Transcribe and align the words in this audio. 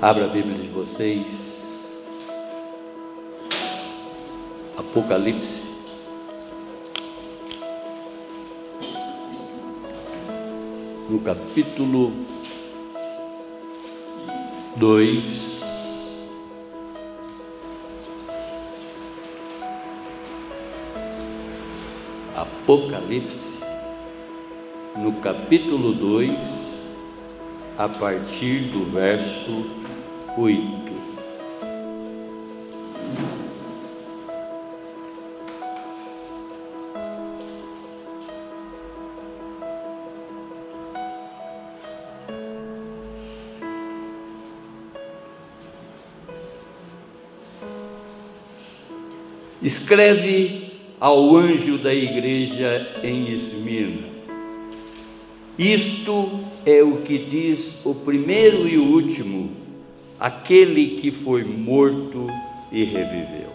Abra 0.00 0.26
a 0.26 0.28
Bíblia 0.28 0.56
de 0.56 0.68
vocês. 0.68 1.26
Apocalipse. 4.76 5.62
No 11.10 11.18
capítulo 11.18 12.12
2. 14.76 15.62
Apocalipse, 22.36 23.58
no 24.96 25.14
capítulo 25.14 25.92
2 25.92 26.68
a 27.76 27.88
partir 27.88 28.60
do 28.72 28.84
verso 28.92 29.87
8. 30.38 30.78
Escreve 49.60 50.72
ao 51.00 51.36
anjo 51.36 51.78
da 51.78 51.92
igreja 51.92 52.88
em 53.02 53.32
Esmirna 53.32 54.18
isto 55.58 56.38
é 56.64 56.84
o 56.84 56.98
que 56.98 57.18
diz 57.18 57.84
o 57.84 57.92
primeiro 57.92 58.68
e 58.68 58.78
o 58.78 58.84
último, 58.84 59.50
aquele 60.18 61.00
que 61.00 61.10
foi 61.10 61.44
morto 61.44 62.26
e 62.70 62.84
reviveu. 62.84 63.48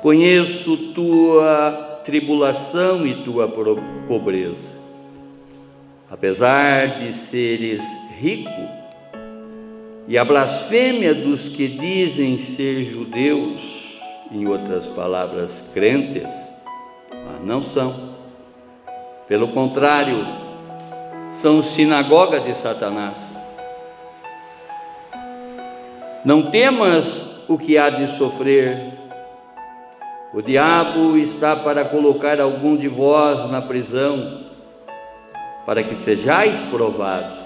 Conheço 0.00 0.76
tua 0.92 2.00
tribulação 2.04 3.06
e 3.06 3.22
tua 3.22 3.48
pobreza. 4.08 4.80
Apesar 6.10 6.98
de 6.98 7.12
seres 7.12 7.82
rico, 8.18 8.50
e 10.08 10.18
a 10.18 10.24
blasfêmia 10.24 11.14
dos 11.14 11.48
que 11.48 11.68
dizem 11.68 12.38
ser 12.40 12.82
judeus, 12.82 14.00
em 14.30 14.46
outras 14.46 14.86
palavras, 14.86 15.70
crentes, 15.72 16.34
mas 17.10 17.44
não 17.44 17.62
são 17.62 18.12
pelo 19.32 19.48
contrário, 19.48 20.26
são 21.30 21.62
sinagoga 21.62 22.40
de 22.40 22.54
Satanás. 22.54 23.34
Não 26.24 26.50
temas 26.50 27.44
o 27.48 27.58
que 27.58 27.76
há 27.76 27.90
de 27.90 28.06
sofrer. 28.16 28.92
O 30.32 30.40
diabo 30.40 31.18
está 31.18 31.56
para 31.56 31.84
colocar 31.84 32.40
algum 32.40 32.76
de 32.76 32.86
vós 32.86 33.50
na 33.50 33.60
prisão, 33.60 34.44
para 35.66 35.82
que 35.82 35.96
sejais 35.96 36.56
provados, 36.70 37.38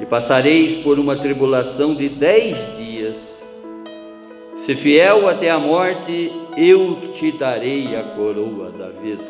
e 0.00 0.04
passareis 0.04 0.82
por 0.82 0.98
uma 0.98 1.14
tribulação 1.14 1.94
de 1.94 2.08
dez 2.08 2.56
dias. 2.76 3.40
Se 4.56 4.74
fiel 4.74 5.28
até 5.28 5.48
a 5.48 5.58
morte, 5.58 6.32
eu 6.56 6.98
te 7.14 7.30
darei 7.30 7.96
a 7.96 8.02
coroa 8.02 8.70
da 8.70 8.88
vida. 8.88 9.24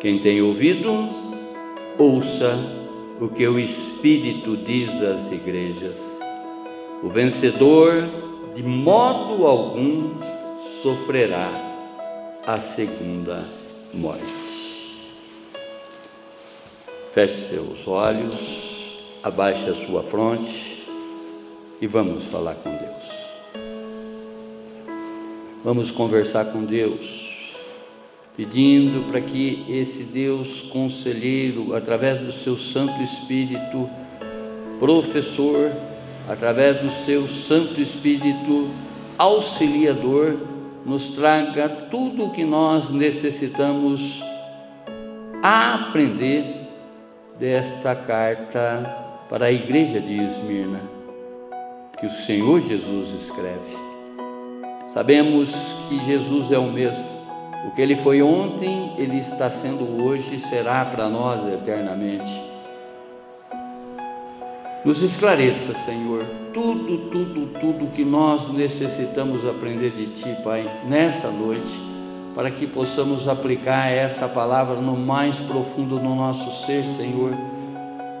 Quem 0.00 0.18
tem 0.18 0.40
ouvidos, 0.40 1.12
ouça 1.98 2.58
o 3.20 3.28
que 3.28 3.46
o 3.46 3.58
Espírito 3.58 4.56
diz 4.56 4.90
às 5.02 5.30
igrejas. 5.30 6.13
O 7.04 7.10
vencedor, 7.10 7.92
de 8.54 8.62
modo 8.62 9.46
algum, 9.46 10.14
sofrerá 10.82 11.50
a 12.46 12.58
segunda 12.62 13.44
morte. 13.92 14.24
Feche 17.12 17.50
seus 17.50 17.86
olhos, 17.86 19.18
abaixe 19.22 19.68
a 19.68 19.74
sua 19.86 20.02
fronte 20.02 20.86
e 21.78 21.86
vamos 21.86 22.24
falar 22.24 22.54
com 22.54 22.70
Deus. 22.70 23.64
Vamos 25.62 25.90
conversar 25.90 26.46
com 26.46 26.64
Deus 26.64 27.22
pedindo 28.34 29.06
para 29.10 29.20
que 29.20 29.66
esse 29.68 30.04
Deus 30.04 30.62
conselheiro, 30.62 31.74
através 31.74 32.16
do 32.16 32.32
seu 32.32 32.56
Santo 32.56 33.00
Espírito, 33.02 33.88
professor, 34.80 35.70
através 36.28 36.80
do 36.80 36.90
seu 36.90 37.28
Santo 37.28 37.80
Espírito 37.80 38.70
auxiliador, 39.18 40.38
nos 40.84 41.08
traga 41.10 41.68
tudo 41.90 42.24
o 42.24 42.30
que 42.30 42.44
nós 42.44 42.90
necessitamos 42.90 44.22
aprender 45.42 46.68
desta 47.38 47.94
carta 47.94 48.96
para 49.28 49.46
a 49.46 49.52
igreja 49.52 50.00
de 50.00 50.22
Esmirna, 50.22 50.82
que 51.98 52.06
o 52.06 52.10
Senhor 52.10 52.60
Jesus 52.60 53.12
escreve. 53.12 53.84
Sabemos 54.88 55.74
que 55.88 56.04
Jesus 56.04 56.52
é 56.52 56.58
o 56.58 56.70
mesmo 56.70 57.14
o 57.64 57.70
que 57.70 57.80
ele 57.80 57.96
foi 57.96 58.20
ontem, 58.20 58.92
ele 58.98 59.18
está 59.18 59.50
sendo 59.50 60.04
hoje 60.04 60.38
será 60.38 60.84
para 60.84 61.08
nós 61.08 61.50
eternamente. 61.50 62.30
Nos 64.84 65.00
esclareça, 65.00 65.72
Senhor, 65.74 66.26
tudo, 66.52 67.08
tudo, 67.08 67.46
tudo 67.58 67.90
que 67.92 68.04
nós 68.04 68.50
necessitamos 68.50 69.46
aprender 69.46 69.90
de 69.92 70.08
Ti, 70.08 70.36
Pai, 70.44 70.70
nessa 70.86 71.30
noite, 71.30 71.82
para 72.34 72.50
que 72.50 72.66
possamos 72.66 73.26
aplicar 73.26 73.90
essa 73.90 74.28
palavra 74.28 74.82
no 74.82 74.94
mais 74.94 75.38
profundo 75.38 75.98
do 75.98 76.10
nosso 76.10 76.66
ser, 76.66 76.84
Senhor, 76.84 77.32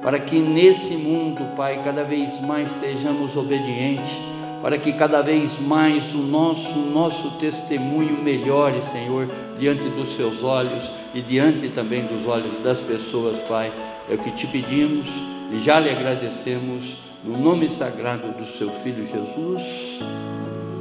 para 0.00 0.18
que 0.18 0.38
nesse 0.38 0.94
mundo, 0.94 1.54
Pai, 1.54 1.82
cada 1.84 2.02
vez 2.02 2.40
mais 2.40 2.70
sejamos 2.70 3.36
obedientes 3.36 4.16
para 4.64 4.78
que 4.78 4.94
cada 4.94 5.20
vez 5.20 5.60
mais 5.60 6.14
o 6.14 6.22
nosso, 6.22 6.78
nosso 6.78 7.32
testemunho 7.32 8.22
melhore, 8.22 8.80
Senhor, 8.80 9.28
diante 9.58 9.86
dos 9.90 10.16
seus 10.16 10.42
olhos 10.42 10.90
e 11.14 11.20
diante 11.20 11.68
também 11.68 12.06
dos 12.06 12.26
olhos 12.26 12.56
das 12.62 12.80
pessoas, 12.80 13.38
Pai. 13.40 13.70
É 14.08 14.14
o 14.14 14.18
que 14.18 14.30
te 14.30 14.46
pedimos 14.46 15.33
e 15.54 15.60
já 15.60 15.78
lhe 15.78 15.88
agradecemos 15.88 16.96
no 17.22 17.38
nome 17.38 17.68
sagrado 17.68 18.32
do 18.32 18.44
seu 18.44 18.68
Filho 18.82 19.06
Jesus. 19.06 20.00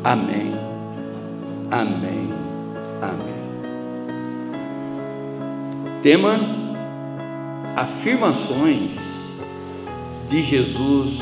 Amém. 0.03 0.51
Amém. 1.69 2.29
Amém. 2.99 3.43
Tema: 6.01 6.39
afirmações 7.75 9.31
de 10.29 10.41
Jesus 10.41 11.19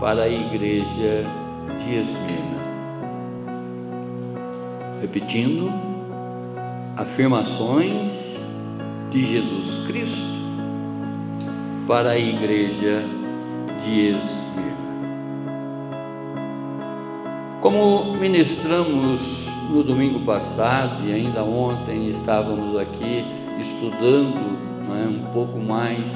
para 0.00 0.22
a 0.22 0.28
igreja 0.28 1.24
de 1.78 1.94
Esmina. 1.94 2.56
Repetindo, 5.02 5.70
afirmações 6.96 8.40
de 9.10 9.24
Jesus 9.24 9.86
Cristo 9.86 10.35
para 11.86 12.10
a 12.10 12.18
igreja 12.18 13.04
de 13.84 14.08
Esmina. 14.08 14.76
Como 17.62 18.14
ministramos 18.16 19.46
no 19.70 19.84
domingo 19.84 20.20
passado 20.20 21.08
e 21.08 21.12
ainda 21.12 21.44
ontem 21.44 22.08
estávamos 22.08 22.76
aqui 22.78 23.24
estudando 23.58 24.36
né, 24.88 25.08
um 25.10 25.30
pouco 25.30 25.58
mais 25.58 26.10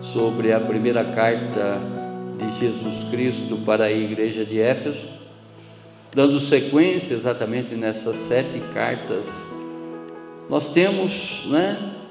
sobre 0.00 0.52
a 0.52 0.60
primeira 0.60 1.04
carta 1.04 1.80
de 2.38 2.50
Jesus 2.60 3.04
Cristo 3.10 3.56
para 3.64 3.86
a 3.86 3.92
igreja 3.92 4.44
de 4.44 4.60
Éfeso, 4.60 5.06
dando 6.14 6.38
sequência 6.38 7.14
exatamente 7.14 7.74
nessas 7.74 8.16
sete 8.16 8.60
cartas, 8.72 9.48
nós 10.48 10.72
temos, 10.72 11.46
né, 11.48 12.01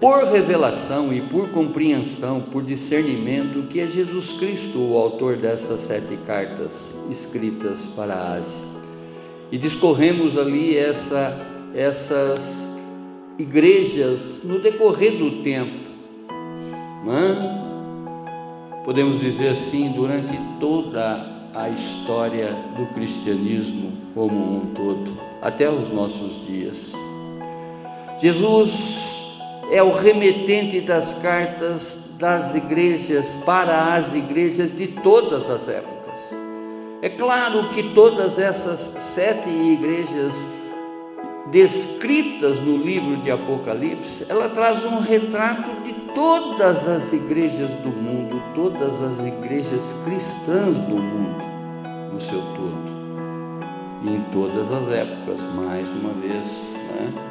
por 0.00 0.24
revelação 0.24 1.12
e 1.12 1.20
por 1.20 1.50
compreensão, 1.50 2.40
por 2.40 2.62
discernimento, 2.62 3.68
que 3.68 3.80
é 3.80 3.86
Jesus 3.86 4.32
Cristo 4.32 4.78
o 4.78 4.96
autor 4.96 5.36
dessas 5.36 5.80
sete 5.80 6.16
cartas 6.26 6.96
escritas 7.10 7.86
para 7.94 8.14
a 8.14 8.32
Ásia. 8.34 8.64
E 9.52 9.58
discorremos 9.58 10.38
ali 10.38 10.76
essa, 10.76 11.36
essas 11.74 12.78
igrejas 13.38 14.40
no 14.44 14.58
decorrer 14.60 15.18
do 15.18 15.42
tempo. 15.42 15.90
É? 17.06 17.60
podemos 18.84 19.20
dizer 19.20 19.48
assim, 19.48 19.92
durante 19.92 20.36
toda 20.58 21.26
a 21.54 21.68
história 21.68 22.52
do 22.76 22.86
cristianismo 22.94 23.92
como 24.14 24.56
um 24.56 24.74
todo, 24.74 25.12
até 25.42 25.70
os 25.70 25.90
nossos 25.90 26.46
dias. 26.46 26.92
Jesus 28.20 29.19
é 29.70 29.82
o 29.82 29.92
remetente 29.92 30.80
das 30.80 31.22
cartas 31.22 32.10
das 32.18 32.54
igrejas 32.54 33.36
para 33.46 33.94
as 33.94 34.14
igrejas 34.14 34.76
de 34.76 34.88
todas 34.88 35.48
as 35.48 35.68
épocas. 35.68 36.00
É 37.00 37.08
claro 37.08 37.68
que 37.70 37.94
todas 37.94 38.38
essas 38.38 38.78
sete 39.02 39.48
igrejas 39.48 40.34
descritas 41.50 42.60
no 42.60 42.76
livro 42.76 43.16
de 43.22 43.30
Apocalipse, 43.30 44.26
ela 44.28 44.48
traz 44.50 44.84
um 44.84 44.98
retrato 45.00 45.70
de 45.82 45.92
todas 46.14 46.86
as 46.86 47.12
igrejas 47.12 47.70
do 47.82 47.88
mundo, 47.88 48.42
todas 48.54 49.02
as 49.02 49.18
igrejas 49.20 49.94
cristãs 50.04 50.76
do 50.76 50.96
mundo, 50.96 51.42
no 52.12 52.20
seu 52.20 52.40
todo, 52.40 52.90
em 54.04 54.20
todas 54.32 54.70
as 54.70 54.88
épocas, 54.90 55.40
mais 55.54 55.88
uma 55.88 56.12
vez, 56.20 56.74
né? 56.74 57.29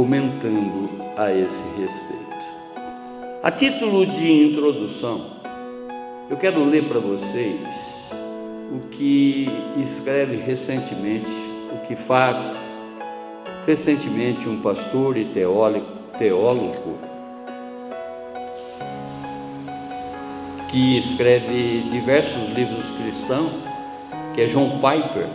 Comentando 0.00 0.88
a 1.14 1.30
esse 1.30 1.62
respeito. 1.78 2.46
A 3.42 3.50
título 3.50 4.06
de 4.06 4.46
introdução, 4.46 5.26
eu 6.30 6.38
quero 6.38 6.64
ler 6.64 6.84
para 6.84 6.98
vocês 6.98 7.60
o 8.72 8.88
que 8.88 9.46
escreve 9.76 10.36
recentemente, 10.36 11.30
o 11.70 11.86
que 11.86 11.94
faz 11.96 12.82
recentemente 13.66 14.48
um 14.48 14.62
pastor 14.62 15.18
e 15.18 15.26
teólogo, 15.26 16.98
que 20.70 20.96
escreve 20.96 21.90
diversos 21.90 22.48
livros 22.54 22.90
cristãos, 22.92 23.52
que 24.34 24.40
é 24.40 24.46
John 24.46 24.80
Piper, 24.80 25.26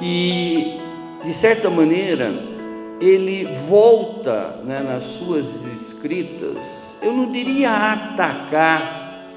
que 0.00 0.80
de 1.22 1.32
certa 1.32 1.70
maneira 1.70 2.45
ele 3.00 3.44
volta 3.68 4.60
né, 4.64 4.80
nas 4.80 5.02
suas 5.04 5.46
escritas 5.72 6.86
eu 7.02 7.12
não 7.12 7.30
diria 7.30 7.92
atacar 7.92 9.28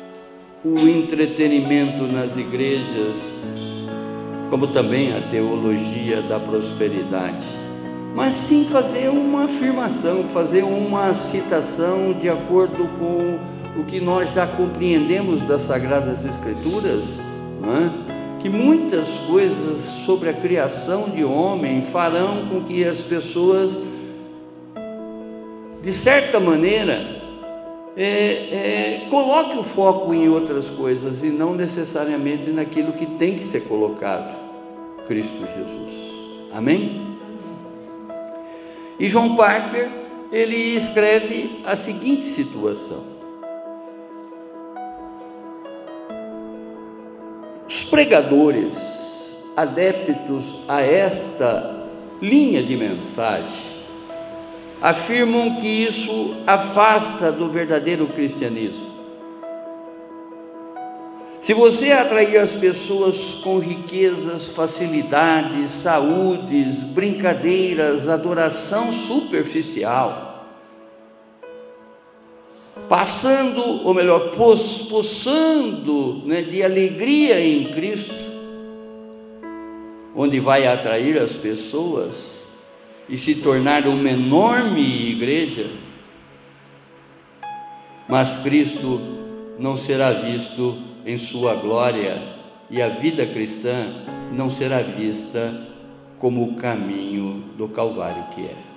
o 0.64 0.80
entretenimento 0.88 2.04
nas 2.04 2.38
igrejas, 2.38 3.48
como 4.50 4.68
também 4.68 5.16
a 5.16 5.22
teologia 5.22 6.22
da 6.22 6.40
prosperidade, 6.40 7.46
mas 8.16 8.34
sim 8.34 8.66
fazer 8.66 9.10
uma 9.10 9.46
afirmação, 9.46 10.24
fazer 10.26 10.64
uma 10.64 11.14
citação 11.14 12.14
de 12.14 12.28
acordo 12.28 12.90
com 12.98 13.38
o 13.80 13.86
que 13.86 14.00
nós 14.00 14.34
já 14.34 14.48
compreendemos 14.48 15.42
das 15.44 15.62
Sagradas 15.62 16.26
Escrituras, 16.26 17.20
é? 17.64 18.09
Que 18.40 18.50
muitas 18.50 19.18
coisas 19.20 19.82
sobre 20.06 20.30
a 20.30 20.34
criação 20.34 21.10
de 21.10 21.24
homem 21.24 21.82
farão 21.82 22.48
com 22.48 22.64
que 22.64 22.84
as 22.86 23.02
pessoas, 23.02 23.80
de 25.82 25.92
certa 25.92 26.40
maneira, 26.40 27.20
é, 27.98 28.06
é, 28.06 29.08
coloque 29.10 29.58
o 29.58 29.64
foco 29.64 30.14
em 30.14 30.30
outras 30.30 30.70
coisas 30.70 31.22
e 31.22 31.28
não 31.28 31.54
necessariamente 31.54 32.50
naquilo 32.50 32.94
que 32.94 33.06
tem 33.06 33.36
que 33.36 33.44
ser 33.44 33.62
colocado, 33.62 34.38
Cristo 35.06 35.42
Jesus. 35.58 35.92
Amém? 36.54 37.08
E 38.98 39.10
João 39.10 39.36
Piper, 39.36 39.90
ele 40.32 40.76
escreve 40.76 41.62
a 41.66 41.76
seguinte 41.76 42.24
situação. 42.24 43.19
Pregadores 47.90 49.36
adeptos 49.56 50.56
a 50.68 50.82
esta 50.82 51.88
linha 52.22 52.64
de 52.64 52.78
mensagem 52.78 53.70
afirmam 54.82 55.56
que 55.56 55.68
isso 55.68 56.36
afasta 56.48 57.32
do 57.32 57.50
verdadeiro 57.50 58.08
cristianismo. 58.08 58.88
Se 61.42 61.54
você 61.54 61.92
atrair 61.92 62.38
as 62.38 62.54
pessoas 62.54 63.36
com 63.44 63.60
riquezas, 63.60 64.48
facilidades, 64.48 65.72
saúdes, 65.72 66.84
brincadeiras, 66.84 68.08
adoração 68.08 68.92
superficial, 68.92 70.29
passando, 72.90 73.86
ou 73.86 73.94
melhor, 73.94 74.32
possando 74.32 76.24
né, 76.26 76.42
de 76.42 76.64
alegria 76.64 77.40
em 77.40 77.66
Cristo, 77.66 78.28
onde 80.16 80.40
vai 80.40 80.66
atrair 80.66 81.18
as 81.22 81.36
pessoas, 81.36 82.52
e 83.08 83.18
se 83.18 83.36
tornar 83.36 83.88
uma 83.88 84.10
enorme 84.10 85.12
igreja, 85.12 85.70
mas 88.08 88.38
Cristo 88.38 89.00
não 89.60 89.78
será 89.78 90.12
visto 90.12 90.78
em 91.06 91.18
sua 91.18 91.56
glória 91.56 92.22
e 92.70 92.82
a 92.82 92.90
vida 92.90 93.26
cristã 93.26 93.86
não 94.32 94.50
será 94.50 94.82
vista 94.82 95.68
como 96.18 96.44
o 96.44 96.56
caminho 96.56 97.44
do 97.58 97.68
Calvário 97.68 98.24
que 98.34 98.42
é. 98.42 98.69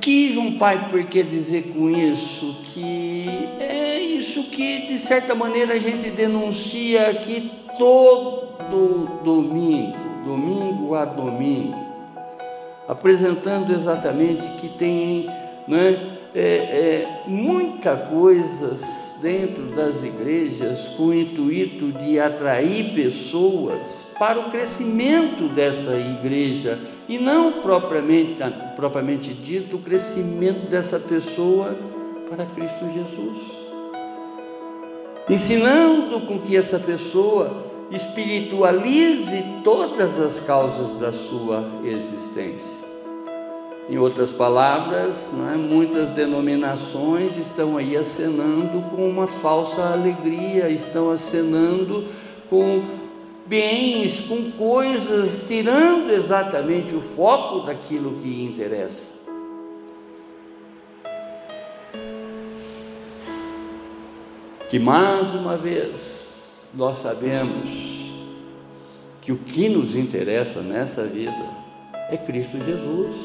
O 0.00 0.02
que 0.02 0.32
João 0.32 0.52
Piper 0.52 1.06
quer 1.08 1.24
dizer 1.24 1.74
com 1.74 1.90
isso? 1.90 2.56
Que 2.72 3.28
é 3.58 4.00
isso 4.00 4.44
que, 4.44 4.86
de 4.86 4.98
certa 4.98 5.34
maneira, 5.34 5.74
a 5.74 5.78
gente 5.78 6.08
denuncia 6.08 7.10
aqui 7.10 7.52
todo 7.76 9.20
domingo 9.22 10.10
domingo 10.24 10.94
a 10.94 11.04
domingo, 11.04 11.76
apresentando 12.88 13.72
exatamente 13.74 14.48
que 14.56 14.68
tem 14.70 15.26
né, 15.68 16.16
é, 16.34 16.40
é, 16.40 17.22
muita 17.26 17.94
coisas 17.96 18.80
dentro 19.20 19.64
das 19.76 20.02
igrejas 20.02 20.88
com 20.96 21.08
o 21.08 21.14
intuito 21.14 21.92
de 21.92 22.18
atrair 22.18 22.94
pessoas 22.94 24.06
para 24.18 24.38
o 24.38 24.50
crescimento 24.50 25.48
dessa 25.48 25.94
igreja 25.94 26.78
e 27.10 27.18
não 27.18 27.54
propriamente, 27.54 28.40
propriamente 28.76 29.34
dito 29.34 29.76
o 29.76 29.80
crescimento 29.80 30.70
dessa 30.70 31.00
pessoa 31.00 31.76
para 32.28 32.46
Cristo 32.46 32.88
Jesus. 32.94 33.38
Ensinando 35.28 36.20
com 36.20 36.38
que 36.38 36.56
essa 36.56 36.78
pessoa 36.78 37.66
espiritualize 37.90 39.42
todas 39.64 40.20
as 40.20 40.38
causas 40.38 41.00
da 41.00 41.12
sua 41.12 41.68
existência. 41.82 42.78
Em 43.88 43.98
outras 43.98 44.30
palavras, 44.30 45.32
é, 45.52 45.56
muitas 45.56 46.10
denominações 46.10 47.36
estão 47.36 47.76
aí 47.76 47.96
acenando 47.96 48.82
com 48.94 49.08
uma 49.08 49.26
falsa 49.26 49.92
alegria, 49.92 50.70
estão 50.70 51.10
acenando 51.10 52.04
com 52.48 52.99
bens, 53.50 54.20
com 54.20 54.52
coisas, 54.52 55.48
tirando 55.48 56.10
exatamente 56.10 56.94
o 56.94 57.00
foco 57.00 57.66
daquilo 57.66 58.20
que 58.22 58.44
interessa. 58.44 59.10
Que 64.68 64.78
mais 64.78 65.34
uma 65.34 65.56
vez 65.56 66.64
nós 66.72 66.98
sabemos 66.98 67.68
que 69.20 69.32
o 69.32 69.36
que 69.36 69.68
nos 69.68 69.96
interessa 69.96 70.60
nessa 70.60 71.02
vida 71.02 71.50
é 72.08 72.16
Cristo 72.16 72.56
Jesus. 72.64 73.16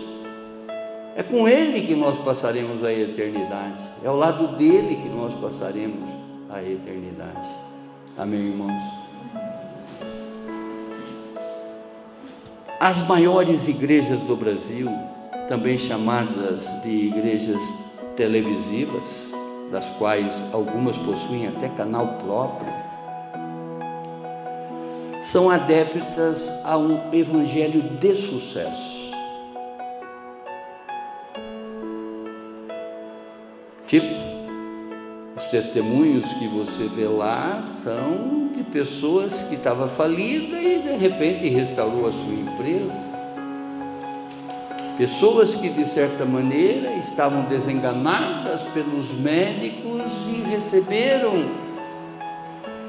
É 1.16 1.22
com 1.22 1.48
Ele 1.48 1.82
que 1.86 1.96
nós 1.96 2.18
passaremos 2.18 2.84
a 2.84 2.92
eternidade, 2.92 3.82
é 4.04 4.08
ao 4.08 4.18
lado 4.18 4.58
dele 4.58 4.96
que 5.04 5.08
nós 5.08 5.36
passaremos 5.36 6.10
a 6.50 6.64
eternidade. 6.64 7.48
Amém, 8.18 8.48
irmãos? 8.48 9.05
As 12.86 13.02
maiores 13.08 13.68
igrejas 13.68 14.22
do 14.22 14.36
Brasil, 14.36 14.88
também 15.48 15.76
chamadas 15.76 16.68
de 16.84 17.08
igrejas 17.08 17.60
televisivas, 18.16 19.28
das 19.72 19.90
quais 19.98 20.44
algumas 20.54 20.96
possuem 20.96 21.48
até 21.48 21.68
canal 21.70 22.20
próprio, 22.20 22.72
são 25.20 25.50
adeptas 25.50 26.48
a 26.64 26.78
um 26.78 27.12
evangelho 27.12 27.82
de 27.82 28.14
sucesso. 28.14 29.12
Tipo, 33.88 34.25
os 35.46 35.52
testemunhos 35.52 36.34
que 36.34 36.48
você 36.48 36.88
vê 36.88 37.08
lá 37.08 37.62
são 37.62 38.50
de 38.56 38.64
pessoas 38.64 39.44
que 39.44 39.54
estavam 39.54 39.88
falidas 39.88 40.60
e 40.60 40.80
de 40.80 40.98
repente 40.98 41.48
restaurou 41.50 42.08
a 42.08 42.12
sua 42.12 42.34
empresa. 42.34 43.14
Pessoas 44.98 45.54
que 45.54 45.70
de 45.70 45.86
certa 45.86 46.26
maneira 46.26 46.96
estavam 46.96 47.44
desenganadas 47.44 48.64
pelos 48.74 49.12
médicos 49.12 50.10
e 50.28 50.42
receberam 50.50 51.48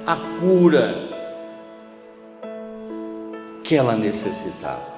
a 0.07 0.17
cura 0.41 0.95
que 3.63 3.75
ela 3.75 3.95
necessitava. 3.97 4.96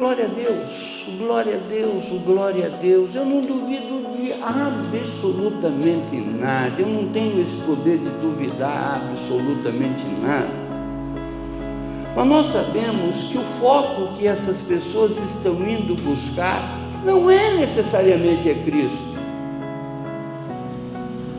Glória 0.00 0.24
a 0.24 0.28
Deus, 0.28 1.04
glória 1.18 1.56
a 1.56 1.68
Deus, 1.68 2.04
glória 2.24 2.66
a 2.66 2.68
Deus. 2.70 3.14
Eu 3.14 3.26
não 3.26 3.42
duvido 3.42 4.10
de 4.16 4.32
absolutamente 4.32 6.16
nada. 6.16 6.80
Eu 6.80 6.88
não 6.88 7.12
tenho 7.12 7.42
esse 7.42 7.54
poder 7.66 7.98
de 7.98 8.08
duvidar 8.22 9.02
absolutamente 9.10 10.06
nada. 10.22 10.48
Mas 12.16 12.26
nós 12.26 12.46
sabemos 12.46 13.24
que 13.24 13.36
o 13.36 13.42
foco 13.60 14.14
que 14.16 14.26
essas 14.26 14.62
pessoas 14.62 15.18
estão 15.18 15.52
indo 15.68 15.94
buscar 15.96 16.78
não 17.04 17.30
é 17.30 17.58
necessariamente 17.58 18.48
a 18.48 18.54
Cristo. 18.54 19.19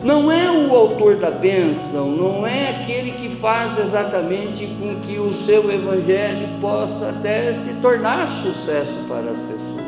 Não 0.04 0.32
é 0.32 0.50
o 0.50 0.74
autor 0.74 1.14
da 1.14 1.30
bênção, 1.30 2.10
não 2.10 2.44
é 2.44 2.70
aquele 2.70 3.12
que 3.12 3.28
faz 3.36 3.78
exatamente 3.78 4.66
com 4.66 4.96
que 5.00 5.20
o 5.20 5.32
seu 5.32 5.70
evangelho 5.70 6.60
possa 6.60 7.10
até 7.10 7.54
se 7.54 7.74
tornar 7.80 8.26
sucesso 8.42 8.98
para 9.06 9.30
as 9.30 9.38
pessoas, 9.38 9.86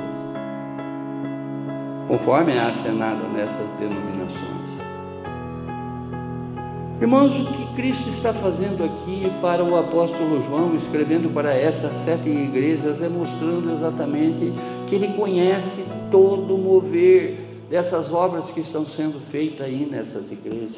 conforme 2.07 2.53
é 2.53 2.61
acenado 2.61 3.27
nessas 3.35 3.69
denominações. 3.81 4.55
Irmãos, 7.01 7.33
o 7.37 7.47
que 7.47 7.75
Cristo 7.75 8.09
está 8.09 8.33
fazendo 8.33 8.85
aqui 8.85 9.33
para 9.43 9.65
o 9.65 9.77
apóstolo 9.77 10.41
João, 10.43 10.77
escrevendo 10.77 11.29
para 11.35 11.53
essas 11.53 11.91
sete 11.91 12.29
igrejas, 12.29 13.03
é 13.03 13.09
mostrando 13.09 13.73
exatamente 13.73 14.53
que 14.87 14.95
ele 14.95 15.09
conhece 15.09 15.91
todo 16.13 16.55
o 16.55 16.59
mover 16.59 17.44
dessas 17.75 18.13
obras 18.13 18.53
que 18.53 18.61
estão 18.61 18.87
sendo 18.87 19.19
feitas 19.19 19.67
aí 19.67 19.85
nessas 19.85 20.31
igrejas. 20.31 20.77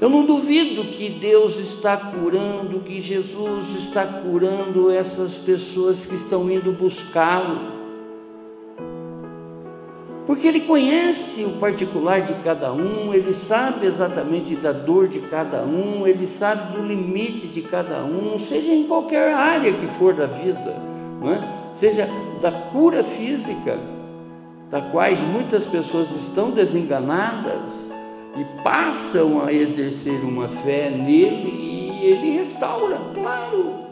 Eu 0.00 0.08
não 0.08 0.24
duvido 0.24 0.84
que 0.84 1.08
Deus 1.08 1.58
está 1.58 1.96
curando, 1.96 2.78
que 2.78 3.00
Jesus 3.00 3.74
está 3.74 4.06
curando 4.06 4.88
essas 4.88 5.36
pessoas 5.36 6.06
que 6.06 6.14
estão 6.14 6.48
indo 6.48 6.70
buscá-lo. 6.70 7.72
Porque 10.28 10.46
Ele 10.46 10.60
conhece 10.60 11.44
o 11.44 11.58
particular 11.58 12.22
de 12.22 12.34
cada 12.44 12.72
um, 12.72 13.12
Ele 13.12 13.34
sabe 13.34 13.86
exatamente 13.86 14.54
da 14.54 14.70
dor 14.70 15.08
de 15.08 15.18
cada 15.22 15.64
um, 15.64 16.06
Ele 16.06 16.28
sabe 16.28 16.76
do 16.76 16.86
limite 16.86 17.48
de 17.48 17.62
cada 17.62 18.04
um, 18.04 18.38
seja 18.38 18.70
em 18.70 18.86
qualquer 18.86 19.34
área 19.34 19.72
que 19.72 19.88
for 19.98 20.14
da 20.14 20.26
vida, 20.26 20.76
é? 21.24 21.74
seja 21.74 22.08
da 22.40 22.52
cura 22.52 23.02
física, 23.02 23.76
da 24.72 24.80
quais 24.80 25.20
muitas 25.20 25.64
pessoas 25.64 26.10
estão 26.12 26.50
desenganadas 26.50 27.92
e 28.34 28.62
passam 28.62 29.44
a 29.44 29.52
exercer 29.52 30.24
uma 30.24 30.48
fé 30.48 30.88
nele 30.88 32.00
e 32.00 32.06
ele 32.06 32.30
restaura, 32.30 32.98
claro. 33.12 33.82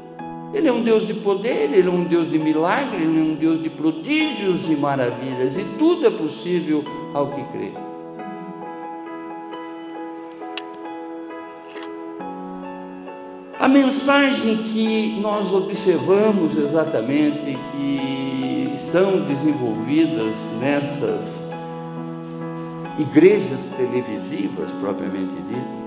Ele 0.54 0.66
é 0.66 0.72
um 0.72 0.82
Deus 0.82 1.06
de 1.06 1.12
poder, 1.12 1.70
ele 1.70 1.86
é 1.86 1.90
um 1.90 2.04
Deus 2.04 2.28
de 2.28 2.38
milagre, 2.38 3.02
ele 3.02 3.20
é 3.20 3.22
um 3.22 3.34
Deus 3.34 3.62
de 3.62 3.68
prodígios 3.68 4.70
e 4.70 4.74
maravilhas, 4.74 5.58
e 5.58 5.64
tudo 5.78 6.06
é 6.06 6.10
possível 6.10 6.82
ao 7.12 7.26
que 7.26 7.44
crê. 7.52 7.72
A 13.58 13.68
mensagem 13.68 14.56
que 14.56 15.18
nós 15.20 15.52
observamos 15.52 16.56
exatamente 16.56 17.58
que 17.70 18.49
são 18.90 19.22
desenvolvidas 19.24 20.34
nessas 20.60 21.50
igrejas 22.98 23.66
televisivas, 23.76 24.70
propriamente 24.80 25.34
dito, 25.34 25.80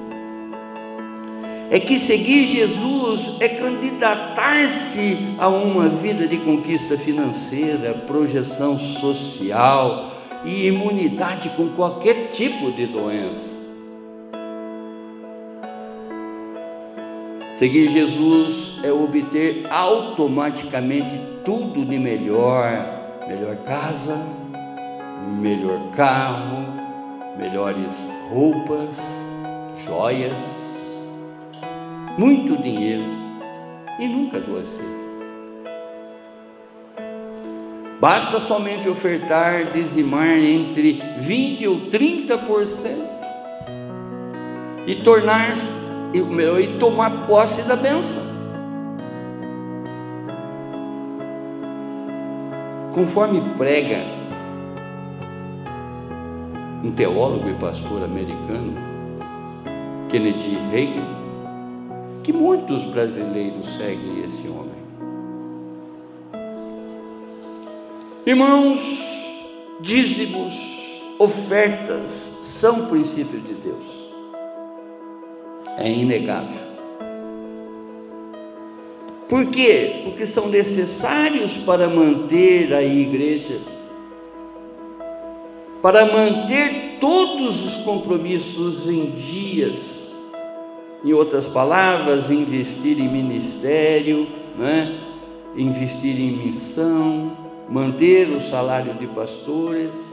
é 1.70 1.80
que 1.80 1.98
seguir 1.98 2.46
Jesus 2.46 3.38
é 3.40 3.48
candidatar-se 3.50 5.18
a 5.40 5.48
uma 5.48 5.90
vida 5.90 6.28
de 6.28 6.38
conquista 6.38 6.98
financeira, 6.98 7.94
projeção 8.06 8.78
social 8.78 10.12
e 10.46 10.68
imunidade 10.68 11.50
com 11.50 11.70
qualquer 11.70 12.32
tipo 12.32 12.72
de 12.72 12.86
doença. 12.86 13.53
Seguir 17.56 17.88
Jesus 17.88 18.84
é 18.84 18.92
obter 18.92 19.68
automaticamente 19.70 21.20
tudo 21.46 21.86
de 21.86 22.00
melhor, 22.00 22.68
melhor 23.28 23.58
casa, 23.58 24.18
melhor 25.40 25.92
carro, 25.92 26.66
melhores 27.38 27.96
roupas, 28.32 29.00
joias, 29.86 31.14
muito 32.18 32.58
dinheiro 32.58 33.06
e 34.00 34.08
nunca 34.08 34.38
adoecer. 34.38 35.04
Basta 38.02 38.40
somente 38.40 38.90
ofertar, 38.90 39.72
dizimar 39.72 40.40
entre 40.40 41.02
20 41.20 41.68
ou 41.68 41.82
30% 41.92 42.98
e 44.88 44.96
tornar-se 44.96 45.83
e 46.14 46.78
tomar 46.78 47.26
posse 47.26 47.64
da 47.64 47.76
benção. 47.76 48.22
Conforme 52.94 53.42
prega 53.58 54.06
um 56.84 56.92
teólogo 56.92 57.50
e 57.50 57.54
pastor 57.56 58.04
americano, 58.04 58.76
Kennedy 60.10 60.56
Reagan, 60.72 61.08
que 62.22 62.32
muitos 62.32 62.84
brasileiros 62.84 63.68
seguem 63.76 64.24
esse 64.24 64.48
homem. 64.48 64.84
Irmãos, 68.26 68.80
dízimos, 69.82 71.02
ofertas 71.18 72.12
são 72.12 72.86
princípios 72.86 73.44
de 73.44 73.56
Deus 73.56 74.03
é 75.78 75.90
inegável. 75.90 76.64
Por 79.28 79.48
quê? 79.48 80.02
Porque 80.04 80.28
são 80.28 80.48
necessários 80.48 81.58
para 81.58 81.90
manter 81.90 82.74
a 82.74 82.84
igreja, 82.84 83.60
para 85.82 86.06
manter 86.06 86.98
todos 87.00 87.66
os 87.66 87.78
compromissos 87.84 88.88
em 88.88 89.12
dias. 89.12 90.14
Em 91.04 91.12
outras 91.12 91.48
palavras, 91.48 92.30
investir 92.30 92.98
em 93.00 93.10
ministério, 93.10 94.28
né? 94.58 95.00
investir 95.56 96.18
em 96.18 96.38
missão, 96.38 97.38
manter 97.68 98.30
o 98.30 98.40
salário 98.40 98.94
de 98.94 99.08
pastores 99.08 100.13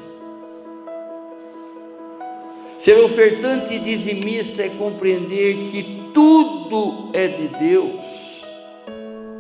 Ser 2.81 2.99
ofertante 2.99 3.75
e 3.75 3.79
dizimista 3.79 4.63
é 4.63 4.71
compreender 4.71 5.71
que 5.71 6.11
tudo 6.15 7.11
é 7.13 7.29
de 7.29 7.49
Deus 7.49 8.07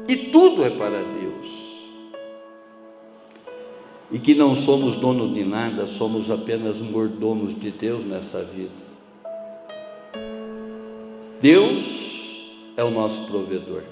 e 0.06 0.14
tudo 0.30 0.62
é 0.62 0.68
para 0.68 1.02
Deus. 1.02 1.47
E 4.12 4.18
que 4.18 4.35
não 4.35 4.54
somos 4.54 4.97
donos 4.97 5.32
de 5.32 5.42
nada, 5.42 5.87
somos 5.87 6.30
apenas 6.30 6.82
mordomos 6.82 7.59
de 7.59 7.70
Deus 7.70 8.04
nessa 8.04 8.44
vida. 8.44 8.90
Deus 11.40 12.52
é 12.76 12.85
o 12.85 12.90
nosso 12.90 13.23
provedor. 13.23 13.85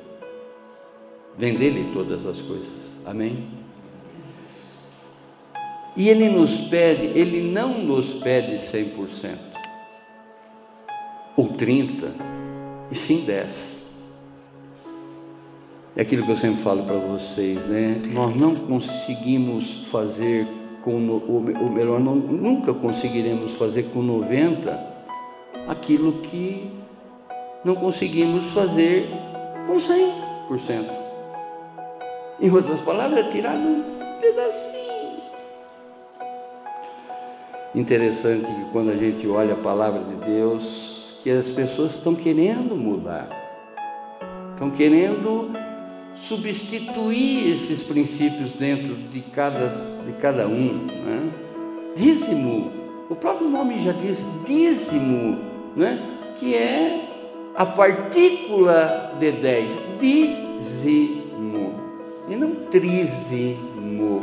Vem 1.39 1.55
dele 1.55 1.91
todas 1.95 2.27
as 2.27 2.39
coisas. 2.39 2.93
Amém? 3.07 3.58
E 5.97 6.09
ele 6.09 6.29
nos 6.29 6.69
pede, 6.69 7.07
ele 7.19 7.41
não 7.41 7.83
nos 7.83 8.15
pede 8.15 8.57
100%, 8.57 9.37
ou 11.37 11.49
30%, 11.49 12.11
e 12.91 12.95
sim 12.95 13.27
10%. 13.27 13.79
É 15.97 16.03
aquilo 16.03 16.25
que 16.25 16.31
eu 16.31 16.37
sempre 16.37 16.63
falo 16.63 16.85
para 16.85 16.97
vocês, 16.97 17.59
né? 17.67 18.01
Nós 18.13 18.37
não 18.37 18.55
conseguimos 18.55 19.87
fazer 19.91 20.47
com, 20.83 21.09
ou 21.09 21.71
melhor, 21.71 21.99
não, 21.99 22.15
nunca 22.15 22.73
conseguiremos 22.73 23.55
fazer 23.55 23.85
com 23.93 24.01
90 24.01 24.99
aquilo 25.67 26.13
que 26.23 26.71
não 27.65 27.75
conseguimos 27.75 28.47
fazer 28.47 29.09
com 29.67 29.77
100%. 29.77 30.85
Em 32.41 32.51
outras 32.51 32.81
palavras, 32.81 33.27
é 33.27 33.31
tirar 33.31 33.57
um 33.57 33.83
pedacinho 34.21 34.88
Interessante 37.79 38.45
que 38.45 38.65
quando 38.73 38.91
a 38.91 38.97
gente 38.97 39.25
olha 39.29 39.55
a 39.55 39.57
palavra 39.57 40.03
de 40.03 40.17
Deus, 40.27 41.21
que 41.23 41.31
as 41.31 41.49
pessoas 41.49 41.95
estão 41.95 42.13
querendo 42.13 42.75
mudar, 42.75 43.29
estão 44.51 44.69
querendo 44.69 45.53
substituir 46.13 47.53
esses 47.53 47.81
princípios 47.85 48.55
dentro 48.55 48.97
de 48.97 49.21
cada, 49.21 49.69
de 49.69 50.13
cada 50.21 50.49
um. 50.49 50.87
Né? 50.87 51.33
Dízimo, 51.95 52.73
o 53.09 53.15
próprio 53.15 53.49
nome 53.49 53.79
já 53.79 53.93
diz 53.93 54.25
dízimo, 54.45 55.39
né? 55.77 56.03
que 56.37 56.57
é 56.57 57.09
a 57.55 57.65
partícula 57.65 59.15
de 59.21 59.31
10, 59.31 59.79
dízimo. 60.01 61.75
e 62.29 62.35
não 62.35 62.57
trízimo. 62.73 64.21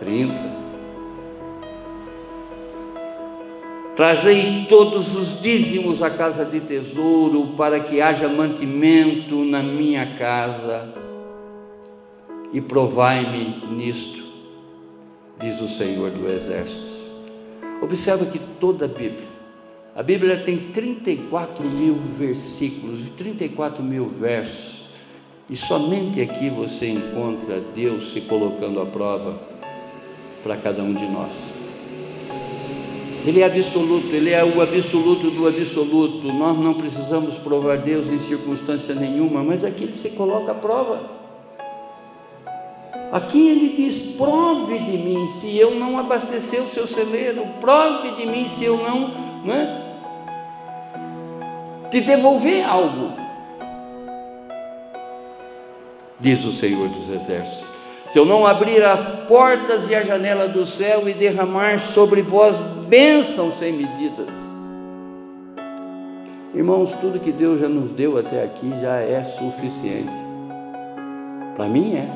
30. 0.00 0.61
Trazei 3.94 4.64
todos 4.70 5.14
os 5.14 5.42
dízimos 5.42 6.02
à 6.02 6.08
casa 6.08 6.46
de 6.46 6.60
tesouro, 6.60 7.48
para 7.58 7.78
que 7.78 8.00
haja 8.00 8.26
mantimento 8.26 9.44
na 9.44 9.62
minha 9.62 10.16
casa, 10.16 10.94
e 12.54 12.60
provai-me 12.60 13.74
nisto, 13.74 14.24
diz 15.38 15.60
o 15.60 15.68
Senhor 15.68 16.10
do 16.10 16.26
Exército. 16.26 16.90
Observa 17.82 18.24
que 18.24 18.38
toda 18.58 18.86
a 18.86 18.88
Bíblia, 18.88 19.28
a 19.94 20.02
Bíblia 20.02 20.38
tem 20.38 20.56
34 20.56 21.68
mil 21.68 21.94
versículos, 22.16 23.10
34 23.18 23.82
mil 23.82 24.06
versos, 24.06 24.86
e 25.50 25.56
somente 25.56 26.18
aqui 26.22 26.48
você 26.48 26.88
encontra 26.88 27.60
Deus 27.74 28.12
se 28.12 28.22
colocando 28.22 28.80
à 28.80 28.86
prova 28.86 29.38
para 30.42 30.56
cada 30.56 30.82
um 30.82 30.94
de 30.94 31.04
nós. 31.04 31.61
Ele 33.24 33.40
é 33.40 33.46
absoluto, 33.46 34.08
Ele 34.12 34.30
é 34.30 34.44
o 34.44 34.60
absoluto 34.60 35.30
do 35.30 35.46
absoluto. 35.46 36.32
Nós 36.32 36.58
não 36.58 36.74
precisamos 36.74 37.38
provar 37.38 37.78
Deus 37.78 38.10
em 38.10 38.18
circunstância 38.18 38.94
nenhuma, 38.94 39.44
mas 39.44 39.62
aqui 39.62 39.84
Ele 39.84 39.96
se 39.96 40.10
coloca 40.10 40.50
à 40.50 40.54
prova. 40.54 41.08
Aqui 43.12 43.48
Ele 43.48 43.68
diz: 43.76 44.16
prove 44.16 44.78
de 44.80 44.98
mim 44.98 45.26
se 45.28 45.56
eu 45.56 45.76
não 45.76 45.96
abastecer 45.98 46.60
o 46.60 46.66
seu 46.66 46.86
celeiro, 46.86 47.46
prove 47.60 48.10
de 48.16 48.26
mim 48.26 48.48
se 48.48 48.64
eu 48.64 48.76
não 48.78 49.10
né, 49.44 49.98
te 51.90 52.00
devolver 52.00 52.68
algo. 52.68 53.12
Diz 56.18 56.44
o 56.44 56.52
Senhor 56.52 56.88
dos 56.88 57.08
Exércitos 57.08 57.71
se 58.12 58.18
eu 58.18 58.26
não 58.26 58.46
abrir 58.46 58.84
as 58.84 59.24
portas 59.26 59.90
e 59.90 59.94
a 59.94 60.02
janela 60.02 60.46
do 60.46 60.66
céu 60.66 61.08
e 61.08 61.14
derramar 61.14 61.80
sobre 61.80 62.20
vós 62.20 62.60
bênçãos 62.86 63.54
sem 63.54 63.72
medidas. 63.72 64.28
Irmãos, 66.54 66.92
tudo 67.00 67.18
que 67.18 67.32
Deus 67.32 67.58
já 67.58 67.70
nos 67.70 67.88
deu 67.88 68.18
até 68.18 68.44
aqui 68.44 68.68
já 68.82 68.96
é 68.96 69.24
suficiente. 69.24 70.12
Para 71.56 71.66
mim 71.70 71.94
é. 71.94 72.06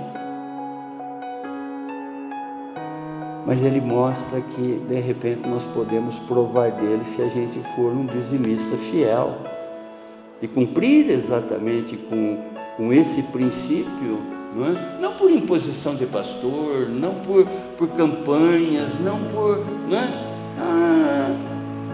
Mas 3.47 3.63
ele 3.63 3.81
mostra 3.81 4.43
que 4.43 4.79
de 4.87 5.01
repente 5.01 5.49
nós 5.49 5.65
podemos 5.65 6.19
provar 6.29 6.73
dele 6.73 7.05
se 7.07 7.23
a 7.23 7.29
gente 7.29 7.59
for 7.75 7.91
um 7.91 8.05
dizimista 8.05 8.77
fiel 8.91 9.35
e 10.43 10.47
cumprir 10.47 11.09
exatamente 11.09 11.97
com, 11.97 12.37
com 12.77 12.93
esse 12.93 13.23
princípio 13.23 14.36
não, 14.57 14.67
é? 14.67 14.99
não 15.01 15.13
por 15.13 15.31
imposição 15.31 15.95
de 15.95 16.07
pastor, 16.07 16.89
não 16.89 17.15
por, 17.15 17.47
por 17.77 17.89
campanhas, 17.89 18.99
não 18.99 19.19
por. 19.25 19.65
Não 19.89 19.99
é? 19.99 20.09
ah, 20.59 21.37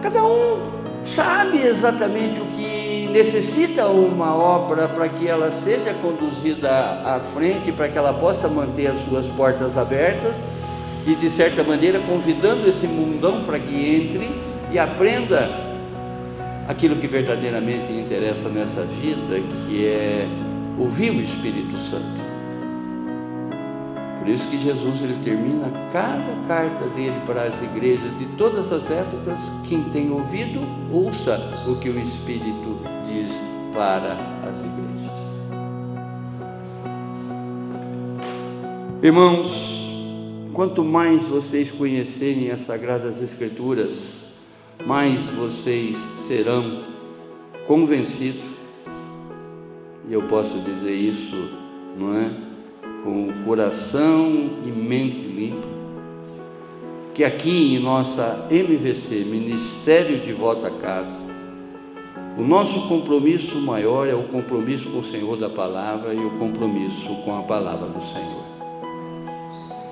cada 0.01 0.25
um 0.25 0.71
sabe 1.05 1.59
exatamente 1.59 2.41
o 2.41 2.45
que 2.57 3.09
necessita 3.13 3.89
uma 3.89 4.35
obra 4.35 4.87
para 4.87 5.09
que 5.09 5.27
ela 5.27 5.51
seja 5.51 5.93
conduzida 5.95 6.71
à 6.71 7.21
frente, 7.35 7.73
para 7.73 7.89
que 7.89 7.99
ela 7.99 8.15
possa 8.15 8.49
manter 8.49 8.87
as 8.87 8.99
suas 9.01 9.27
portas 9.27 9.77
abertas 9.77 10.45
e, 11.05 11.17
de 11.17 11.29
certa 11.29 11.65
maneira, 11.65 11.99
convidando 12.01 12.69
esse 12.69 12.87
mundão 12.87 13.43
para 13.43 13.59
que 13.59 13.75
entre 13.75 14.31
e 14.71 14.79
aprenda 14.79 15.51
aquilo 16.69 16.95
que 16.97 17.09
verdadeiramente 17.09 17.93
interessa 17.93 18.49
nessa 18.49 18.83
vida, 18.83 19.41
que 19.67 19.85
é 19.85 20.29
ouvir 20.79 21.11
o 21.11 21.21
Espírito 21.21 21.77
Santo. 21.77 22.32
Por 24.23 24.31
isso 24.31 24.47
que 24.47 24.57
Jesus 24.57 25.03
ele 25.03 25.19
termina 25.21 25.69
cada 25.93 26.47
carta 26.47 26.87
dele 26.91 27.21
para 27.27 27.43
as 27.43 27.61
igrejas 27.61 28.17
de 28.21 28.27
todas 28.37 28.71
as 28.73 28.89
épocas. 28.89 29.51
Quem 29.69 29.83
tem 29.91 30.13
ouvido, 30.13 30.61
ouça 30.93 31.41
o 31.67 31.81
que 31.81 31.91
o 31.91 31.99
Espírito 31.99 32.79
diz 33.05 33.43
para 33.75 34.13
as 34.49 34.61
igrejas. 34.61 35.11
Irmãos, 39.03 39.91
quanto 40.53 40.85
mais 40.85 41.27
vocês 41.27 41.73
conhecerem 41.73 42.53
as 42.53 42.61
Sagradas 42.61 43.21
Escrituras, 43.21 44.35
mais 44.87 45.31
vocês 45.31 45.99
serão 46.29 46.85
convencidos, 47.67 48.41
e 50.09 50.13
eu 50.13 50.23
posso 50.29 50.61
dizer 50.61 50.95
isso, 50.95 51.51
não 51.99 52.17
é? 52.17 52.52
Com 53.03 53.33
coração 53.45 54.51
e 54.65 54.71
mente 54.71 55.23
limpa, 55.23 55.69
que 57.15 57.25
aqui 57.25 57.75
em 57.75 57.79
nossa 57.79 58.47
MVC, 58.51 59.25
Ministério 59.25 60.21
de 60.21 60.33
Volta 60.33 60.69
a 60.69 60.71
Casa, 60.71 61.33
o 62.39 62.43
nosso 62.43 62.89
compromisso 62.89 63.61
maior 63.61 64.09
é 64.09 64.15
o 64.15 64.23
compromisso 64.25 64.89
com 64.89 65.01
o 65.01 65.03
Senhor 65.03 65.37
da 65.37 65.51
palavra 65.51 66.15
e 66.15 66.25
o 66.25 66.31
compromisso 66.39 67.15
com 67.25 67.39
a 67.39 67.43
palavra 67.43 67.89
do 67.89 68.03
Senhor. 68.03 68.53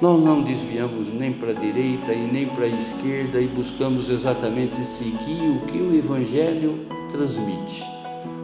Nós 0.01 0.25
não 0.25 0.43
desviamos 0.43 1.13
nem 1.13 1.35
para 1.35 1.51
a 1.51 1.55
direita 1.55 2.15
e 2.15 2.33
nem 2.33 2.47
para 2.47 2.65
a 2.65 2.69
esquerda 2.69 3.39
e 3.39 3.49
buscamos 3.49 4.09
exatamente 4.09 4.77
seguir 4.77 5.51
o 5.51 5.67
que 5.67 5.77
o 5.77 5.95
Evangelho 5.95 6.87
transmite. 7.11 7.85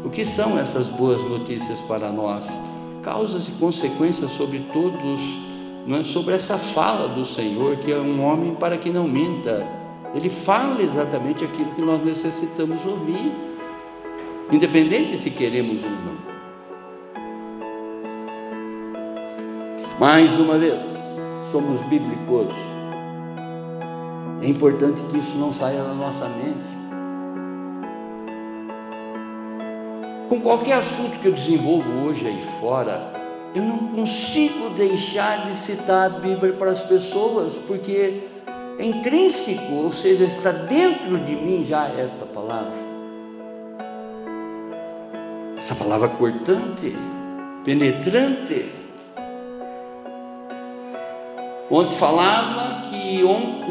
O 0.04 0.10
que 0.10 0.26
são 0.26 0.58
essas 0.58 0.88
boas 0.90 1.22
notícias 1.22 1.80
para 1.80 2.12
nós? 2.12 2.60
Causas 3.06 3.46
e 3.46 3.52
consequências 3.52 4.32
sobre 4.32 4.58
todos, 4.72 5.38
é? 5.88 6.02
sobre 6.02 6.34
essa 6.34 6.58
fala 6.58 7.08
do 7.08 7.24
Senhor, 7.24 7.76
que 7.76 7.92
é 7.92 7.96
um 7.96 8.20
homem 8.24 8.56
para 8.56 8.76
que 8.76 8.90
não 8.90 9.06
minta. 9.06 9.64
Ele 10.12 10.28
fala 10.28 10.82
exatamente 10.82 11.44
aquilo 11.44 11.70
que 11.70 11.82
nós 11.82 12.04
necessitamos 12.04 12.84
ouvir, 12.84 13.32
independente 14.50 15.16
se 15.18 15.30
queremos 15.30 15.84
ou 15.84 15.90
não. 15.90 16.16
Mais 20.00 20.36
uma 20.36 20.58
vez, 20.58 20.82
somos 21.52 21.80
bíblicos. 21.82 22.52
É 24.42 24.48
importante 24.48 25.00
que 25.02 25.18
isso 25.18 25.38
não 25.38 25.52
saia 25.52 25.80
da 25.80 25.94
nossa 25.94 26.28
mente. 26.28 26.85
Com 30.28 30.40
qualquer 30.40 30.72
assunto 30.72 31.20
que 31.20 31.26
eu 31.26 31.32
desenvolvo 31.32 32.04
hoje 32.04 32.26
aí 32.26 32.40
fora, 32.60 33.12
eu 33.54 33.62
não 33.62 33.78
consigo 33.94 34.70
deixar 34.70 35.46
de 35.46 35.54
citar 35.54 36.06
a 36.06 36.08
Bíblia 36.08 36.52
para 36.54 36.72
as 36.72 36.80
pessoas, 36.80 37.54
porque 37.64 38.22
é 38.76 38.84
intrínseco, 38.84 39.72
ou 39.72 39.92
seja, 39.92 40.24
está 40.24 40.50
dentro 40.50 41.16
de 41.18 41.36
mim 41.36 41.64
já 41.64 41.88
essa 41.88 42.26
palavra. 42.26 42.74
Essa 45.56 45.76
palavra 45.76 46.08
cortante, 46.08 46.96
penetrante. 47.64 48.66
Ontem 51.70 51.96
falava 51.96 52.82
que, 52.90 53.22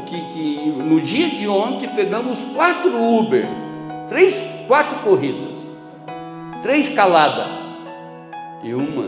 que, 0.05 0.33
que 0.33 0.69
no 0.69 1.01
dia 1.01 1.29
de 1.29 1.49
ontem 1.49 1.89
pegamos 1.89 2.45
quatro 2.55 2.91
Uber, 2.97 3.45
três, 4.07 4.41
quatro 4.67 4.95
corridas 5.03 5.74
três 6.65 6.89
caladas 6.89 7.47
e 8.63 8.73
uma 8.73 9.07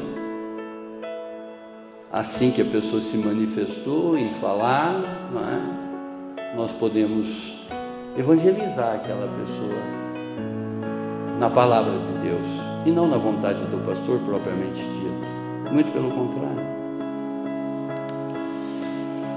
assim 2.12 2.52
que 2.52 2.62
a 2.62 2.65
pessoa 2.65 3.02
se 3.02 3.17
manifestou 3.17 4.15
em 4.15 4.30
falar, 4.34 5.02
é? 5.34 6.56
nós 6.56 6.72
podemos 6.74 7.60
evangelizar 8.15 8.98
aquela 8.98 9.28
pessoa 9.30 9.82
na 11.39 11.50
palavra 11.50 11.93
de 11.93 12.28
Deus 12.28 12.46
e 12.86 12.91
não 12.91 13.08
na 13.08 13.17
vontade 13.17 13.65
do 13.65 13.84
pastor 13.84 14.20
propriamente 14.20 14.80
dito. 14.80 15.26
Muito 15.74 15.91
pelo 15.91 16.12
contrário. 16.12 16.67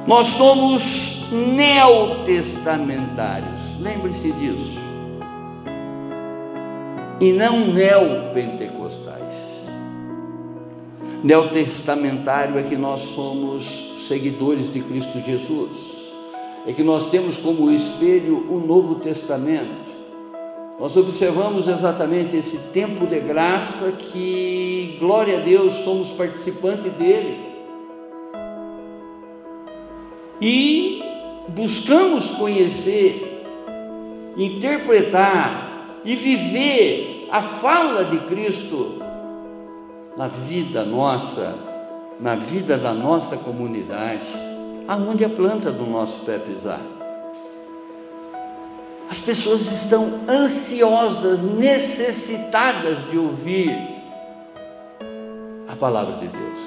Nós 0.07 0.27
somos 0.27 1.27
neotestamentários. 1.33 3.81
Lembre-se 3.81 4.31
disso 4.33 4.90
e 7.21 7.33
não 7.33 7.67
neopentecostais. 7.67 9.21
Neotestamentário 11.23 12.59
é 12.59 12.63
que 12.63 12.77
nós 12.77 13.01
somos 13.01 13.95
seguidores 13.99 14.73
de 14.73 14.81
Cristo 14.81 15.21
Jesus, 15.21 16.13
é 16.67 16.73
que 16.73 16.83
nós 16.83 17.07
temos 17.07 17.37
como 17.37 17.71
espelho 17.71 18.47
o 18.51 18.59
Novo 18.59 18.97
Testamento. 18.97 19.91
Nós 20.79 20.97
observamos 20.97 21.69
exatamente 21.69 22.35
esse 22.37 22.57
tempo 22.73 23.07
de 23.07 23.21
graça 23.21 23.93
que, 23.93 24.97
glória 24.99 25.39
a 25.39 25.43
Deus, 25.43 25.75
somos 25.75 26.11
participantes 26.11 26.91
dele. 26.93 27.51
E 30.41 31.03
buscamos 31.49 32.31
conhecer, 32.31 33.45
interpretar 34.39 35.70
e 36.05 36.17
viver 36.17 37.29
a 37.31 37.43
fala 37.43 38.05
de 38.05 38.19
Cristo 38.21 39.03
na 40.17 40.29
vida 40.29 40.85
nossa 40.85 41.71
na 42.21 42.35
vida 42.37 42.77
da 42.77 42.93
nossa 42.93 43.37
comunidade, 43.39 44.27
aonde 44.87 45.25
a 45.25 45.29
planta 45.29 45.73
do 45.73 45.87
nosso 45.87 46.21
pé 46.21 46.39
pisar. 46.39 46.81
As 49.09 49.19
pessoas 49.19 49.63
estão 49.73 50.21
ansiosas, 50.29 51.43
necessitadas 51.43 53.11
de 53.11 53.19
ouvir 53.19 53.75
a 55.67 55.75
palavra 55.75 56.17
de 56.19 56.29
Deus. 56.29 56.59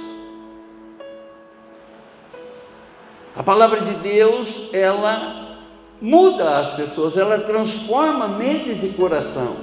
A 3.36 3.44
palavra 3.44 3.82
de 3.82 3.94
Deus, 3.96 4.74
ela 4.74 5.43
muda 6.04 6.58
as 6.58 6.74
pessoas, 6.74 7.16
ela 7.16 7.40
transforma 7.40 8.28
mentes 8.28 8.84
e 8.84 8.90
coração. 8.90 9.56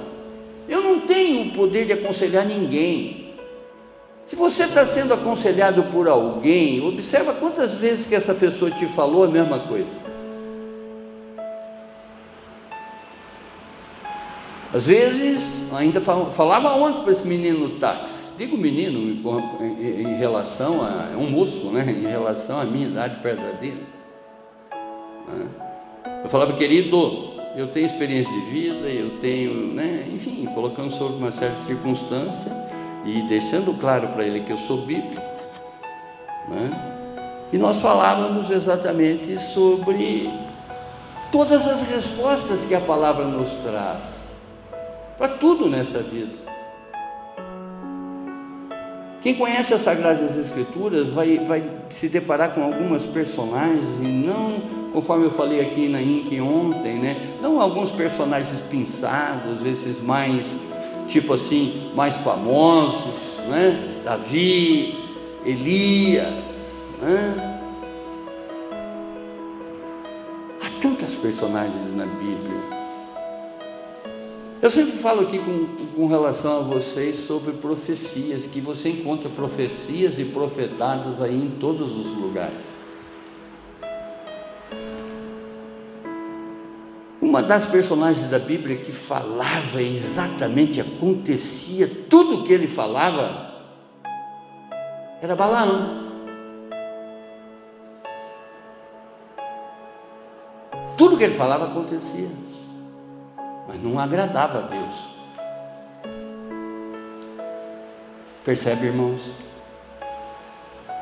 Eu 0.67 0.81
não 0.81 1.01
tenho 1.01 1.43
o 1.43 1.51
poder 1.51 1.85
de 1.85 1.93
aconselhar 1.93 2.47
ninguém. 2.47 3.35
Se 4.25 4.35
você 4.35 4.63
está 4.63 4.83
sendo 4.83 5.13
aconselhado 5.13 5.83
por 5.83 6.07
alguém, 6.07 6.83
observa 6.83 7.33
quantas 7.33 7.75
vezes 7.75 8.07
que 8.07 8.15
essa 8.15 8.33
pessoa 8.33 8.71
te 8.71 8.87
falou 8.87 9.25
a 9.25 9.27
mesma 9.27 9.59
coisa. 9.59 9.91
Às 14.73 14.85
vezes, 14.85 15.71
ainda 15.73 16.01
falava 16.01 16.73
ontem 16.73 17.03
para 17.03 17.11
esse 17.11 17.27
menino 17.27 17.67
no 17.67 17.69
táxi. 17.77 18.35
Digo 18.37 18.57
menino 18.57 18.99
em, 19.59 20.15
relação 20.17 20.81
a. 20.81 21.09
É 21.13 21.17
um 21.17 21.29
moço, 21.29 21.67
né? 21.67 21.83
Em 21.91 22.07
relação 22.07 22.59
à 22.59 22.63
minha 22.63 22.87
idade 22.87 23.21
dele. 23.59 23.85
Né? 25.27 25.47
Eu 26.23 26.29
falava, 26.29 26.53
querido, 26.53 27.31
eu 27.55 27.67
tenho 27.67 27.85
experiência 27.85 28.31
de 28.31 28.41
vida, 28.51 28.87
eu 28.87 29.19
tenho, 29.19 29.73
né? 29.73 30.07
Enfim, 30.11 30.45
colocando 30.53 30.91
sobre 30.91 31.17
uma 31.17 31.31
certa 31.31 31.57
circunstância 31.57 32.51
e 33.05 33.21
deixando 33.23 33.77
claro 33.79 34.07
para 34.09 34.25
ele 34.25 34.41
que 34.41 34.51
eu 34.51 34.57
sou 34.57 34.85
bíblico. 34.85 35.21
Né? 36.47 36.69
E 37.51 37.57
nós 37.57 37.81
falávamos 37.81 38.49
exatamente 38.49 39.37
sobre 39.37 40.29
todas 41.31 41.67
as 41.67 41.81
respostas 41.89 42.63
que 42.63 42.75
a 42.75 42.81
palavra 42.81 43.25
nos 43.25 43.55
traz 43.55 44.35
para 45.17 45.27
tudo 45.27 45.69
nessa 45.69 45.99
vida. 45.99 46.51
Quem 49.21 49.35
conhece 49.35 49.73
as 49.73 49.81
Sagradas 49.81 50.35
Escrituras 50.35 51.09
vai, 51.09 51.37
vai 51.45 51.63
se 51.89 52.09
deparar 52.09 52.55
com 52.55 52.63
algumas 52.63 53.05
personagens 53.05 53.99
e 53.99 54.03
não, 54.03 54.80
conforme 54.91 55.25
eu 55.25 55.31
falei 55.31 55.61
aqui 55.61 55.87
na 55.87 56.01
INC 56.01 56.39
ontem, 56.41 56.99
né? 56.99 57.37
Não 57.41 57.61
alguns 57.61 57.91
personagens 57.91 58.59
pinçados, 58.61 59.65
esses 59.65 60.01
mais, 60.01 60.57
tipo 61.07 61.33
assim, 61.33 61.91
mais 61.95 62.17
famosos, 62.17 63.37
né? 63.49 64.01
Davi, 64.03 64.97
Elias, 65.45 66.33
né? 67.01 67.59
Há 70.61 70.81
tantas 70.81 71.13
personagens 71.15 71.95
na 71.95 72.05
Bíblia. 72.05 72.61
Eu 74.61 74.69
sempre 74.69 74.91
falo 74.91 75.21
aqui 75.21 75.39
com, 75.39 75.65
com 75.95 76.05
relação 76.05 76.59
a 76.59 76.61
vocês 76.61 77.17
sobre 77.17 77.53
profecias, 77.53 78.45
que 78.45 78.61
você 78.61 78.89
encontra 78.89 79.27
profecias 79.27 80.19
e 80.19 80.25
profetadas 80.25 81.19
aí 81.19 81.35
em 81.35 81.49
todos 81.59 81.97
os 81.97 82.15
lugares. 82.15 82.80
Uma 87.31 87.41
das 87.41 87.65
personagens 87.65 88.29
da 88.29 88.37
Bíblia 88.37 88.75
que 88.75 88.91
falava 88.91 89.81
exatamente, 89.81 90.81
acontecia, 90.81 91.89
tudo 92.09 92.41
o 92.41 92.43
que 92.43 92.51
ele 92.51 92.67
falava, 92.67 93.53
era 95.21 95.33
Balaão. 95.33 96.11
Tudo 100.97 101.17
que 101.17 101.23
ele 101.23 101.33
falava 101.33 101.67
acontecia 101.67 102.29
mas 103.65 103.81
não 103.81 103.97
agradava 103.97 104.59
a 104.59 104.61
Deus. 104.63 105.07
Percebe, 108.43 108.87
irmãos? 108.87 109.21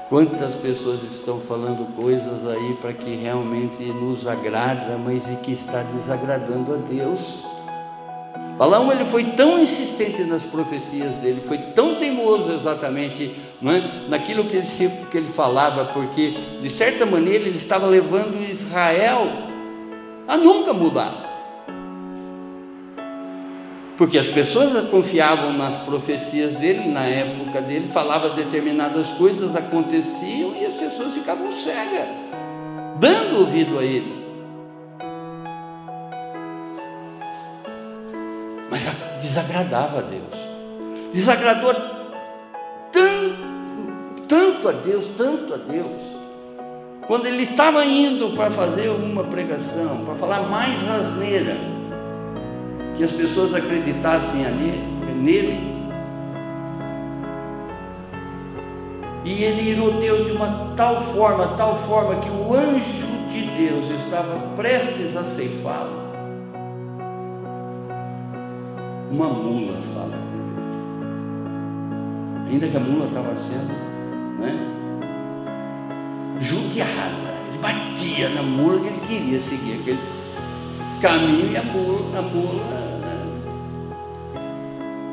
Quantas 0.09 0.55
pessoas 0.55 1.03
estão 1.03 1.39
falando 1.39 1.85
coisas 1.95 2.47
aí 2.47 2.73
para 2.81 2.91
que 2.93 3.13
realmente 3.13 3.83
nos 3.83 4.25
agrada, 4.25 4.97
mas 4.97 5.29
e 5.29 5.35
que 5.35 5.51
está 5.51 5.83
desagradando 5.83 6.73
a 6.73 6.77
Deus? 6.77 7.45
Balaão 8.57 8.91
ele 8.91 9.05
foi 9.05 9.23
tão 9.23 9.59
insistente 9.59 10.23
nas 10.23 10.43
profecias 10.43 11.13
dele, 11.17 11.41
foi 11.43 11.59
tão 11.59 11.93
teimoso 11.93 12.51
exatamente 12.51 13.39
é? 13.63 14.09
naquilo 14.09 14.45
que 14.45 14.57
ele, 14.57 14.67
que 15.11 15.17
ele 15.17 15.27
falava, 15.27 15.85
porque 15.93 16.31
de 16.59 16.69
certa 16.71 17.05
maneira 17.05 17.45
ele 17.45 17.57
estava 17.57 17.85
levando 17.85 18.41
Israel 18.49 19.27
a 20.27 20.35
nunca 20.35 20.73
mudar. 20.73 21.28
Porque 23.99 24.17
as 24.17 24.29
pessoas 24.29 24.87
confiavam 24.87 25.51
nas 25.51 25.77
profecias 25.79 26.55
dele, 26.55 26.87
na 26.87 27.03
época 27.03 27.61
dele, 27.61 27.89
falava 27.89 28.29
determinadas 28.29 29.11
coisas, 29.11 29.57
aconteciam 29.57 30.55
e 30.55 30.65
as 30.65 30.75
pessoas 30.75 31.13
ficavam 31.13 31.51
cegas, 31.51 32.07
dando 32.97 33.39
ouvido 33.39 33.77
a 33.77 33.83
ele. 33.83 34.25
Mas 38.71 38.87
desagradava 39.21 39.99
a 39.99 40.01
Deus, 40.03 41.11
desagradou 41.11 41.73
tanto, 42.93 44.23
tanto 44.29 44.69
a 44.69 44.71
Deus, 44.71 45.09
tanto 45.17 45.55
a 45.55 45.57
Deus. 45.57 46.01
Quando 47.05 47.25
ele 47.25 47.41
estava 47.41 47.83
indo 47.83 48.33
para 48.33 48.49
fazer 48.49 48.87
uma 48.87 49.25
pregação, 49.25 50.05
para 50.05 50.15
falar 50.15 50.43
mais 50.43 50.87
asneira, 50.87 51.78
que 52.99 53.05
as 53.05 53.13
pessoas 53.13 53.55
acreditassem 53.55 54.45
ali, 54.45 54.83
nele. 55.15 55.57
E 59.23 59.41
ele 59.41 59.69
irou 59.71 59.93
Deus 60.01 60.25
de 60.27 60.33
uma 60.33 60.73
tal 60.75 61.01
forma, 61.13 61.55
tal 61.55 61.77
forma, 61.77 62.19
que 62.19 62.29
o 62.29 62.53
anjo 62.53 63.07
de 63.29 63.43
Deus 63.57 63.89
estava 63.89 64.53
prestes 64.57 65.15
a 65.15 65.23
ceifá-lo. 65.23 65.97
Uma 69.09 69.29
mula 69.29 69.79
fala 69.95 70.19
Ainda 72.49 72.67
que 72.67 72.75
a 72.75 72.79
mula 72.81 73.05
estava 73.05 73.33
sendo 73.33 73.73
né, 74.39 74.59
judiada, 76.37 77.33
ele 77.47 77.59
batia 77.59 78.27
na 78.29 78.43
mula 78.43 78.77
que 78.81 78.87
ele 78.87 78.99
queria 79.07 79.39
seguir 79.39 79.79
aquele 79.79 79.99
caminho 81.01 81.49
e 81.49 81.55
a 81.55 81.63
mula, 81.63 82.19
a 82.19 82.21
mula 82.21 82.88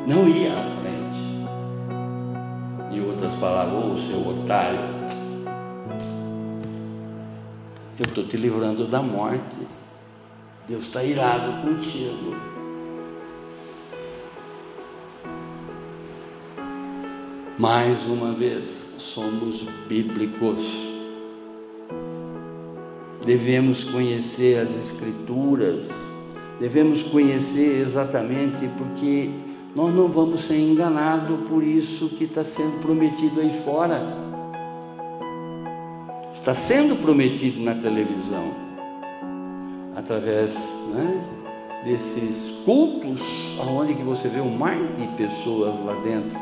não 0.07 0.25
ia 0.25 0.53
à 0.53 0.63
frente. 0.63 0.95
Em 2.95 3.01
outras 3.05 3.33
palavras, 3.33 3.73
ô 3.73 3.91
oh, 3.91 3.97
seu 3.97 4.25
otário, 4.25 4.79
eu 7.99 8.05
estou 8.05 8.23
te 8.23 8.37
livrando 8.37 8.87
da 8.87 9.01
morte. 9.01 9.59
Deus 10.65 10.85
está 10.85 11.03
irado 11.03 11.61
contigo. 11.61 12.35
Mais 17.59 18.01
uma 18.07 18.31
vez, 18.31 18.87
somos 18.97 19.63
bíblicos. 19.89 20.61
Devemos 23.25 23.83
conhecer 23.83 24.59
as 24.59 24.69
Escrituras, 24.69 25.89
devemos 26.61 27.03
conhecer 27.03 27.81
exatamente 27.81 28.69
porque 28.77 29.31
nós 29.77 29.93
não 29.93 30.09
vamos 30.09 30.41
ser 30.41 30.57
enganados 30.57 31.39
por 31.47 31.63
isso 31.63 32.09
que 32.09 32.23
está 32.23 32.43
sendo 32.43 32.81
prometido 32.81 33.39
aí 33.39 33.51
fora. 33.63 34.01
Está 36.33 36.55
sendo 36.55 36.95
prometido 36.95 37.61
na 37.61 37.75
televisão, 37.75 38.55
através 39.95 40.55
né, 40.95 41.21
desses 41.83 42.63
cultos, 42.65 43.55
onde 43.69 43.93
que 43.93 44.01
você 44.01 44.27
vê 44.27 44.41
um 44.41 44.49
mar 44.49 44.75
de 44.95 45.05
pessoas 45.15 45.75
lá 45.85 45.93
dentro. 46.01 46.39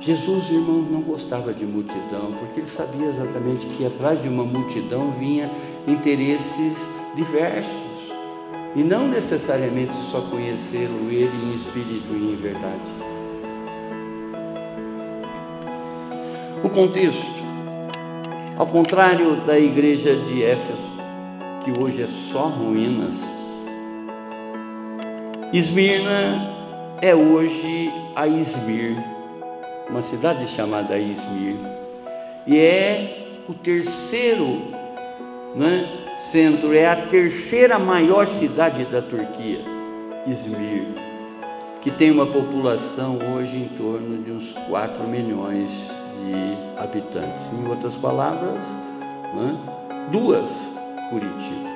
Jesus, 0.00 0.50
irmão, 0.50 0.82
não 0.82 1.02
gostava 1.02 1.54
de 1.54 1.64
multidão, 1.64 2.32
porque 2.40 2.58
ele 2.58 2.66
sabia 2.66 3.06
exatamente 3.06 3.64
que 3.66 3.86
atrás 3.86 4.20
de 4.20 4.26
uma 4.26 4.42
multidão 4.42 5.12
vinha 5.12 5.48
interesses 5.86 6.90
diversos 7.14 7.91
e 8.74 8.82
não 8.82 9.06
necessariamente 9.08 9.94
só 9.96 10.20
conhecê-lo 10.22 11.10
ele 11.10 11.36
em 11.44 11.54
espírito 11.54 12.12
e 12.12 12.32
em 12.32 12.36
verdade. 12.36 13.12
O 16.64 16.68
contexto, 16.70 17.42
ao 18.56 18.66
contrário 18.66 19.36
da 19.44 19.58
igreja 19.58 20.16
de 20.16 20.42
Éfeso, 20.42 20.90
que 21.64 21.78
hoje 21.78 22.02
é 22.02 22.06
só 22.06 22.46
ruínas, 22.46 23.42
Esmirna 25.52 26.50
é 27.02 27.14
hoje 27.14 27.92
a 28.16 28.26
Esmir, 28.26 28.96
uma 29.90 30.02
cidade 30.02 30.48
chamada 30.48 30.96
Izmir. 30.96 31.56
E 32.46 32.58
é 32.58 33.42
o 33.46 33.52
terceiro 33.52 34.62
né, 35.54 36.01
centro, 36.22 36.72
é 36.72 36.86
a 36.86 37.06
terceira 37.08 37.78
maior 37.78 38.26
cidade 38.26 38.84
da 38.84 39.02
Turquia, 39.02 39.60
Izmir, 40.26 40.84
que 41.82 41.90
tem 41.90 42.10
uma 42.10 42.26
população 42.26 43.18
hoje 43.34 43.56
em 43.56 43.68
torno 43.76 44.22
de 44.22 44.30
uns 44.30 44.52
4 44.68 45.02
milhões 45.08 45.70
de 46.20 46.80
habitantes. 46.80 47.44
Em 47.52 47.68
outras 47.68 47.96
palavras, 47.96 48.66
né, 49.34 49.58
duas 50.12 50.48
Curitiba. 51.10 51.72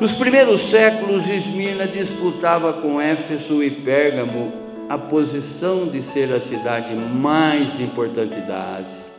Nos 0.00 0.14
primeiros 0.14 0.60
séculos, 0.60 1.28
Esmirna 1.28 1.88
disputava 1.88 2.72
com 2.72 3.00
Éfeso 3.00 3.64
e 3.64 3.70
Pérgamo 3.70 4.52
a 4.88 4.96
posição 4.96 5.88
de 5.88 6.00
ser 6.00 6.32
a 6.32 6.40
cidade 6.40 6.94
mais 6.94 7.80
importante 7.80 8.36
da 8.42 8.76
Ásia. 8.76 9.17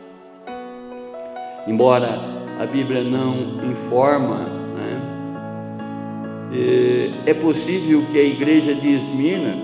Embora 1.66 2.18
a 2.58 2.66
Bíblia 2.66 3.02
não 3.02 3.34
informa, 3.70 4.38
né, 4.74 5.00
é 7.26 7.34
possível 7.34 8.04
que 8.10 8.18
a 8.18 8.24
igreja 8.24 8.74
de 8.74 8.96
Esmirna 8.96 9.56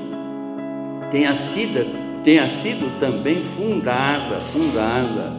tenha 1.10 1.34
sido, 1.34 2.22
tenha 2.22 2.48
sido 2.48 2.98
também 3.00 3.42
fundada, 3.42 4.40
fundada 4.40 5.32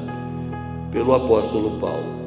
pelo 0.91 1.13
apóstolo 1.13 1.79
Paulo 1.79 2.17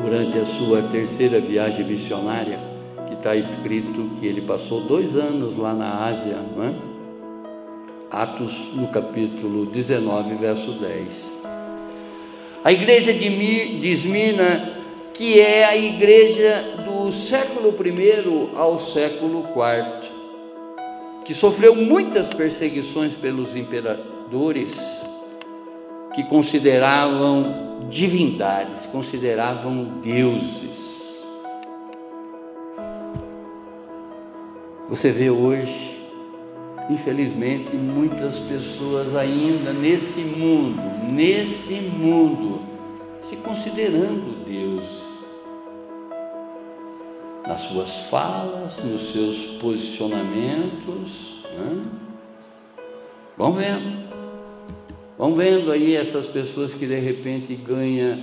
durante 0.00 0.38
a 0.38 0.44
sua 0.44 0.82
terceira 0.82 1.40
viagem 1.40 1.84
missionária, 1.86 2.58
que 3.06 3.14
está 3.14 3.34
escrito 3.34 4.10
que 4.18 4.26
ele 4.26 4.42
passou 4.42 4.82
dois 4.82 5.16
anos 5.16 5.56
lá 5.56 5.72
na 5.72 6.04
Ásia, 6.06 6.36
não 6.54 6.64
é? 6.64 6.74
Atos 8.10 8.74
no 8.74 8.88
capítulo 8.88 9.66
19, 9.66 10.34
verso 10.34 10.72
10. 10.72 11.43
A 12.64 12.72
igreja 12.72 13.12
de, 13.12 13.28
Mir, 13.28 13.78
de 13.78 13.94
que 15.12 15.38
é 15.38 15.66
a 15.66 15.76
igreja 15.76 16.82
do 16.82 17.12
século 17.12 17.68
I 17.68 18.56
ao 18.56 18.80
século 18.80 19.44
IV, 19.50 20.10
que 21.26 21.34
sofreu 21.34 21.74
muitas 21.74 22.28
perseguições 22.28 23.14
pelos 23.14 23.54
imperadores, 23.54 24.80
que 26.14 26.24
consideravam 26.24 27.86
divindades, 27.90 28.86
consideravam 28.86 30.00
deuses. 30.02 31.22
Você 34.88 35.10
vê 35.10 35.28
hoje, 35.28 35.93
infelizmente, 36.90 37.74
muitas 37.74 38.38
pessoas 38.38 39.14
ainda 39.14 39.72
nesse 39.72 40.20
mundo, 40.20 40.82
nesse 41.10 41.74
mundo, 41.74 42.62
se 43.20 43.36
considerando 43.36 44.44
deuses. 44.44 45.14
Nas 47.46 47.60
suas 47.62 48.00
falas, 48.08 48.78
nos 48.84 49.12
seus 49.12 49.44
posicionamentos. 49.60 51.44
Né? 51.56 51.84
Vão 53.36 53.52
vendo. 53.52 54.04
Vão 55.18 55.34
vendo 55.34 55.70
aí 55.70 55.94
essas 55.94 56.26
pessoas 56.26 56.74
que 56.74 56.86
de 56.86 56.98
repente 56.98 57.54
ganham 57.54 58.18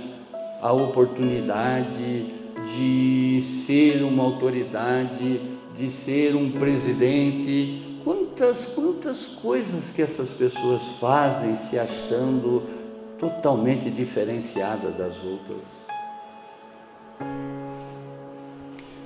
a 0.60 0.72
oportunidade 0.72 2.26
de 2.76 3.40
ser 3.42 4.02
uma 4.02 4.22
autoridade, 4.22 5.40
de 5.74 5.90
ser 5.90 6.36
um 6.36 6.50
presidente. 6.50 7.81
Quantas, 8.34 8.64
quantas 8.64 9.26
coisas 9.26 9.92
que 9.92 10.00
essas 10.00 10.30
pessoas 10.30 10.82
fazem 10.98 11.54
se 11.54 11.78
achando 11.78 12.62
totalmente 13.18 13.90
diferenciada 13.90 14.90
das 14.90 15.14
outras. 15.22 15.66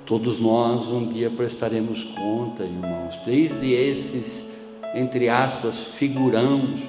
Todos 0.06 0.38
nós 0.38 0.86
um 0.86 1.08
dia 1.08 1.28
prestaremos 1.28 2.04
conta, 2.04 2.62
irmãos, 2.62 3.18
desde 3.26 3.72
esses, 3.72 4.56
entre 4.94 5.28
aspas, 5.28 5.80
figurãos 5.80 6.80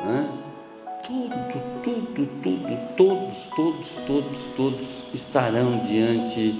né? 0.00 0.28
Tudo, 1.04 1.34
tudo, 1.82 2.26
tudo, 2.42 2.78
todos, 2.96 3.50
todos, 3.56 3.88
todos, 4.06 4.38
todos 4.56 5.04
estarão 5.12 5.78
diante 5.80 6.54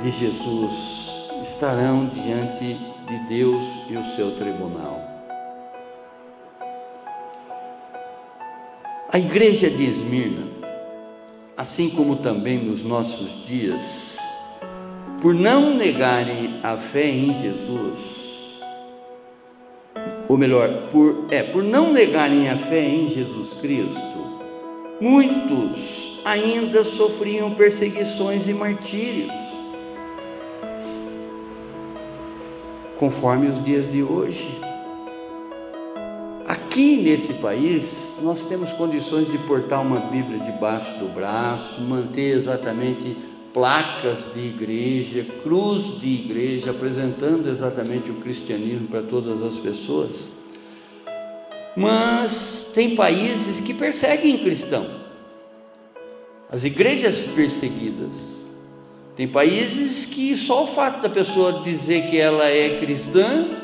de 0.00 0.10
Jesus, 0.10 1.30
estarão 1.42 2.06
diante 2.08 2.74
de 2.74 2.91
Deus 3.20 3.64
e 3.88 3.96
o 3.96 4.04
seu 4.04 4.36
tribunal. 4.36 5.00
A 9.10 9.18
igreja 9.18 9.68
de 9.68 9.84
Esmirna, 9.84 10.46
assim 11.56 11.90
como 11.90 12.16
também 12.16 12.58
nos 12.64 12.82
nossos 12.82 13.46
dias, 13.46 14.16
por 15.20 15.34
não 15.34 15.74
negarem 15.74 16.58
a 16.62 16.76
fé 16.76 17.08
em 17.08 17.34
Jesus, 17.34 18.22
ou 20.28 20.38
melhor, 20.38 20.88
por, 20.90 21.26
é, 21.30 21.42
por 21.42 21.62
não 21.62 21.92
negarem 21.92 22.48
a 22.48 22.56
fé 22.56 22.86
em 22.88 23.10
Jesus 23.10 23.52
Cristo, 23.54 24.40
muitos 25.00 26.20
ainda 26.24 26.82
sofriam 26.82 27.50
perseguições 27.50 28.48
e 28.48 28.54
martírios, 28.54 29.30
conforme 33.02 33.48
os 33.48 33.60
dias 33.64 33.90
de 33.90 34.00
hoje. 34.00 34.48
Aqui 36.46 37.02
nesse 37.02 37.34
país, 37.34 38.12
nós 38.22 38.44
temos 38.44 38.72
condições 38.72 39.28
de 39.28 39.38
portar 39.38 39.82
uma 39.82 39.98
Bíblia 39.98 40.38
debaixo 40.38 41.00
do 41.00 41.12
braço, 41.12 41.80
manter 41.80 42.36
exatamente 42.36 43.16
placas 43.52 44.32
de 44.32 44.46
igreja, 44.46 45.26
cruz 45.42 46.00
de 46.00 46.06
igreja, 46.10 46.70
apresentando 46.70 47.48
exatamente 47.48 48.08
o 48.08 48.20
cristianismo 48.20 48.86
para 48.86 49.02
todas 49.02 49.42
as 49.42 49.58
pessoas. 49.58 50.28
Mas 51.76 52.70
tem 52.72 52.94
países 52.94 53.58
que 53.58 53.74
perseguem 53.74 54.38
cristão, 54.38 54.86
as 56.48 56.62
igrejas 56.62 57.26
perseguidas. 57.34 58.41
Tem 59.14 59.28
países 59.28 60.06
que 60.06 60.36
só 60.36 60.64
o 60.64 60.66
fato 60.66 61.02
da 61.02 61.10
pessoa 61.10 61.62
dizer 61.62 62.08
que 62.08 62.18
ela 62.18 62.46
é 62.48 62.78
cristã 62.80 63.62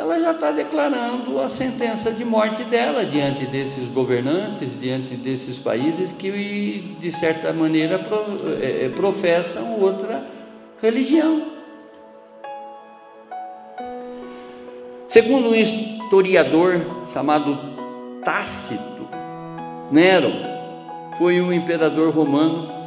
ela 0.00 0.18
já 0.18 0.30
está 0.30 0.50
declarando 0.50 1.38
a 1.40 1.48
sentença 1.48 2.10
de 2.10 2.24
morte 2.24 2.64
dela 2.64 3.04
diante 3.04 3.44
desses 3.44 3.86
governantes, 3.86 4.80
diante 4.80 5.14
desses 5.14 5.58
países 5.58 6.10
que, 6.10 6.96
de 6.98 7.12
certa 7.12 7.52
maneira, 7.52 8.00
é, 8.62 8.86
é, 8.86 8.88
professam 8.88 9.78
outra 9.78 10.24
religião. 10.80 11.42
Segundo 15.06 15.50
um 15.50 15.54
historiador 15.54 16.80
chamado 17.12 17.58
Tácito, 18.24 19.06
Nero 19.92 20.30
foi 21.18 21.42
um 21.42 21.52
imperador 21.52 22.14
romano 22.14 22.79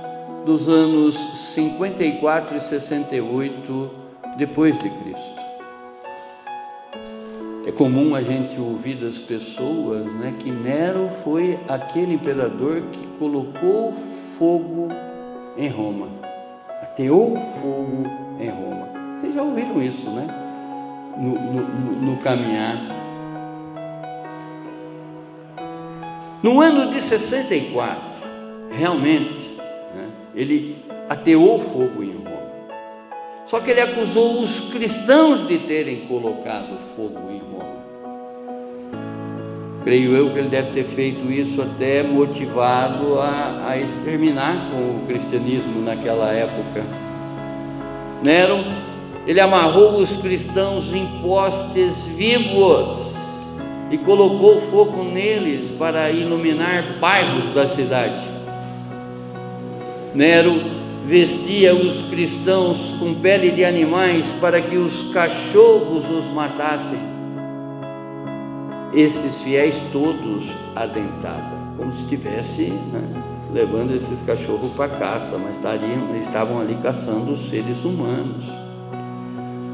dos 0.45 0.67
anos 0.67 1.15
54 1.53 2.57
e 2.57 2.59
68 2.59 3.91
depois 4.37 4.77
de 4.79 4.89
Cristo. 4.89 5.43
É 7.65 7.71
comum 7.71 8.13
a 8.13 8.21
gente 8.21 8.59
ouvir 8.59 8.95
das 8.95 9.17
pessoas 9.17 10.13
né, 10.15 10.35
que 10.37 10.51
Nero 10.51 11.09
foi 11.23 11.57
aquele 11.67 12.15
imperador 12.15 12.81
que 12.91 13.07
colocou 13.17 13.93
fogo 14.37 14.89
em 15.57 15.69
Roma, 15.69 16.07
ateou 16.81 17.37
fogo 17.61 18.03
em 18.39 18.49
Roma. 18.49 18.89
Vocês 19.11 19.33
já 19.33 19.41
ouviram 19.41 19.81
isso, 19.81 20.09
né? 20.09 20.27
No, 21.17 21.35
no, 21.35 22.01
no 22.01 22.17
caminhar. 22.17 22.77
No 26.41 26.59
ano 26.59 26.91
de 26.91 26.99
64, 26.99 28.01
realmente, 28.71 29.52
ele 30.35 30.77
ateou 31.09 31.59
fogo 31.59 32.03
em 32.03 32.11
Roma. 32.11 32.43
Só 33.45 33.59
que 33.59 33.71
ele 33.71 33.81
acusou 33.81 34.41
os 34.41 34.71
cristãos 34.71 35.47
de 35.47 35.59
terem 35.59 36.07
colocado 36.07 36.77
fogo 36.95 37.29
em 37.29 37.39
Roma. 37.39 37.83
Creio 39.83 40.15
eu 40.15 40.31
que 40.31 40.39
ele 40.39 40.47
deve 40.47 40.71
ter 40.71 40.85
feito 40.85 41.29
isso 41.29 41.61
até 41.61 42.01
motivado 42.03 43.19
a, 43.19 43.67
a 43.67 43.77
exterminar 43.77 44.71
com 44.71 44.77
o 44.77 45.05
cristianismo 45.05 45.81
naquela 45.81 46.31
época. 46.31 46.83
Nero, 48.23 48.63
ele 49.27 49.41
amarrou 49.41 49.97
os 49.97 50.15
cristãos 50.15 50.93
em 50.93 51.05
postes 51.21 52.05
vivos 52.15 53.13
e 53.91 53.97
colocou 53.97 54.61
fogo 54.61 55.03
neles 55.03 55.69
para 55.77 56.09
iluminar 56.09 56.97
bairros 56.99 57.53
da 57.53 57.67
cidade. 57.67 58.32
Nero 60.15 60.53
vestia 61.07 61.73
os 61.75 62.03
cristãos 62.03 62.95
com 62.99 63.15
pele 63.15 63.49
de 63.51 63.65
animais 63.65 64.25
para 64.39 64.61
que 64.61 64.77
os 64.77 65.11
cachorros 65.11 66.07
os 66.09 66.25
matassem. 66.27 66.99
Esses 68.93 69.41
fiéis 69.41 69.75
todos 69.91 70.47
adentados, 70.75 71.57
como 71.77 71.91
se 71.91 72.03
estivesse 72.03 72.69
né, 72.69 73.23
levando 73.51 73.95
esses 73.95 74.21
cachorros 74.23 74.69
para 74.71 74.89
caça, 74.89 75.35
mas 75.37 75.53
estariam, 75.53 76.15
estavam 76.15 76.61
ali 76.61 76.75
caçando 76.75 77.31
os 77.31 77.49
seres 77.49 77.83
humanos. 77.83 78.45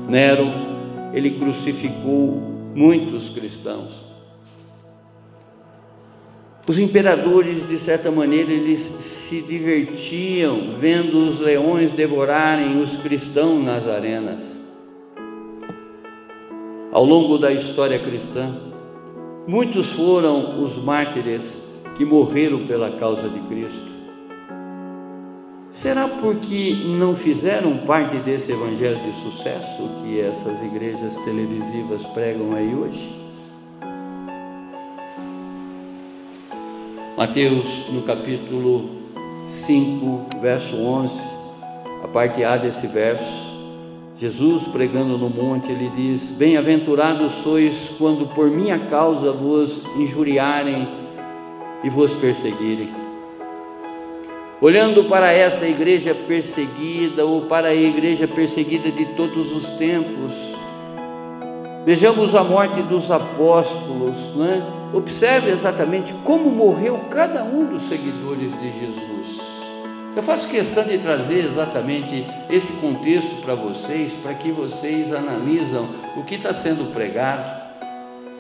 Nero, 0.08 0.48
ele 1.14 1.32
crucificou 1.32 2.42
muitos 2.74 3.28
cristãos. 3.28 4.09
Os 6.70 6.78
imperadores, 6.78 7.68
de 7.68 7.80
certa 7.80 8.12
maneira, 8.12 8.52
eles 8.52 8.80
se 8.80 9.42
divertiam 9.42 10.76
vendo 10.80 11.26
os 11.26 11.40
leões 11.40 11.90
devorarem 11.90 12.80
os 12.80 12.96
cristãos 12.98 13.66
nas 13.66 13.88
arenas. 13.88 14.60
Ao 16.92 17.04
longo 17.04 17.40
da 17.40 17.52
história 17.52 17.98
cristã, 17.98 18.56
muitos 19.48 19.94
foram 19.94 20.64
os 20.64 20.78
mártires 20.78 21.60
que 21.98 22.06
morreram 22.06 22.68
pela 22.68 22.92
causa 23.00 23.28
de 23.28 23.40
Cristo. 23.48 23.90
Será 25.72 26.08
porque 26.08 26.76
não 26.86 27.16
fizeram 27.16 27.78
parte 27.78 28.18
desse 28.18 28.52
evangelho 28.52 29.02
de 29.02 29.16
sucesso 29.24 29.90
que 30.04 30.20
essas 30.20 30.64
igrejas 30.64 31.18
televisivas 31.26 32.06
pregam 32.06 32.54
aí 32.54 32.76
hoje? 32.76 33.29
Mateus, 37.20 37.90
no 37.92 38.04
capítulo 38.04 38.92
5, 39.46 40.40
verso 40.42 40.78
11, 40.78 41.22
a 42.02 42.08
parte 42.08 42.42
A 42.46 42.56
desse 42.56 42.88
verso, 42.88 43.26
Jesus 44.18 44.64
pregando 44.70 45.18
no 45.18 45.30
monte, 45.30 45.70
ele 45.70 45.92
diz: 45.94 46.30
Bem-aventurados 46.38 47.34
sois 47.44 47.94
quando 47.98 48.34
por 48.34 48.50
minha 48.50 48.80
causa 48.88 49.34
vos 49.34 49.82
injuriarem 49.98 50.88
e 51.84 51.90
vos 51.90 52.14
perseguirem. 52.14 52.90
Olhando 54.62 55.04
para 55.04 55.30
essa 55.30 55.68
igreja 55.68 56.16
perseguida, 56.16 57.26
ou 57.26 57.42
para 57.48 57.68
a 57.68 57.76
igreja 57.76 58.30
perseguida 58.30 58.90
de 58.90 59.04
todos 59.08 59.54
os 59.54 59.66
tempos, 59.74 60.32
vejamos 61.86 62.34
a 62.34 62.46
morte 62.46 62.82
dos 62.82 63.12
apóstolos, 63.12 64.16
né? 64.38 64.79
Observe 64.94 65.52
exatamente 65.52 66.14
como 66.24 66.50
morreu 66.50 66.98
cada 67.12 67.44
um 67.44 67.66
dos 67.66 67.84
seguidores 67.84 68.52
de 68.60 68.72
Jesus. 68.72 69.40
Eu 70.16 70.24
faço 70.24 70.50
questão 70.50 70.84
de 70.84 70.98
trazer 70.98 71.46
exatamente 71.46 72.26
esse 72.50 72.74
contexto 72.74 73.42
para 73.42 73.54
vocês, 73.54 74.14
para 74.14 74.34
que 74.34 74.52
vocês 74.52 75.14
analisam 75.14 75.88
o 76.18 76.24
que 76.24 76.36
está 76.36 76.52
sendo 76.54 76.92
pregado, 76.92 77.70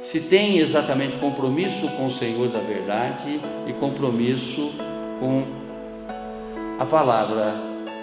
se 0.02 0.22
tem 0.22 0.58
exatamente 0.58 1.18
compromisso 1.18 1.88
com 1.90 2.08
o 2.08 2.12
Senhor 2.12 2.48
da 2.48 2.60
verdade 2.60 3.40
e 3.68 3.74
compromisso 3.74 4.72
com 5.20 5.46
a 6.80 6.86
palavra 6.86 7.54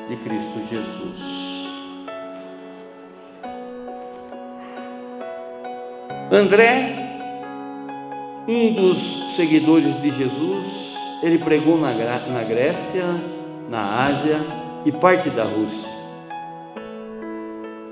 de 0.09 0.17
Cristo 0.17 0.61
Jesus. 0.71 1.47
André 6.31 7.06
um 8.49 8.73
dos 8.73 9.35
seguidores 9.35 10.01
de 10.01 10.11
Jesus, 10.11 10.97
ele 11.23 11.39
pregou 11.39 11.79
na, 11.79 11.93
na 11.93 12.45
Grécia, 12.45 13.05
na 13.69 14.07
Ásia 14.07 14.41
e 14.85 14.93
parte 14.93 15.29
da 15.31 15.45
Rússia. 15.45 15.89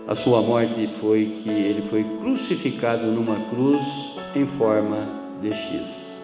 A 0.07 0.15
sua 0.15 0.43
morte 0.43 0.87
foi 0.87 1.41
que 1.43 1.49
ele 1.49 1.89
foi 1.89 2.05
crucificado 2.21 3.07
numa 3.07 3.37
cruz 3.49 4.19
em 4.37 4.47
forma 4.47 4.99
de 5.41 5.53
X. 5.53 6.23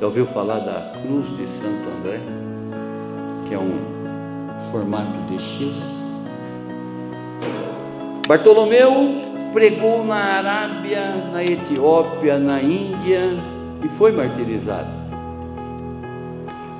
Já 0.00 0.06
ouviu 0.06 0.26
falar 0.26 0.60
da 0.60 0.94
cruz 1.02 1.28
de 1.36 1.46
Santo 1.46 1.90
André? 1.98 2.20
Que 3.46 3.54
é 3.54 3.58
um 3.58 3.78
formato 4.72 5.12
de 5.28 5.38
X. 5.38 6.24
Bartolomeu 8.26 9.29
pregou 9.52 10.04
na 10.04 10.16
Arábia, 10.16 11.14
na 11.32 11.42
Etiópia, 11.42 12.38
na 12.38 12.62
Índia 12.62 13.20
e 13.84 13.88
foi 13.90 14.12
martirizado. 14.12 14.88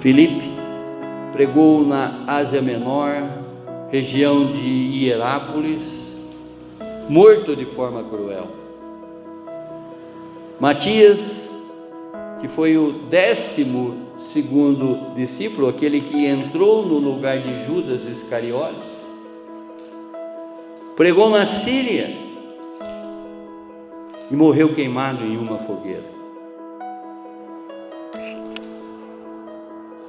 Filipe 0.01 0.51
pregou 1.33 1.87
na 1.87 2.25
Ásia 2.27 2.63
Menor, 2.63 3.23
região 3.91 4.51
de 4.51 4.69
Hierápolis, 4.69 6.21
morto 7.09 7.57
de 7.57 7.65
forma 7.65 8.03
cruel. 8.05 8.49
Matias, 10.59 11.51
que 12.41 12.49
foi 12.49 12.77
o 12.77 12.93
décimo 12.93 13.97
segundo 14.19 15.15
discípulo, 15.15 15.69
aquele 15.69 16.01
que 16.01 16.27
entrou 16.27 16.85
no 16.85 16.99
lugar 16.99 17.39
de 17.39 17.65
Judas 17.65 18.05
Iscariotes, 18.05 19.07
pregou 20.97 21.31
na 21.31 21.47
Síria, 21.47 22.30
e 24.31 24.37
morreu 24.37 24.73
queimado 24.73 25.25
em 25.25 25.37
uma 25.37 25.59
fogueira. 25.59 26.21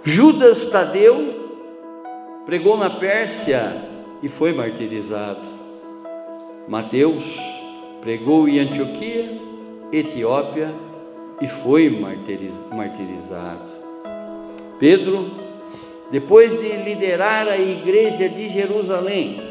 Judas 0.04 0.68
Tadeu 0.68 1.42
pregou 2.46 2.78
na 2.78 2.90
Pérsia 2.90 3.82
e 4.22 4.30
foi 4.30 4.54
martirizado. 4.54 5.48
Mateus 6.68 7.40
pregou 8.02 8.48
em 8.48 8.60
Antioquia, 8.60 9.40
Etiópia 9.92 10.74
e 11.42 11.48
foi 11.48 11.90
martirizado. 12.72 13.72
Pedro, 14.80 15.32
depois 16.10 16.60
de 16.60 16.70
liderar 16.84 17.48
a 17.48 17.58
igreja 17.58 18.28
de 18.28 18.48
Jerusalém, 18.48 19.51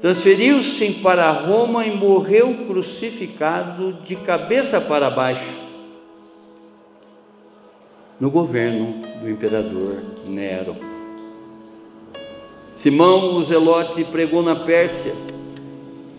Transferiu-se 0.00 0.90
para 1.02 1.30
Roma 1.30 1.86
e 1.86 1.90
morreu 1.90 2.66
crucificado 2.66 3.94
de 4.04 4.16
cabeça 4.16 4.80
para 4.80 5.08
baixo 5.10 5.64
no 8.20 8.30
governo 8.30 9.02
do 9.20 9.28
imperador 9.28 10.02
Nero. 10.26 10.74
Simão, 12.76 13.36
o 13.36 13.42
Zelote, 13.42 14.04
pregou 14.04 14.42
na 14.42 14.56
Pérsia, 14.56 15.14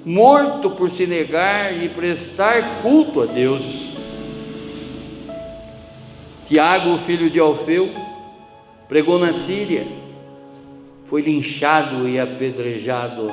morto 0.03 0.69
por 0.69 0.89
se 0.89 1.05
negar 1.05 1.75
e 1.83 1.89
prestar 1.89 2.81
culto 2.81 3.21
a 3.21 3.25
Deus. 3.25 3.95
Tiago, 6.47 6.97
filho 6.99 7.29
de 7.29 7.39
Alfeu, 7.39 7.89
pregou 8.87 9.17
na 9.17 9.33
Síria, 9.33 9.85
foi 11.05 11.21
linchado 11.21 12.07
e 12.07 12.19
apedrejado 12.19 13.31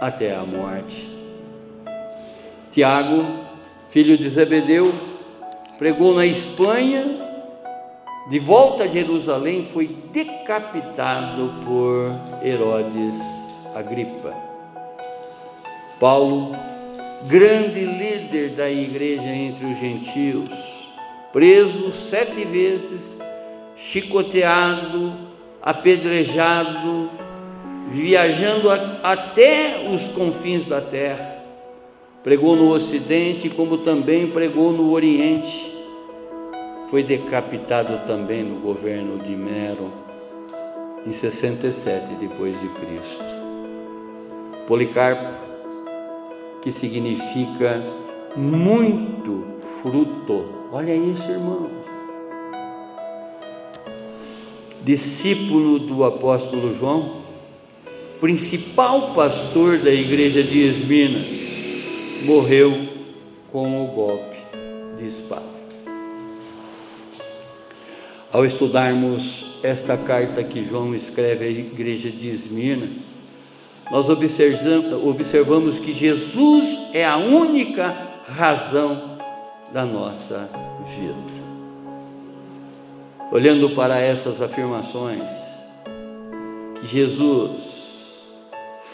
até 0.00 0.34
a 0.34 0.42
morte. 0.42 1.08
Tiago, 2.70 3.24
filho 3.90 4.18
de 4.18 4.28
Zebedeu, 4.28 4.92
pregou 5.78 6.14
na 6.14 6.26
Espanha, 6.26 7.04
de 8.28 8.38
volta 8.38 8.84
a 8.84 8.88
Jerusalém, 8.88 9.68
foi 9.72 9.96
decapitado 10.12 11.54
por 11.64 12.10
Herodes 12.44 13.18
Agripa. 13.74 14.34
Paulo, 15.98 16.54
grande 17.26 17.84
líder 17.84 18.50
da 18.50 18.70
igreja 18.70 19.28
entre 19.28 19.66
os 19.66 19.78
gentios, 19.78 20.50
preso 21.32 21.92
sete 21.92 22.44
vezes, 22.44 23.18
chicoteado, 23.74 25.14
apedrejado, 25.62 27.10
viajando 27.90 28.70
a, 28.70 29.00
até 29.02 29.88
os 29.92 30.08
confins 30.08 30.66
da 30.66 30.80
terra. 30.80 31.36
Pregou 32.22 32.56
no 32.56 32.70
Ocidente, 32.70 33.48
como 33.48 33.78
também 33.78 34.30
pregou 34.30 34.72
no 34.72 34.90
Oriente. 34.90 35.74
Foi 36.90 37.02
decapitado 37.02 38.06
também 38.06 38.42
no 38.42 38.60
governo 38.60 39.18
de 39.18 39.34
Nero, 39.34 39.92
em 41.06 41.12
67 41.12 42.14
depois 42.20 42.60
de 42.60 42.68
Cristo. 42.68 43.24
Policarpo, 44.66 45.30
que 46.62 46.72
significa 46.72 47.82
muito 48.36 49.44
fruto. 49.80 50.46
Olha 50.72 50.94
isso, 50.94 51.30
irmãos. 51.30 51.70
Discípulo 54.82 55.80
do 55.80 56.04
apóstolo 56.04 56.76
João, 56.76 57.25
principal 58.20 59.12
pastor 59.14 59.78
da 59.78 59.90
igreja 59.90 60.42
de 60.42 60.60
Esmina, 60.60 61.24
morreu 62.24 62.88
com 63.52 63.84
o 63.84 63.86
golpe 63.88 64.36
de 64.98 65.06
espada. 65.06 65.56
Ao 68.32 68.44
estudarmos 68.44 69.60
esta 69.62 69.96
carta 69.96 70.42
que 70.44 70.64
João 70.64 70.94
escreve 70.94 71.44
à 71.44 71.48
igreja 71.48 72.10
de 72.10 72.28
Esmirna, 72.28 72.88
nós 73.90 74.08
observamos 74.10 75.78
que 75.78 75.92
Jesus 75.92 76.90
é 76.92 77.04
a 77.04 77.16
única 77.16 77.96
razão 78.26 79.16
da 79.72 79.84
nossa 79.84 80.50
vida. 80.98 81.46
Olhando 83.30 83.70
para 83.70 83.98
essas 83.98 84.42
afirmações 84.42 85.30
que 86.80 86.86
Jesus 86.86 87.85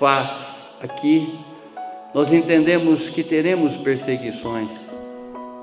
faz 0.03 0.79
aqui, 0.83 1.39
nós 2.13 2.33
entendemos 2.33 3.09
que 3.09 3.23
teremos 3.23 3.77
perseguições, 3.77 4.73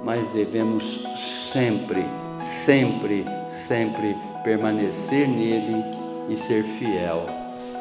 mas 0.02 0.30
devemos 0.30 1.04
sempre, 1.52 2.06
sempre, 2.40 3.26
sempre 3.50 4.16
permanecer 4.42 5.28
nele 5.28 5.84
e 6.30 6.38
ser 6.38 6.64
fiel 6.64 7.26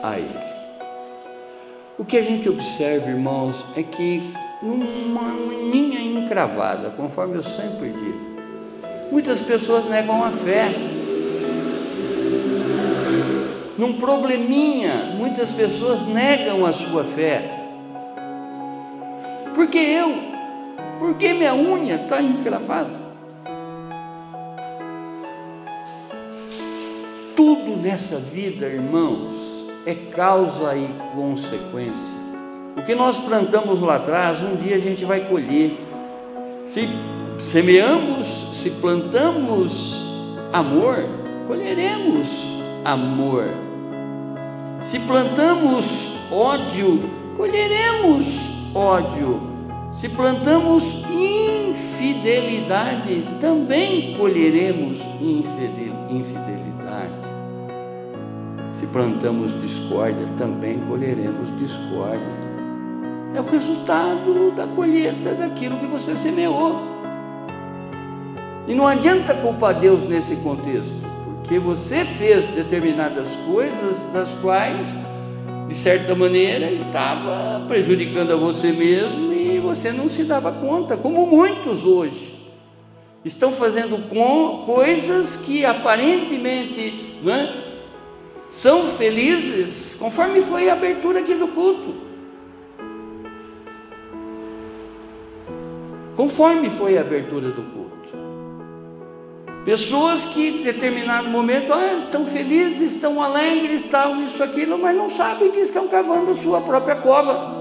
a 0.03 0.19
ele. 0.19 0.49
O 1.97 2.05
que 2.05 2.19
a 2.19 2.25
gente 2.25 2.49
observa, 2.49 3.09
irmãos, 3.09 3.65
é 3.77 3.85
que 3.85 4.21
numa 4.61 5.31
linha 5.71 6.01
encravada, 6.01 6.91
conforme 6.91 7.37
eu 7.37 7.45
sempre 7.45 7.91
digo, 7.91 8.21
muitas 9.13 9.39
pessoas 9.39 9.89
negam 9.89 10.25
a 10.25 10.33
fé. 10.33 10.75
Num 13.79 13.93
probleminha, 13.93 15.15
muitas 15.17 15.53
pessoas 15.53 16.05
negam 16.09 16.67
a 16.67 16.73
sua 16.73 17.05
fé. 17.05 17.49
Porque 19.55 19.79
eu? 19.79 20.17
Porque 20.99 21.33
minha 21.33 21.55
unha 21.55 21.95
está 21.95 22.21
encravada? 22.21 22.91
Tudo 27.37 27.81
nessa 27.81 28.17
vida, 28.17 28.67
irmãos, 28.67 29.33
é 29.87 29.95
causa 29.95 30.75
e 30.75 30.89
consequência. 31.15 32.19
O 32.77 32.83
que 32.83 32.97
nós 32.97 33.17
plantamos 33.17 33.81
lá 33.81 33.95
atrás, 33.95 34.43
um 34.43 34.57
dia 34.57 34.75
a 34.75 34.81
gente 34.81 35.05
vai 35.05 35.21
colher. 35.29 35.79
Se 36.67 36.89
semeamos, 37.39 38.59
se 38.59 38.71
plantamos 38.73 40.03
amor, 40.53 40.97
colheremos 41.47 42.27
amor. 42.85 43.68
Se 44.89 44.99
plantamos 45.01 46.15
ódio, 46.33 47.01
colheremos 47.37 48.73
ódio. 48.75 49.39
Se 49.93 50.09
plantamos 50.09 51.05
infidelidade, 51.11 53.29
também 53.39 54.17
colheremos 54.17 54.99
infidelidade. 55.21 57.13
Se 58.73 58.87
plantamos 58.87 59.53
discórdia, 59.61 60.27
também 60.39 60.79
colheremos 60.89 61.55
discórdia. 61.59 62.49
É 63.35 63.43
o 63.43 63.45
resultado 63.45 64.53
da 64.57 64.67
colheita 64.69 65.35
daquilo 65.35 65.79
que 65.81 65.87
você 65.87 66.17
semeou. 66.17 66.81
E 68.67 68.75
não 68.75 68.87
adianta 68.87 69.35
culpar 69.35 69.79
Deus 69.79 70.09
nesse 70.09 70.35
contexto, 70.37 71.08
porque 71.49 71.59
você 71.59 72.05
fez 72.05 72.51
determinadas 72.51 73.27
coisas 73.47 74.13
das 74.13 74.29
quais 74.43 74.87
de 75.67 75.75
certa 75.75 76.15
maneira, 76.15 76.71
estava 76.71 77.65
prejudicando 77.67 78.33
a 78.33 78.37
você 78.37 78.71
mesmo 78.71 79.33
e 79.33 79.59
você 79.59 79.91
não 79.91 80.11
se 80.11 80.25
dava 80.25 80.53
conta, 80.53 80.95
como 80.95 81.27
muitos 81.27 81.87
hoje 81.87 82.37
estão 83.25 83.51
fazendo 83.51 84.11
coisas 84.67 85.37
que 85.47 85.65
aparentemente 85.65 87.19
é, 87.27 87.81
são 88.49 88.85
felizes, 88.85 89.97
conforme 89.99 90.43
foi 90.43 90.69
a 90.69 90.75
abertura 90.75 91.21
aqui 91.21 91.35
do 91.35 91.49
culto. 91.49 91.95
Conforme 96.15 96.69
foi 96.69 96.99
a 96.99 97.01
abertura 97.01 97.49
do 97.49 97.63
culto. 97.63 97.88
Pessoas 99.69 100.25
que 100.25 100.49
em 100.49 100.63
determinado 100.63 101.29
momento 101.29 101.75
ah, 101.75 102.05
estão 102.07 102.25
felizes, 102.25 102.95
estão 102.95 103.23
alegres, 103.23 103.83
tal, 103.91 104.17
isso, 104.23 104.43
aquilo, 104.43 104.79
mas 104.79 104.97
não 104.97 105.11
sabem 105.11 105.51
que 105.51 105.61
estão 105.61 105.87
cavando 105.89 106.31
a 106.31 106.37
sua 106.37 106.63
própria 106.63 106.97
cova. 106.97 107.55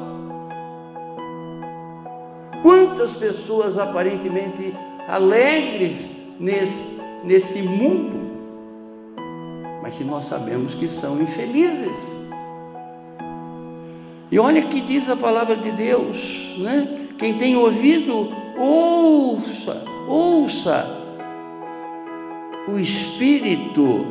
Quantas 2.61 3.11
pessoas 3.11 3.77
aparentemente 3.77 4.73
alegres 5.05 6.17
nesse, 6.39 6.97
nesse 7.25 7.61
mundo, 7.61 8.31
mas 9.83 9.93
que 9.95 10.05
nós 10.05 10.23
sabemos 10.23 10.75
que 10.75 10.87
são 10.87 11.21
infelizes. 11.21 11.97
E 14.31 14.39
olha 14.39 14.61
que 14.61 14.79
diz 14.79 15.09
a 15.09 15.15
palavra 15.17 15.57
de 15.57 15.73
Deus, 15.73 16.55
né? 16.57 17.09
Quem 17.17 17.37
tem 17.37 17.57
ouvido, 17.57 18.31
ouça, 18.57 19.83
ouça 20.07 21.05
o 22.67 22.77
Espírito. 22.77 24.05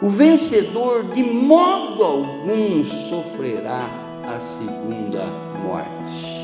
O 0.00 0.08
vencedor 0.08 1.04
de 1.12 1.22
modo 1.22 2.02
algum 2.02 2.82
sofrerá 2.84 3.88
a 4.24 4.40
segunda 4.40 5.26
morte. 5.62 6.42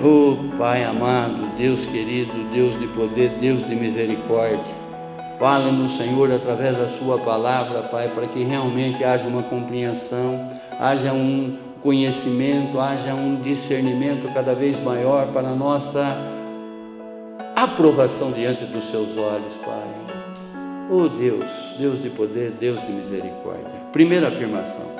Oh 0.00 0.36
Pai 0.58 0.84
amado, 0.84 1.56
Deus 1.56 1.86
querido, 1.86 2.32
Deus 2.52 2.78
de 2.78 2.86
poder, 2.88 3.30
Deus 3.40 3.66
de 3.66 3.74
misericórdia, 3.74 4.74
fala-nos, 5.38 5.96
Senhor, 5.96 6.30
através 6.30 6.76
da 6.76 6.86
Sua 6.88 7.18
palavra, 7.18 7.82
Pai, 7.84 8.10
para 8.10 8.26
que 8.26 8.44
realmente 8.44 9.02
haja 9.02 9.26
uma 9.26 9.42
compreensão, 9.42 10.50
haja 10.78 11.12
um, 11.12 11.56
conhecimento, 11.86 12.80
haja 12.80 13.14
um 13.14 13.40
discernimento 13.40 14.26
cada 14.34 14.52
vez 14.56 14.76
maior 14.82 15.28
para 15.32 15.50
a 15.50 15.54
nossa 15.54 16.18
aprovação 17.54 18.32
diante 18.32 18.64
dos 18.64 18.86
seus 18.86 19.16
olhos, 19.16 19.54
Pai. 19.64 19.86
Oh 20.90 21.08
Deus, 21.08 21.48
Deus 21.78 22.02
de 22.02 22.10
poder, 22.10 22.50
Deus 22.58 22.80
de 22.80 22.90
misericórdia. 22.90 23.70
Primeira 23.92 24.26
afirmação. 24.26 24.96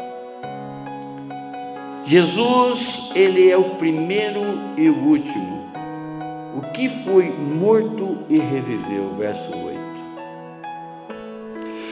Jesus, 2.04 3.10
ele 3.16 3.50
é 3.50 3.56
o 3.56 3.70
primeiro 3.70 4.42
e 4.76 4.88
o 4.88 4.96
último. 4.96 5.66
O 6.56 6.70
que 6.72 6.88
foi 6.88 7.30
morto 7.30 8.18
e 8.28 8.38
reviveu, 8.38 9.12
verso 9.18 9.50
8. 9.50 9.76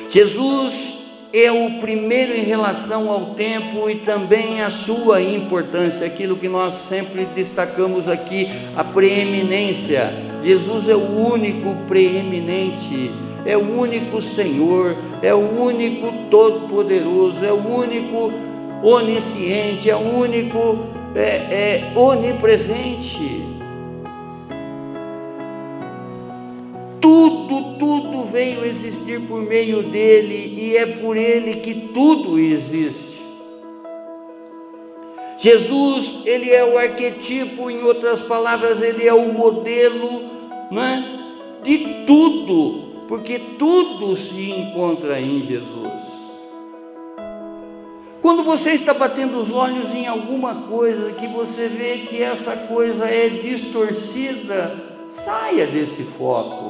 Jesus 0.09 1.04
é 1.37 1.51
o 1.51 1.81
primeiro 1.81 2.33
em 2.33 2.45
relação 2.45 3.11
ao 3.11 3.35
tempo 3.35 3.91
e 3.91 3.97
também 3.97 4.63
a 4.63 4.71
sua 4.71 5.21
importância, 5.21 6.07
aquilo 6.07 6.37
que 6.37 6.49
nós 6.49 6.75
sempre 6.75 7.25
destacamos 7.25 8.09
aqui, 8.09 8.49
a 8.77 8.85
preeminência. 8.85 10.13
Jesus 10.45 10.89
é 10.89 10.95
o 10.95 11.33
único 11.33 11.75
preeminente, 11.89 13.11
é 13.45 13.57
o 13.57 13.79
único 13.79 14.23
Senhor, 14.23 14.97
é 15.23 15.35
o 15.35 15.61
único 15.61 16.13
Todo-Poderoso, 16.31 17.45
é 17.45 17.53
o 17.53 17.79
único 17.79 18.33
onisciente, 18.81 19.91
é 19.91 19.97
o 19.97 20.19
único 20.19 20.87
é, 21.17 21.91
é, 21.91 21.93
onipresente. 21.97 23.54
Veio 28.35 28.65
existir 28.65 29.21
por 29.29 29.41
meio 29.41 29.85
dele 29.85 30.57
e 30.59 30.77
é 30.77 30.85
por 30.85 31.17
ele 31.17 31.61
que 31.61 31.73
tudo 31.95 32.37
existe. 32.37 33.23
Jesus, 35.39 36.23
ele 36.27 36.51
é 36.51 36.65
o 36.65 36.77
arquetipo, 36.77 37.71
em 37.71 37.85
outras 37.85 38.21
palavras, 38.21 38.83
ele 38.83 39.07
é 39.07 39.15
o 39.15 39.33
modelo 39.33 40.23
né, 40.73 41.05
de 41.63 42.05
tudo, 42.05 43.05
porque 43.07 43.39
tudo 43.57 44.17
se 44.17 44.51
encontra 44.51 45.21
em 45.21 45.47
Jesus. 45.47 46.03
Quando 48.21 48.43
você 48.43 48.71
está 48.71 48.95
batendo 48.95 49.39
os 49.39 49.53
olhos 49.53 49.95
em 49.95 50.09
alguma 50.09 50.63
coisa 50.63 51.13
que 51.13 51.29
você 51.29 51.69
vê 51.69 51.99
que 51.99 52.21
essa 52.21 52.57
coisa 52.67 53.07
é 53.07 53.29
distorcida, 53.29 54.75
saia 55.13 55.67
desse 55.67 56.03
foco. 56.03 56.64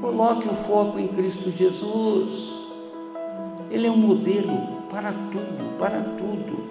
Coloque 0.00 0.48
o 0.48 0.54
foco 0.54 0.98
em 0.98 1.08
Cristo 1.08 1.50
Jesus. 1.50 2.54
Ele 3.70 3.86
é 3.86 3.90
um 3.90 3.96
modelo 3.96 4.82
para 4.90 5.12
tudo, 5.12 5.78
para 5.78 6.00
tudo. 6.00 6.68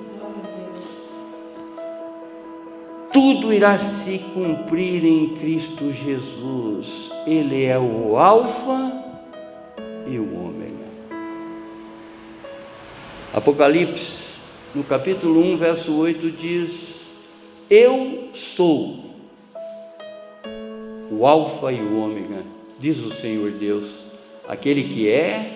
Tudo 3.11 3.51
irá 3.51 3.77
se 3.77 4.19
cumprir 4.33 5.03
em 5.03 5.29
Cristo 5.37 5.91
Jesus. 5.91 7.09
Ele 7.25 7.65
é 7.65 7.77
o 7.77 8.17
Alfa 8.17 9.03
e 10.05 10.19
o 10.19 10.45
Ômega. 10.45 10.87
Apocalipse, 13.33 14.39
no 14.73 14.83
capítulo 14.83 15.41
1, 15.41 15.57
verso 15.57 15.95
8, 15.95 16.31
diz: 16.31 17.17
Eu 17.69 18.29
sou 18.33 19.07
o 21.09 21.25
Alfa 21.25 21.71
e 21.71 21.81
o 21.81 21.99
Ômega, 21.99 22.43
diz 22.79 22.99
o 22.99 23.11
Senhor 23.11 23.51
Deus, 23.51 24.03
aquele 24.47 24.83
que 24.83 25.09
é, 25.09 25.49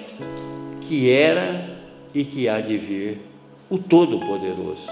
que 0.82 1.09
era 1.11 1.69
e 2.13 2.24
que 2.24 2.49
há 2.49 2.59
de 2.59 2.78
vir, 2.78 3.22
o 3.69 3.78
Todo-Poderoso. 3.78 4.88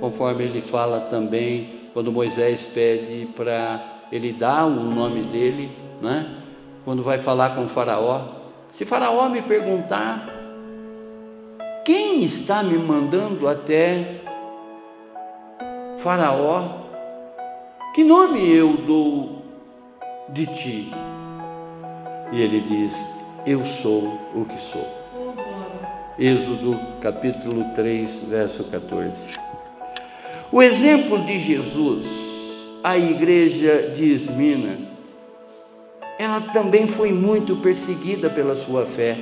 Conforme 0.00 0.44
ele 0.44 0.62
fala 0.62 1.00
também, 1.00 1.76
quando 1.92 2.12
Moisés 2.12 2.62
pede 2.62 3.26
para 3.34 3.82
ele 4.12 4.32
dar 4.32 4.66
o 4.66 4.70
nome 4.70 5.22
dele, 5.22 5.70
né? 6.00 6.42
quando 6.84 7.02
vai 7.02 7.20
falar 7.20 7.56
com 7.56 7.66
Faraó. 7.66 8.22
Se 8.70 8.84
Faraó 8.84 9.28
me 9.28 9.42
perguntar, 9.42 10.28
quem 11.84 12.22
está 12.22 12.62
me 12.62 12.78
mandando 12.78 13.48
até 13.48 14.20
Faraó? 15.98 16.86
Que 17.94 18.04
nome 18.04 18.48
eu 18.48 18.76
dou 18.76 19.42
de 20.28 20.46
ti? 20.46 20.92
E 22.32 22.40
ele 22.40 22.60
diz: 22.60 22.94
Eu 23.46 23.64
sou 23.64 24.18
o 24.34 24.44
que 24.44 24.60
sou. 24.60 24.86
Êxodo 26.18 26.78
capítulo 27.00 27.64
3, 27.74 28.24
verso 28.28 28.64
14. 28.64 29.34
O 30.50 30.62
exemplo 30.62 31.24
de 31.24 31.36
Jesus, 31.38 32.06
a 32.82 32.96
igreja 32.96 33.92
de 33.94 34.12
Esmina, 34.12 34.78
ela 36.18 36.40
também 36.52 36.86
foi 36.86 37.12
muito 37.12 37.56
perseguida 37.56 38.30
pela 38.30 38.56
sua 38.56 38.86
fé. 38.86 39.18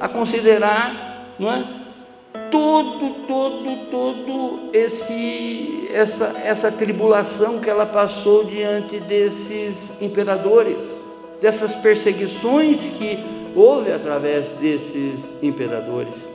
A 0.00 0.08
considerar, 0.08 1.26
não 1.38 1.52
é? 1.52 1.64
Todo, 2.50 3.26
todo, 3.26 3.90
todo 3.90 4.70
esse 4.72 5.88
essa 5.92 6.36
essa 6.42 6.72
tribulação 6.72 7.60
que 7.60 7.68
ela 7.68 7.86
passou 7.86 8.44
diante 8.44 8.98
desses 9.00 10.00
imperadores, 10.00 10.84
dessas 11.44 11.74
perseguições 11.74 12.88
que 12.88 13.18
houve 13.54 13.92
através 13.92 14.48
desses 14.52 15.28
imperadores. 15.42 16.26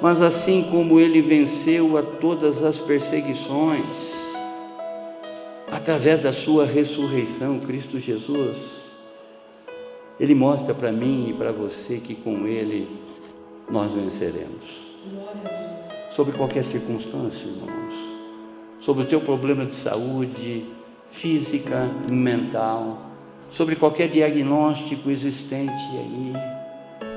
Mas 0.00 0.22
assim 0.22 0.62
como 0.70 0.98
ele 0.98 1.20
venceu 1.20 1.98
a 1.98 2.02
todas 2.02 2.62
as 2.62 2.78
perseguições, 2.78 4.14
através 5.70 6.22
da 6.22 6.32
sua 6.32 6.64
ressurreição, 6.64 7.58
Cristo 7.58 8.00
Jesus, 8.00 8.80
ele 10.18 10.34
mostra 10.34 10.72
para 10.72 10.90
mim 10.90 11.28
e 11.28 11.34
para 11.34 11.52
você 11.52 11.98
que 11.98 12.14
com 12.14 12.46
ele 12.46 12.88
nós 13.70 13.92
venceremos. 13.92 14.82
Sobre 16.10 16.32
qualquer 16.32 16.64
circunstância, 16.64 17.46
irmãos. 17.46 17.94
Sobre 18.80 19.02
o 19.02 19.06
teu 19.06 19.20
problema 19.20 19.66
de 19.66 19.74
saúde 19.74 20.64
física, 21.10 21.90
mental, 22.08 23.12
sobre 23.48 23.76
qualquer 23.76 24.08
diagnóstico 24.08 25.10
existente 25.10 25.72
aí. 25.92 26.32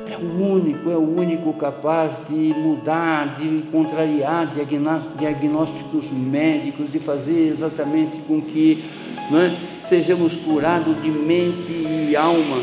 É 0.10 0.16
o 0.18 0.54
único, 0.54 0.90
é 0.90 0.96
o 0.96 1.18
único 1.20 1.54
capaz 1.54 2.22
de 2.30 2.54
mudar, 2.54 3.38
de 3.38 3.64
contrariar 3.72 4.48
diagnósticos 5.18 6.12
médicos, 6.12 6.90
de 6.90 6.98
fazer 6.98 7.48
exatamente 7.50 8.18
com 8.20 8.42
que 8.42 8.84
é, 9.34 9.58
sejamos 9.82 10.38
curados 10.38 11.02
de 11.02 11.12
mente 11.12 11.72
e 11.72 12.16
alma, 12.16 12.62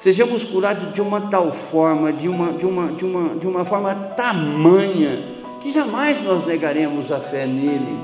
sejamos 0.00 0.42
curados 0.42 0.92
de 0.92 1.00
uma 1.00 1.20
tal 1.20 1.52
forma, 1.52 2.12
de 2.12 2.28
uma, 2.28 2.52
de 2.52 2.66
uma, 2.66 2.88
de 2.88 3.04
uma, 3.04 3.34
de 3.36 3.46
uma 3.46 3.64
forma 3.64 3.94
tamanha, 3.94 5.22
que 5.62 5.70
jamais 5.70 6.22
nós 6.24 6.44
negaremos 6.44 7.12
a 7.12 7.20
fé 7.20 7.46
nele, 7.46 7.96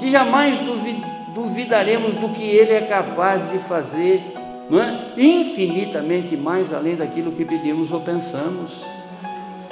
que 0.00 0.10
jamais 0.10 0.58
duvidamos 0.58 1.13
duvidaremos 1.34 2.14
do 2.14 2.28
que 2.28 2.42
Ele 2.42 2.72
é 2.72 2.82
capaz 2.82 3.50
de 3.50 3.58
fazer, 3.58 4.22
não 4.70 4.80
é? 4.80 5.12
Infinitamente 5.16 6.36
mais 6.36 6.72
além 6.72 6.96
daquilo 6.96 7.32
que 7.32 7.44
pedimos 7.44 7.92
ou 7.92 8.00
pensamos. 8.00 8.84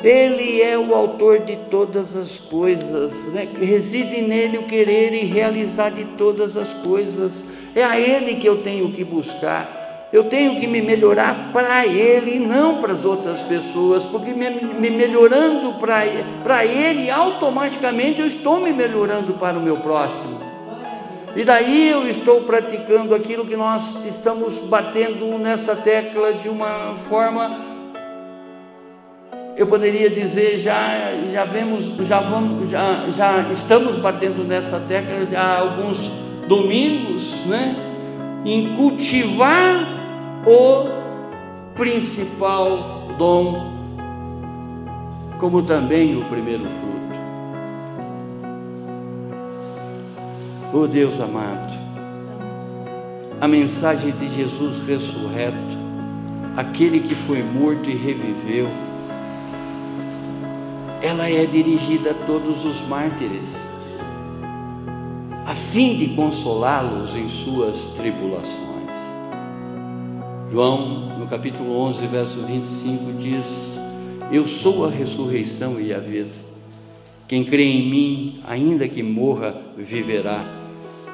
Ele 0.02 0.60
é 0.60 0.76
o 0.76 0.92
autor 0.94 1.40
de 1.40 1.54
todas 1.70 2.16
as 2.16 2.36
coisas, 2.36 3.32
né? 3.32 3.46
reside 3.60 4.20
nele 4.20 4.58
o 4.58 4.64
querer 4.64 5.14
e 5.14 5.24
realizar 5.24 5.90
de 5.90 6.04
todas 6.04 6.56
as 6.56 6.74
coisas. 6.74 7.44
É 7.74 7.84
a 7.84 8.00
Ele 8.00 8.34
que 8.34 8.48
eu 8.48 8.58
tenho 8.58 8.90
que 8.90 9.04
buscar. 9.04 9.80
Eu 10.12 10.24
tenho 10.24 10.60
que 10.60 10.66
me 10.66 10.82
melhorar 10.82 11.52
para 11.52 11.86
Ele 11.86 12.36
e 12.36 12.38
não 12.40 12.78
para 12.82 12.92
as 12.92 13.04
outras 13.04 13.40
pessoas, 13.42 14.04
porque 14.04 14.32
me, 14.32 14.50
me 14.50 14.90
melhorando 14.90 15.74
para 15.78 16.66
Ele, 16.66 17.08
automaticamente 17.08 18.20
eu 18.20 18.26
estou 18.26 18.60
me 18.60 18.72
melhorando 18.72 19.34
para 19.34 19.56
o 19.56 19.62
meu 19.62 19.78
próximo. 19.78 20.51
E 21.34 21.44
daí 21.44 21.88
eu 21.88 22.06
estou 22.08 22.42
praticando 22.42 23.14
aquilo 23.14 23.46
que 23.46 23.56
nós 23.56 24.04
estamos 24.04 24.58
batendo 24.58 25.38
nessa 25.38 25.74
tecla 25.74 26.34
de 26.34 26.48
uma 26.48 26.94
forma, 27.08 27.58
eu 29.56 29.66
poderia 29.66 30.10
dizer, 30.10 30.58
já, 30.58 31.10
já 31.32 31.44
vemos, 31.44 31.84
já 32.06 32.20
vamos, 32.20 32.68
já, 32.68 33.10
já 33.10 33.50
estamos 33.50 33.96
batendo 33.96 34.44
nessa 34.44 34.78
tecla 34.80 35.26
há 35.38 35.60
alguns 35.60 36.10
domingos, 36.46 37.32
né? 37.46 37.76
Em 38.44 38.76
cultivar 38.76 39.86
o 40.46 41.74
principal 41.74 43.08
dom, 43.16 43.72
como 45.38 45.62
também 45.62 46.14
o 46.16 46.24
primeiro 46.26 46.64
fruto. 46.64 47.01
Oh 50.74 50.86
Deus 50.86 51.20
amado, 51.20 51.70
a 53.38 53.46
mensagem 53.46 54.10
de 54.12 54.26
Jesus 54.26 54.86
ressurreto, 54.88 55.58
aquele 56.56 57.00
que 57.00 57.14
foi 57.14 57.42
morto 57.42 57.90
e 57.90 57.94
reviveu, 57.94 58.66
ela 61.02 61.28
é 61.28 61.44
dirigida 61.44 62.12
a 62.12 62.14
todos 62.14 62.64
os 62.64 62.80
mártires, 62.88 63.54
a 65.46 65.54
fim 65.54 65.98
de 65.98 66.14
consolá-los 66.14 67.14
em 67.14 67.28
suas 67.28 67.88
tribulações. 67.88 68.96
João, 70.50 71.18
no 71.18 71.26
capítulo 71.26 71.78
11, 71.80 72.06
verso 72.06 72.40
25, 72.46 73.12
diz: 73.18 73.78
Eu 74.32 74.48
sou 74.48 74.86
a 74.86 74.90
ressurreição 74.90 75.78
e 75.78 75.92
a 75.92 75.98
vida. 75.98 76.32
Quem 77.28 77.44
crê 77.44 77.64
em 77.64 77.90
mim, 77.90 78.40
ainda 78.46 78.88
que 78.88 79.02
morra, 79.02 79.54
viverá 79.76 80.61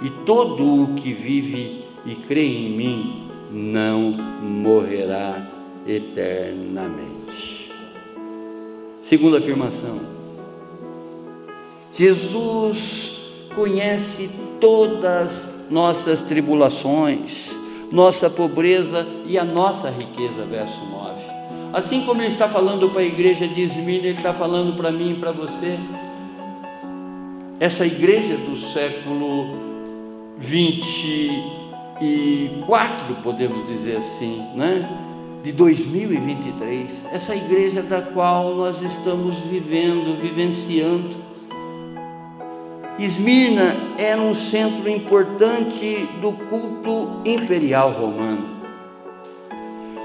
e 0.03 0.11
todo 0.25 0.83
o 0.83 0.95
que 0.95 1.13
vive 1.13 1.85
e 2.07 2.15
crê 2.15 2.47
em 2.47 2.71
mim 2.71 3.29
não 3.51 4.13
morrerá 4.13 5.47
eternamente. 5.87 7.73
Segunda 9.03 9.39
afirmação: 9.39 10.01
Jesus 11.93 13.19
conhece 13.55 14.31
todas 14.61 15.67
nossas 15.71 16.21
tribulações, 16.21 17.57
nossa 17.91 18.31
pobreza 18.31 19.07
e 19.27 19.39
a 19.39 19.45
nossa 19.45 19.91
riqueza, 19.91 20.45
verso 20.45 20.79
9. 20.85 21.21
Assim 21.73 22.05
como 22.05 22.21
ele 22.23 22.29
está 22.29 22.49
falando 22.49 22.89
para 22.91 23.01
a 23.01 23.05
igreja 23.05 23.47
de 23.47 23.63
Esmirna, 23.63 24.07
ele 24.09 24.17
está 24.17 24.33
falando 24.33 24.77
para 24.77 24.91
mim 24.91 25.11
e 25.11 25.15
para 25.15 25.33
você. 25.33 25.79
Essa 27.61 27.85
igreja 27.85 28.37
do 28.37 28.57
século 28.57 29.68
24, 30.39 33.17
podemos 33.23 33.67
dizer 33.67 33.97
assim, 33.97 34.43
né? 34.55 34.89
de 35.43 35.53
2023, 35.53 37.07
essa 37.13 37.35
igreja 37.35 37.83
da 37.83 38.03
qual 38.03 38.55
nós 38.55 38.83
estamos 38.83 39.37
vivendo, 39.37 40.21
vivenciando. 40.21 41.17
Esmirna 42.99 43.77
era 43.97 44.21
um 44.21 44.35
centro 44.35 44.91
importante 44.91 46.07
do 46.21 46.33
culto 46.33 47.23
imperial 47.25 47.93
romano. 47.93 48.59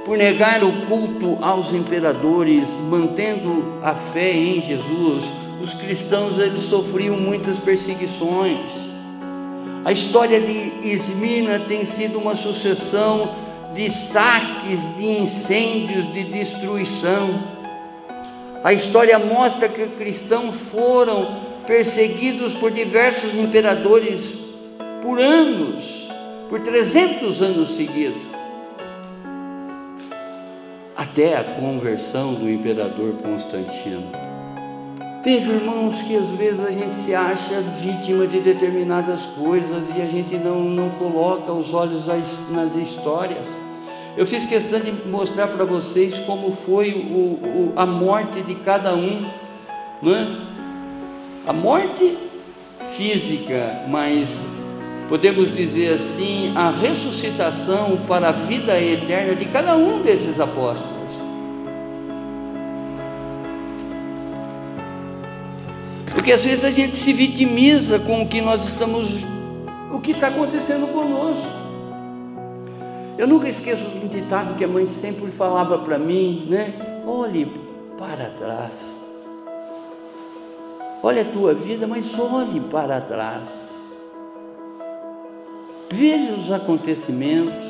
Por 0.05 0.17
negar 0.17 0.63
o 0.63 0.85
culto 0.85 1.37
aos 1.41 1.73
imperadores, 1.73 2.69
mantendo 2.89 3.79
a 3.81 3.95
fé 3.95 4.33
em 4.33 4.61
Jesus, 4.61 5.25
os 5.61 5.73
cristãos 5.73 6.37
eles 6.37 6.63
sofriam 6.63 7.17
muitas 7.17 7.57
perseguições 7.57 8.92
a 9.85 9.91
história 9.91 10.39
de 10.39 10.87
Esmina 10.87 11.59
tem 11.59 11.85
sido 11.85 12.17
uma 12.17 12.35
sucessão 12.35 13.35
de 13.75 13.91
saques, 13.91 14.79
de 14.95 15.05
incêndios, 15.05 16.13
de 16.13 16.23
destruição. 16.23 17.43
A 18.63 18.71
história 18.71 19.19
mostra 19.19 19.67
que 19.67 19.85
cristãos 19.87 20.55
foram 20.55 21.41
perseguidos 21.67 22.53
por 22.53 22.71
diversos 22.71 23.35
imperadores 23.35 24.37
por 25.01 25.19
anos, 25.19 26.07
por 26.49 26.61
300 26.61 27.41
anos 27.41 27.75
seguidos, 27.75 28.23
até 30.95 31.35
a 31.37 31.43
conversão 31.43 32.33
do 32.35 32.49
imperador 32.49 33.15
Constantino. 33.15 34.32
Vejo, 35.23 35.51
irmãos, 35.51 35.95
que 36.01 36.17
às 36.17 36.27
vezes 36.31 36.59
a 36.59 36.69
gente 36.69 36.97
se 36.97 37.15
acha 37.15 37.61
vítima 37.79 38.27
de 38.27 38.41
determinadas 38.41 39.25
coisas 39.25 39.85
e 39.95 40.01
a 40.01 40.05
gente 40.05 40.35
não, 40.35 40.65
não 40.65 40.89
coloca 40.89 41.49
os 41.53 41.73
olhos 41.73 42.05
nas 42.51 42.75
histórias. 42.75 43.55
Eu 44.17 44.27
fiz 44.27 44.45
questão 44.45 44.81
de 44.81 44.91
mostrar 45.07 45.47
para 45.47 45.63
vocês 45.63 46.19
como 46.19 46.51
foi 46.51 46.91
o, 46.91 47.71
o, 47.71 47.73
a 47.77 47.85
morte 47.85 48.41
de 48.41 48.53
cada 48.53 48.93
um, 48.93 49.25
não 50.01 50.13
é? 50.13 50.27
A 51.47 51.53
morte 51.53 52.17
física, 52.91 53.85
mas 53.87 54.45
podemos 55.07 55.49
dizer 55.49 55.93
assim, 55.93 56.51
a 56.53 56.69
ressuscitação 56.69 57.97
para 58.09 58.27
a 58.27 58.31
vida 58.33 58.77
eterna 58.77 59.35
de 59.35 59.45
cada 59.45 59.73
um 59.77 60.01
desses 60.01 60.41
apóstolos. 60.41 60.92
Porque 66.23 66.31
às 66.31 66.45
vezes 66.45 66.63
a 66.63 66.71
gente 66.71 66.95
se 66.95 67.11
vitimiza 67.11 67.99
com 67.99 68.21
o 68.23 68.27
que 68.29 68.39
nós 68.39 68.63
estamos, 68.63 69.27
o 69.91 69.99
que 69.99 70.11
está 70.11 70.27
acontecendo 70.29 70.87
conosco. 70.93 71.45
Eu 73.17 73.27
nunca 73.27 73.49
esqueço 73.49 73.83
de 73.83 74.05
um 74.05 74.07
ditado 74.07 74.55
que 74.55 74.63
a 74.63 74.67
mãe 74.69 74.85
sempre 74.85 75.29
falava 75.31 75.79
para 75.79 75.99
mim, 75.99 76.47
né? 76.49 77.01
Olhe 77.05 77.51
para 77.99 78.29
trás. 78.39 79.03
Olha 81.03 81.23
a 81.23 81.25
tua 81.25 81.53
vida, 81.53 81.85
mas 81.85 82.17
olhe 82.17 82.61
para 82.71 83.01
trás. 83.01 83.73
Veja 85.91 86.31
os 86.31 86.49
acontecimentos, 86.53 87.67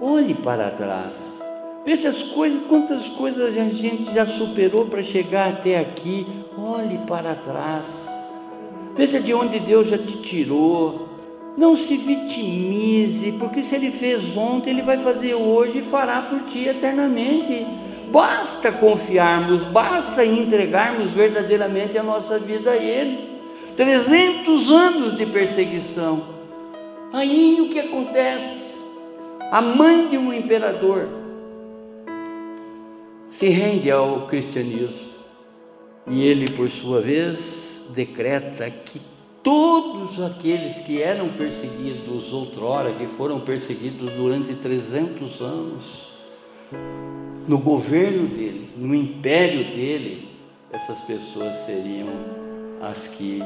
olhe 0.00 0.34
para 0.34 0.70
trás. 0.70 1.39
Veja 1.84 2.10
as 2.10 2.22
coisas, 2.22 2.60
quantas 2.68 3.06
coisas 3.08 3.56
a 3.56 3.68
gente 3.70 4.12
já 4.12 4.26
superou 4.26 4.86
para 4.86 5.02
chegar 5.02 5.48
até 5.48 5.78
aqui. 5.78 6.26
Olhe 6.56 6.98
para 7.06 7.34
trás. 7.34 8.06
Veja 8.96 9.18
de 9.18 9.32
onde 9.32 9.58
Deus 9.60 9.88
já 9.88 9.96
te 9.96 10.18
tirou. 10.18 11.08
Não 11.56 11.74
se 11.74 11.96
vitimize, 11.96 13.32
porque 13.32 13.62
se 13.62 13.74
Ele 13.74 13.90
fez 13.90 14.36
ontem, 14.36 14.70
Ele 14.70 14.82
vai 14.82 14.98
fazer 14.98 15.34
hoje 15.34 15.78
e 15.78 15.82
fará 15.82 16.22
por 16.22 16.42
ti 16.42 16.66
eternamente. 16.66 17.66
Basta 18.12 18.70
confiarmos, 18.72 19.64
basta 19.64 20.24
entregarmos 20.24 21.12
verdadeiramente 21.12 21.96
a 21.96 22.02
nossa 22.02 22.38
vida 22.38 22.72
a 22.72 22.76
Ele. 22.76 23.30
300 23.76 24.70
anos 24.70 25.16
de 25.16 25.24
perseguição. 25.26 26.24
Aí 27.12 27.58
o 27.60 27.70
que 27.70 27.80
acontece? 27.80 28.74
A 29.50 29.62
mãe 29.62 30.08
de 30.08 30.18
um 30.18 30.32
imperador 30.32 31.19
se 33.30 33.48
rende 33.48 33.90
ao 33.90 34.26
cristianismo. 34.26 35.08
E 36.06 36.22
ele, 36.22 36.50
por 36.50 36.68
sua 36.68 37.00
vez, 37.00 37.86
decreta 37.94 38.68
que 38.68 39.00
todos 39.42 40.20
aqueles 40.20 40.78
que 40.78 41.00
eram 41.00 41.30
perseguidos 41.30 42.32
outrora, 42.32 42.92
que 42.92 43.06
foram 43.06 43.40
perseguidos 43.40 44.12
durante 44.12 44.54
300 44.54 45.40
anos, 45.40 46.10
no 47.46 47.58
governo 47.58 48.28
dele, 48.28 48.68
no 48.76 48.94
império 48.94 49.64
dele, 49.64 50.28
essas 50.72 51.00
pessoas 51.02 51.56
seriam 51.56 52.08
as 52.80 53.06
que 53.06 53.40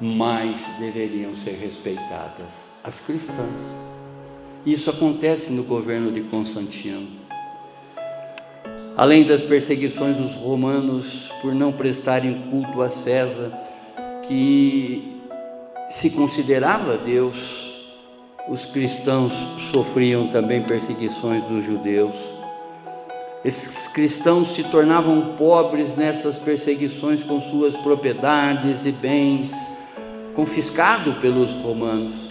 mais 0.00 0.66
deveriam 0.78 1.34
ser 1.34 1.52
respeitadas, 1.52 2.68
as 2.82 3.00
cristãs. 3.00 3.60
Isso 4.64 4.88
acontece 4.88 5.50
no 5.50 5.62
governo 5.62 6.10
de 6.10 6.22
Constantino. 6.22 7.19
Além 8.96 9.24
das 9.24 9.42
perseguições 9.42 10.16
dos 10.16 10.34
romanos 10.34 11.32
por 11.40 11.54
não 11.54 11.72
prestarem 11.72 12.34
culto 12.50 12.82
a 12.82 12.90
César, 12.90 13.50
que 14.26 15.20
se 15.90 16.10
considerava 16.10 16.98
Deus, 16.98 17.36
os 18.48 18.64
cristãos 18.66 19.32
sofriam 19.72 20.28
também 20.28 20.62
perseguições 20.62 21.42
dos 21.44 21.64
judeus. 21.64 22.14
Esses 23.44 23.86
cristãos 23.88 24.48
se 24.48 24.64
tornavam 24.64 25.34
pobres 25.36 25.96
nessas 25.96 26.38
perseguições 26.38 27.22
com 27.22 27.40
suas 27.40 27.76
propriedades 27.76 28.84
e 28.84 28.92
bens 28.92 29.52
confiscados 30.34 31.16
pelos 31.18 31.52
romanos. 31.54 32.28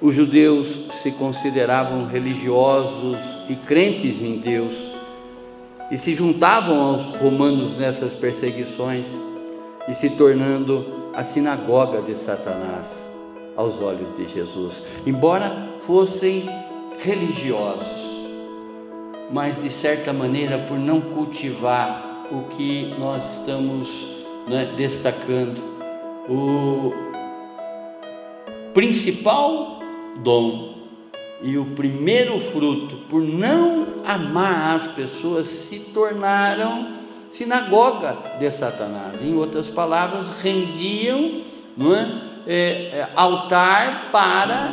Os 0.00 0.14
judeus 0.14 0.86
se 0.92 1.10
consideravam 1.12 2.06
religiosos 2.06 3.18
e 3.48 3.56
crentes 3.56 4.22
em 4.22 4.38
Deus 4.38 4.89
e 5.90 5.98
se 5.98 6.14
juntavam 6.14 6.80
aos 6.80 7.16
romanos 7.16 7.76
nessas 7.76 8.12
perseguições 8.12 9.06
e 9.88 9.94
se 9.94 10.10
tornando 10.10 11.10
a 11.12 11.24
sinagoga 11.24 12.00
de 12.00 12.14
Satanás 12.14 13.06
aos 13.56 13.80
olhos 13.80 14.14
de 14.14 14.28
Jesus. 14.28 14.82
Embora 15.04 15.68
fossem 15.80 16.48
religiosos, 16.98 18.10
mas 19.32 19.60
de 19.62 19.70
certa 19.70 20.12
maneira 20.12 20.58
por 20.58 20.78
não 20.78 21.00
cultivar 21.00 22.26
o 22.30 22.48
que 22.48 22.94
nós 22.98 23.38
estamos 23.38 23.88
né, 24.48 24.72
destacando, 24.76 25.60
o 26.28 26.92
principal 28.72 29.80
dom 30.22 30.79
e 31.42 31.56
o 31.56 31.64
primeiro 31.64 32.38
fruto, 32.38 32.96
por 33.08 33.22
não 33.22 33.86
amar 34.04 34.74
as 34.74 34.86
pessoas, 34.92 35.46
se 35.46 35.78
tornaram 35.78 37.00
sinagoga 37.30 38.16
de 38.38 38.50
Satanás. 38.50 39.22
Em 39.22 39.34
outras 39.34 39.70
palavras, 39.70 40.42
rendiam 40.42 41.40
não 41.76 41.94
é, 41.94 42.22
é, 42.46 42.54
é, 42.54 43.08
altar 43.14 44.10
para 44.10 44.72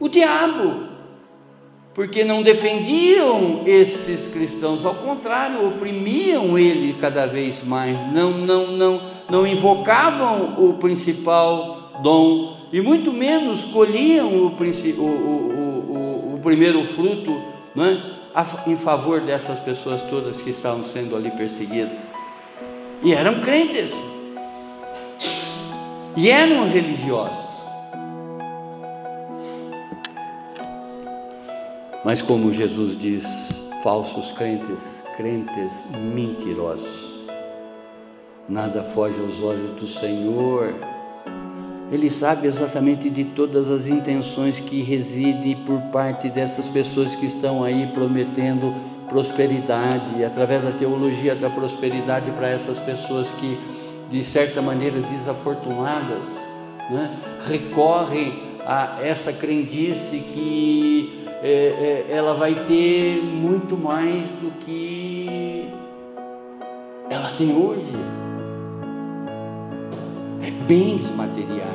o 0.00 0.08
diabo, 0.08 0.88
porque 1.92 2.24
não 2.24 2.42
defendiam 2.42 3.62
esses 3.64 4.32
cristãos, 4.32 4.84
ao 4.84 4.96
contrário, 4.96 5.66
oprimiam 5.68 6.58
ele 6.58 6.94
cada 6.94 7.26
vez 7.26 7.62
mais, 7.62 8.00
não, 8.12 8.32
não, 8.32 8.72
não, 8.72 9.00
não 9.30 9.46
invocavam 9.46 10.56
o 10.58 10.74
principal 10.74 11.83
dom 12.02 12.56
e 12.72 12.80
muito 12.80 13.12
menos 13.12 13.64
colhiam 13.64 14.28
o, 14.28 14.46
o, 14.46 15.02
o, 15.02 16.34
o 16.34 16.40
primeiro 16.42 16.84
fruto 16.84 17.40
né, 17.74 18.02
em 18.66 18.76
favor 18.76 19.20
dessas 19.20 19.60
pessoas 19.60 20.02
todas 20.02 20.42
que 20.42 20.50
estavam 20.50 20.82
sendo 20.82 21.14
ali 21.14 21.30
perseguidas. 21.30 21.96
E 23.02 23.12
eram 23.12 23.40
crentes, 23.40 23.92
e 26.16 26.30
eram 26.30 26.68
religiosos. 26.68 27.54
Mas, 32.04 32.20
como 32.20 32.52
Jesus 32.52 32.98
diz, 32.98 33.24
falsos 33.82 34.32
crentes, 34.32 35.04
crentes 35.16 35.90
mentirosos. 36.14 37.14
Nada 38.48 38.82
foge 38.82 39.18
aos 39.20 39.40
olhos 39.40 39.70
do 39.80 39.86
Senhor 39.86 40.74
ele 41.94 42.10
sabe 42.10 42.48
exatamente 42.48 43.08
de 43.08 43.24
todas 43.24 43.70
as 43.70 43.86
intenções 43.86 44.58
que 44.58 44.82
residem 44.82 45.54
por 45.64 45.80
parte 45.92 46.28
dessas 46.28 46.66
pessoas 46.66 47.14
que 47.14 47.26
estão 47.26 47.62
aí 47.62 47.86
prometendo 47.94 48.74
prosperidade, 49.08 50.24
através 50.24 50.64
da 50.64 50.72
teologia 50.72 51.36
da 51.36 51.48
prosperidade 51.48 52.30
para 52.32 52.48
essas 52.48 52.80
pessoas 52.80 53.30
que, 53.30 53.56
de 54.10 54.24
certa 54.24 54.60
maneira, 54.60 55.00
desafortunadas, 55.00 56.36
né, 56.90 57.16
recorrem 57.46 58.42
a 58.66 58.96
essa 59.00 59.32
crendice 59.32 60.18
que 60.18 61.24
é, 61.42 62.06
é, 62.08 62.16
ela 62.16 62.34
vai 62.34 62.54
ter 62.64 63.22
muito 63.22 63.76
mais 63.76 64.24
do 64.40 64.50
que 64.58 65.68
ela 67.08 67.30
tem 67.30 67.54
hoje. 67.54 68.24
Bens 70.66 71.10
materiais, 71.10 71.73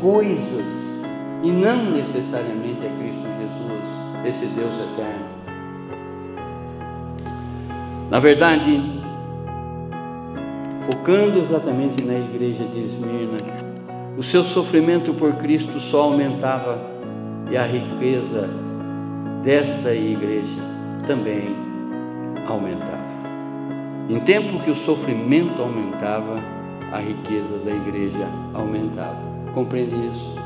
coisas, 0.00 1.02
e 1.42 1.50
não 1.50 1.90
necessariamente 1.90 2.84
é 2.84 2.90
Cristo 2.98 3.26
Jesus, 3.38 3.98
esse 4.26 4.46
Deus 4.46 4.78
eterno. 4.78 5.40
Na 8.10 8.18
verdade, 8.18 9.00
focando 10.90 11.38
exatamente 11.38 12.02
na 12.02 12.14
igreja 12.14 12.64
de 12.64 12.80
Esmirna, 12.82 13.38
o 14.18 14.22
seu 14.22 14.42
sofrimento 14.42 15.14
por 15.14 15.34
Cristo 15.34 15.78
só 15.78 16.02
aumentava 16.02 16.78
e 17.50 17.56
a 17.56 17.64
riqueza 17.64 18.50
desta 19.42 19.94
igreja 19.94 20.60
também 21.06 21.54
aumentava. 22.46 23.10
Em 24.08 24.18
tempo 24.20 24.58
que 24.64 24.70
o 24.70 24.74
sofrimento 24.74 25.62
aumentava, 25.62 26.34
a 26.92 26.98
riqueza 26.98 27.58
da 27.64 27.70
igreja 27.70 28.28
aumentava. 28.52 29.29
Compreende 29.54 29.94
isso? 29.94 30.40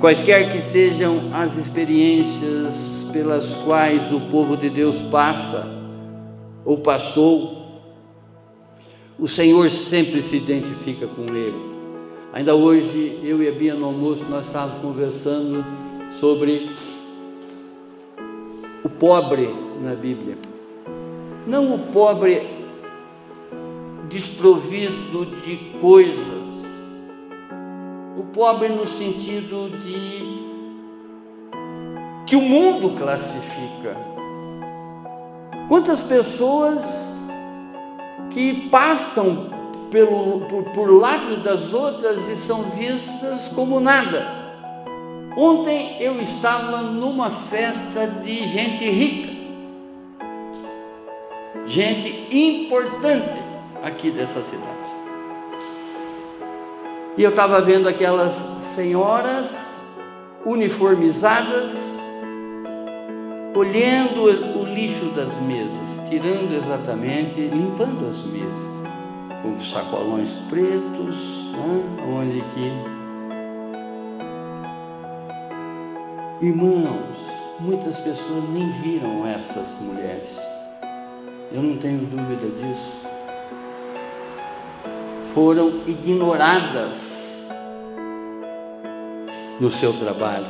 Quaisquer 0.00 0.50
que 0.50 0.62
sejam 0.62 1.30
as 1.34 1.56
experiências 1.58 3.10
pelas 3.12 3.46
quais 3.66 4.10
o 4.12 4.20
povo 4.20 4.56
de 4.56 4.70
Deus 4.70 4.96
passa, 5.10 5.78
ou 6.64 6.78
passou, 6.78 7.60
o 9.18 9.28
Senhor 9.28 9.68
sempre 9.68 10.22
se 10.22 10.36
identifica 10.36 11.06
com 11.06 11.22
ele. 11.34 11.70
Ainda 12.32 12.54
hoje, 12.54 13.20
eu 13.22 13.42
e 13.42 13.48
a 13.48 13.52
Bia 13.52 13.74
no 13.74 13.86
almoço, 13.86 14.24
nós 14.30 14.46
estávamos 14.46 14.80
conversando 14.80 15.64
sobre 16.18 16.70
o 18.82 18.88
pobre 18.88 19.54
na 19.82 19.94
Bíblia. 19.94 20.38
Não 21.46 21.74
o 21.74 21.78
pobre 21.92 22.59
desprovido 24.10 25.24
de 25.24 25.56
coisas, 25.80 26.66
o 28.18 28.24
pobre 28.34 28.68
no 28.68 28.84
sentido 28.84 29.70
de 29.78 30.40
que 32.26 32.34
o 32.34 32.40
mundo 32.40 32.96
classifica. 32.98 33.96
Quantas 35.68 36.00
pessoas 36.00 36.84
que 38.30 38.68
passam 38.68 39.48
pelo, 39.92 40.40
por, 40.40 40.64
por 40.72 40.90
lado 40.90 41.36
das 41.42 41.72
outras 41.72 42.28
e 42.28 42.36
são 42.36 42.64
vistas 42.70 43.46
como 43.48 43.78
nada. 43.78 44.26
Ontem 45.36 45.96
eu 46.00 46.20
estava 46.20 46.82
numa 46.82 47.30
festa 47.30 48.08
de 48.08 48.46
gente 48.48 48.88
rica, 48.90 49.30
gente 51.66 52.26
importante 52.30 53.49
aqui 53.82 54.10
dessa 54.10 54.42
cidade. 54.42 54.90
E 57.16 57.22
eu 57.22 57.30
estava 57.30 57.60
vendo 57.60 57.88
aquelas 57.88 58.34
senhoras 58.74 59.50
uniformizadas, 60.44 61.70
colhendo 63.52 64.22
o 64.22 64.64
lixo 64.64 65.06
das 65.06 65.38
mesas, 65.42 66.00
tirando 66.08 66.54
exatamente, 66.54 67.40
limpando 67.40 68.08
as 68.08 68.20
mesas 68.22 68.80
com 69.42 69.60
sacolões 69.60 70.30
pretos, 70.48 71.50
né? 71.52 71.82
onde 72.06 72.40
que. 72.54 73.00
Irmãos, 76.46 77.16
muitas 77.58 77.98
pessoas 78.00 78.48
nem 78.50 78.70
viram 78.80 79.26
essas 79.26 79.78
mulheres. 79.80 80.38
Eu 81.52 81.62
não 81.62 81.76
tenho 81.76 81.98
dúvida 82.06 82.48
disso. 82.48 83.09
Foram 85.34 85.82
ignoradas 85.86 87.48
no 89.60 89.70
seu 89.70 89.92
trabalho, 89.92 90.46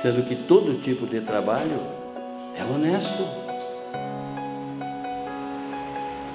sendo 0.00 0.26
que 0.26 0.34
todo 0.34 0.80
tipo 0.80 1.06
de 1.06 1.20
trabalho 1.20 1.80
é 2.56 2.64
honesto. 2.64 3.22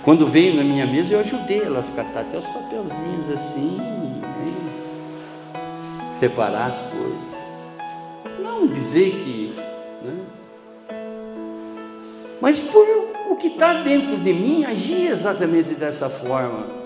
Quando 0.04 0.28
veio 0.28 0.56
na 0.56 0.64
minha 0.64 0.86
mesa, 0.86 1.16
eu 1.16 1.20
ajudei 1.20 1.64
elas 1.64 1.90
a 1.90 2.04
catar 2.04 2.22
até 2.22 2.38
os 2.38 2.46
papelzinhos 2.46 3.36
assim, 3.36 3.82
separar 6.20 6.68
as 6.68 6.94
coisas. 6.94 8.40
Não 8.40 8.68
dizer 8.68 9.12
que. 9.12 9.54
Né? 10.04 10.26
Mas 12.40 12.60
por 12.60 12.86
o 13.30 13.36
que 13.36 13.48
está 13.48 13.74
dentro 13.82 14.18
de 14.18 14.32
mim, 14.32 14.64
agir 14.64 15.08
exatamente 15.08 15.74
dessa 15.74 16.10
forma. 16.10 16.85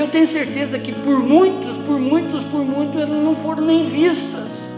Eu 0.00 0.08
tenho 0.08 0.26
certeza 0.26 0.78
que 0.78 0.92
por 0.92 1.18
muitos, 1.18 1.76
por 1.76 2.00
muitos, 2.00 2.42
por 2.44 2.64
muitos, 2.64 3.02
elas 3.02 3.22
não 3.22 3.36
foram 3.36 3.62
nem 3.66 3.84
vistas. 3.84 4.72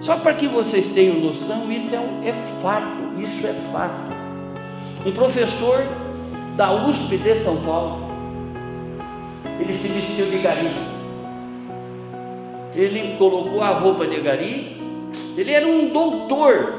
Só 0.00 0.16
para 0.16 0.32
que 0.32 0.48
vocês 0.48 0.88
tenham 0.88 1.16
noção, 1.16 1.70
isso 1.70 1.94
é, 1.94 2.00
um, 2.00 2.26
é 2.26 2.32
fato, 2.32 3.20
isso 3.20 3.46
é 3.46 3.52
fato 3.70 4.10
um 5.04 5.12
professor 5.12 5.84
da 6.56 6.72
USP 6.72 7.18
de 7.18 7.36
São 7.36 7.58
Paulo. 7.58 8.10
Ele 9.60 9.74
se 9.74 9.88
vestiu 9.88 10.24
de 10.30 10.38
gari. 10.38 10.70
Ele 12.74 13.14
colocou 13.18 13.60
a 13.60 13.68
roupa 13.68 14.06
de 14.06 14.18
gari. 14.18 14.80
Ele 15.36 15.50
era 15.50 15.66
um 15.66 15.88
doutor. 15.88 16.72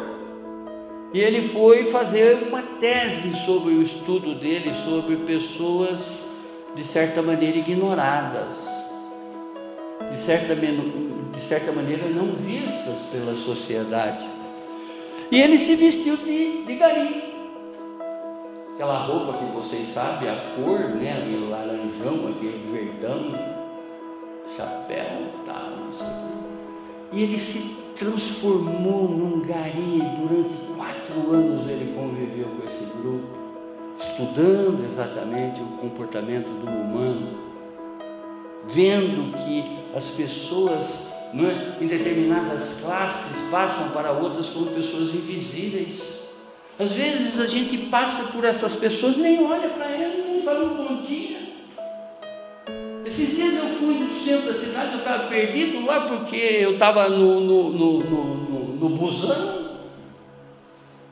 E 1.13 1.19
ele 1.19 1.47
foi 1.49 1.85
fazer 1.85 2.47
uma 2.47 2.63
tese 2.79 3.35
sobre 3.45 3.75
o 3.75 3.81
estudo 3.83 4.33
dele 4.33 4.73
sobre 4.73 5.17
pessoas 5.17 6.22
de 6.75 6.83
certa 6.83 7.21
maneira 7.21 7.57
ignoradas, 7.57 8.67
de 10.09 10.17
certa, 10.17 10.55
de 10.55 11.41
certa 11.41 11.71
maneira 11.71 12.07
não 12.09 12.27
vistas 12.27 12.95
pela 13.11 13.35
sociedade. 13.35 14.27
E 15.31 15.41
ele 15.41 15.57
se 15.57 15.75
vestiu 15.75 16.17
de, 16.17 16.65
de 16.65 16.75
gari 16.75 17.33
aquela 18.73 18.97
roupa 18.97 19.37
que 19.37 19.45
vocês 19.53 19.87
sabem, 19.87 20.29
a 20.29 20.35
cor, 20.55 20.79
né? 20.79 21.13
Aquele 21.13 21.49
laranjão, 21.49 22.27
aquele 22.29 22.69
verdão, 22.71 23.31
chapéu, 24.55 25.29
tal, 25.45 25.69
não 25.69 25.93
sei 25.93 26.07
o 26.07 26.09
quê. 26.09 27.13
E 27.13 27.23
ele 27.23 27.39
se 27.39 27.75
transformou 27.95 29.07
num 29.07 29.41
gari. 29.41 30.01
Durante 30.19 30.55
quatro 30.75 31.33
anos 31.33 31.67
ele 31.69 31.93
conviveu 31.95 32.47
com 32.47 32.67
esse 32.67 32.85
grupo, 32.97 33.42
estudando 33.99 34.83
exatamente 34.83 35.61
o 35.61 35.77
comportamento 35.77 36.47
do 36.47 36.67
humano, 36.67 37.37
vendo 38.67 39.35
que 39.37 39.63
as 39.95 40.09
pessoas 40.11 41.13
é, 41.33 41.83
em 41.83 41.87
determinadas 41.87 42.81
classes 42.81 43.49
passam 43.49 43.89
para 43.89 44.11
outras 44.11 44.49
como 44.49 44.67
pessoas 44.67 45.13
invisíveis. 45.13 46.21
Às 46.77 46.91
vezes 46.93 47.39
a 47.39 47.47
gente 47.47 47.77
passa 47.77 48.31
por 48.31 48.43
essas 48.43 48.75
pessoas, 48.75 49.17
nem 49.17 49.43
olha 49.43 49.69
para 49.69 49.89
elas, 49.89 50.25
nem 50.25 50.41
fala 50.41 50.65
um 50.65 50.75
bom 50.75 51.01
dia. 51.01 51.37
Esses 53.05 53.35
dias 53.35 53.55
eu 53.55 53.69
fui 53.77 53.95
no 53.95 54.09
centro 54.11 54.53
da 54.53 54.59
cidade, 54.59 54.93
eu 54.93 54.99
estava 54.99 55.27
perdido 55.27 55.85
lá 55.85 56.01
porque 56.01 56.35
eu 56.35 56.73
estava 56.73 57.09
no, 57.09 57.39
no, 57.39 57.69
no, 57.71 57.99
no, 57.99 58.65
no 58.75 58.89
busão. 58.89 59.62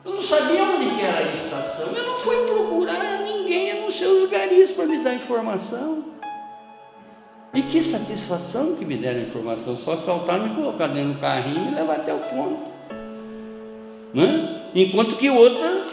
Eu 0.04 0.14
não 0.14 0.22
sabia 0.22 0.62
onde 0.64 1.00
era 1.00 1.18
a 1.18 1.32
estação. 1.32 1.86
Eu 1.94 2.06
não 2.06 2.18
fui 2.18 2.36
procurar 2.46 3.22
ninguém 3.22 3.84
nos 3.84 3.96
seus 3.96 4.28
garis 4.28 4.70
para 4.72 4.86
me 4.86 4.98
dar 4.98 5.14
informação. 5.14 6.04
E 7.54 7.62
que 7.62 7.82
satisfação 7.82 8.76
que 8.76 8.84
me 8.84 8.96
deram 8.96 9.20
a 9.20 9.22
informação. 9.22 9.76
Só 9.76 9.96
faltaram 9.98 10.48
me 10.48 10.54
colocar 10.54 10.88
dentro 10.88 11.14
do 11.14 11.20
carrinho 11.20 11.68
e 11.68 11.70
me 11.70 11.74
levar 11.74 11.96
até 11.96 12.12
o 12.12 12.18
ponto. 12.18 12.72
Não 14.12 14.24
é? 14.24 14.62
enquanto 14.74 15.16
que 15.16 15.30
outras 15.30 15.84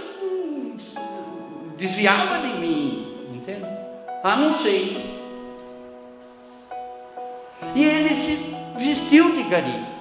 desviavam 1.77 2.41
de 2.41 2.59
mim, 2.59 3.07
entende? 3.33 3.65
Ah, 4.23 4.35
não 4.37 4.53
sei. 4.53 4.97
E 7.75 7.83
ele 7.83 8.13
se 8.13 8.53
vestiu 8.77 9.31
de 9.35 9.43
gari. 9.43 9.98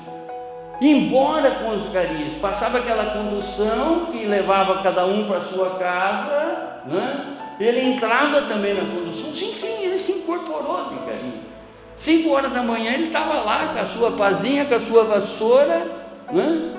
Embora 0.80 1.50
com 1.50 1.70
os 1.70 1.90
garis, 1.90 2.34
passava 2.34 2.78
aquela 2.78 3.06
condução 3.06 4.06
que 4.12 4.24
levava 4.24 4.82
cada 4.82 5.04
um 5.06 5.26
para 5.26 5.40
sua 5.40 5.70
casa, 5.70 6.82
né? 6.86 7.38
ele 7.58 7.80
entrava 7.80 8.42
também 8.42 8.74
na 8.74 8.84
condução, 8.84 9.30
enfim, 9.30 9.82
ele 9.82 9.98
se 9.98 10.12
incorporou 10.12 10.90
de 10.90 10.94
gari. 11.06 11.48
Cinco 11.96 12.30
horas 12.30 12.52
da 12.52 12.62
manhã 12.62 12.92
ele 12.92 13.08
estava 13.08 13.40
lá 13.40 13.72
com 13.74 13.80
a 13.80 13.84
sua 13.84 14.12
pazinha, 14.12 14.64
com 14.66 14.74
a 14.76 14.80
sua 14.80 15.02
vassoura, 15.02 15.84
né? 16.30 16.74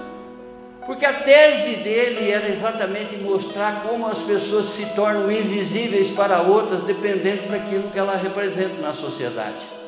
Porque 0.85 1.05
a 1.05 1.21
tese 1.21 1.83
dele 1.83 2.31
era 2.31 2.47
exatamente 2.47 3.17
mostrar 3.17 3.83
como 3.83 4.07
as 4.07 4.19
pessoas 4.19 4.67
se 4.67 4.85
tornam 4.95 5.29
invisíveis 5.29 6.09
para 6.09 6.41
outras, 6.41 6.81
dependendo 6.81 7.49
daquilo 7.49 7.89
que 7.91 7.99
ela 7.99 8.15
representa 8.15 8.81
na 8.81 8.93
sociedade. 8.93 9.78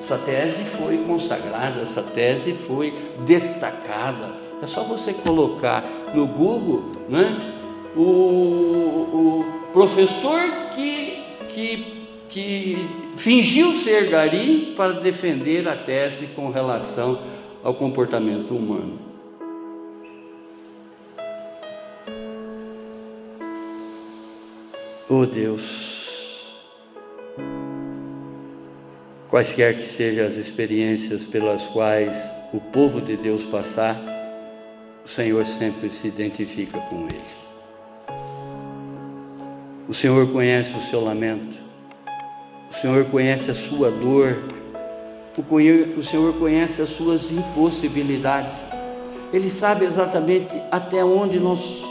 Essa 0.00 0.16
tese 0.16 0.64
foi 0.64 0.96
consagrada, 1.06 1.82
essa 1.82 2.02
tese 2.02 2.54
foi 2.54 2.94
destacada. 3.26 4.32
É 4.62 4.66
só 4.66 4.82
você 4.82 5.12
colocar 5.12 5.84
no 6.14 6.26
Google 6.26 6.84
né, 7.06 7.54
o, 7.94 8.00
o 8.00 9.44
professor 9.74 10.40
que, 10.74 11.22
que, 11.50 12.06
que 12.30 12.88
fingiu 13.16 13.72
ser 13.72 14.08
gari 14.08 14.72
para 14.74 14.94
defender 14.94 15.68
a 15.68 15.76
tese 15.76 16.28
com 16.28 16.50
relação 16.50 17.20
ao 17.62 17.74
comportamento 17.74 18.56
humano. 18.56 18.98
Oh 25.12 25.26
Deus, 25.26 25.99
quaisquer 29.30 29.76
que 29.76 29.86
sejam 29.86 30.26
as 30.26 30.36
experiências 30.36 31.24
pelas 31.24 31.64
quais 31.66 32.34
o 32.52 32.58
povo 32.58 33.00
de 33.00 33.16
Deus 33.16 33.44
passar, 33.44 33.96
o 35.04 35.08
Senhor 35.08 35.46
sempre 35.46 35.88
se 35.88 36.08
identifica 36.08 36.78
com 36.80 37.04
ele. 37.04 37.40
O 39.88 39.94
Senhor 39.94 40.28
conhece 40.30 40.76
o 40.76 40.80
seu 40.80 41.02
lamento, 41.02 41.58
o 42.68 42.74
Senhor 42.74 43.04
conhece 43.06 43.50
a 43.50 43.54
sua 43.54 43.90
dor, 43.90 44.36
o 45.96 46.02
Senhor 46.02 46.34
conhece 46.34 46.82
as 46.82 46.90
suas 46.90 47.30
impossibilidades. 47.30 48.64
Ele 49.32 49.50
sabe 49.50 49.84
exatamente 49.84 50.52
até 50.70 51.04
onde 51.04 51.38
nós 51.38 51.82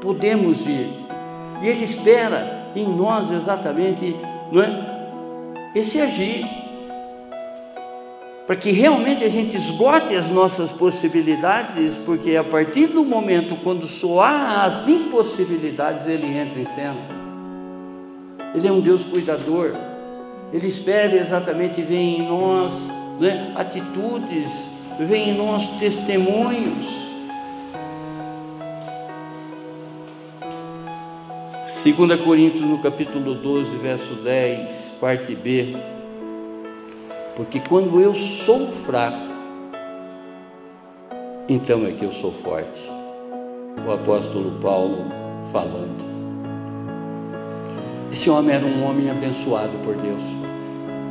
podemos 0.00 0.66
ir. 0.66 0.88
E 1.62 1.68
Ele 1.68 1.84
espera 1.84 2.70
em 2.74 2.86
nós 2.86 3.30
exatamente 3.30 4.14
não 4.52 4.62
é? 4.62 4.93
Esse 5.74 6.00
agir. 6.00 6.46
Para 8.46 8.56
que 8.56 8.70
realmente 8.70 9.24
a 9.24 9.28
gente 9.28 9.56
esgote 9.56 10.14
as 10.14 10.30
nossas 10.30 10.70
possibilidades, 10.70 11.96
porque 12.04 12.36
a 12.36 12.44
partir 12.44 12.88
do 12.88 13.02
momento 13.02 13.56
quando 13.56 13.86
soar 13.86 14.66
as 14.66 14.86
impossibilidades, 14.86 16.06
Ele 16.06 16.26
entra 16.26 16.60
em 16.60 16.66
cena. 16.66 17.24
Ele 18.54 18.68
é 18.68 18.72
um 18.72 18.80
Deus 18.80 19.04
cuidador. 19.04 19.74
Ele 20.52 20.68
espera 20.68 21.16
exatamente 21.16 21.82
ver 21.82 21.96
em 21.96 22.28
nós 22.28 22.88
né, 23.18 23.52
atitudes, 23.56 24.68
ver 24.98 25.16
em 25.16 25.36
nós 25.36 25.66
testemunhos. 25.78 27.03
2 31.84 32.18
Coríntios 32.22 32.62
no 32.62 32.78
capítulo 32.78 33.34
12, 33.34 33.76
verso 33.76 34.14
10, 34.14 34.94
parte 34.98 35.36
B. 35.36 35.76
Porque 37.36 37.60
quando 37.60 38.00
eu 38.00 38.14
sou 38.14 38.68
fraco, 38.86 39.18
então 41.46 41.84
é 41.84 41.90
que 41.90 42.02
eu 42.02 42.10
sou 42.10 42.32
forte. 42.32 42.90
O 43.86 43.92
apóstolo 43.92 44.58
Paulo 44.62 45.04
falando. 45.52 46.02
Esse 48.10 48.30
homem 48.30 48.56
era 48.56 48.64
um 48.64 48.82
homem 48.82 49.10
abençoado 49.10 49.76
por 49.82 49.94
Deus. 49.94 50.22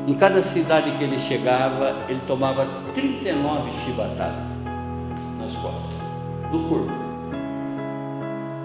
Em 0.07 0.15
cada 0.15 0.41
cidade 0.41 0.89
que 0.97 1.03
ele 1.03 1.19
chegava, 1.19 1.95
ele 2.09 2.21
tomava 2.26 2.67
39 2.95 3.71
chibatadas 3.86 4.41
nas 5.39 5.55
costas, 5.55 5.91
no 6.51 6.67
corpo. 6.67 6.91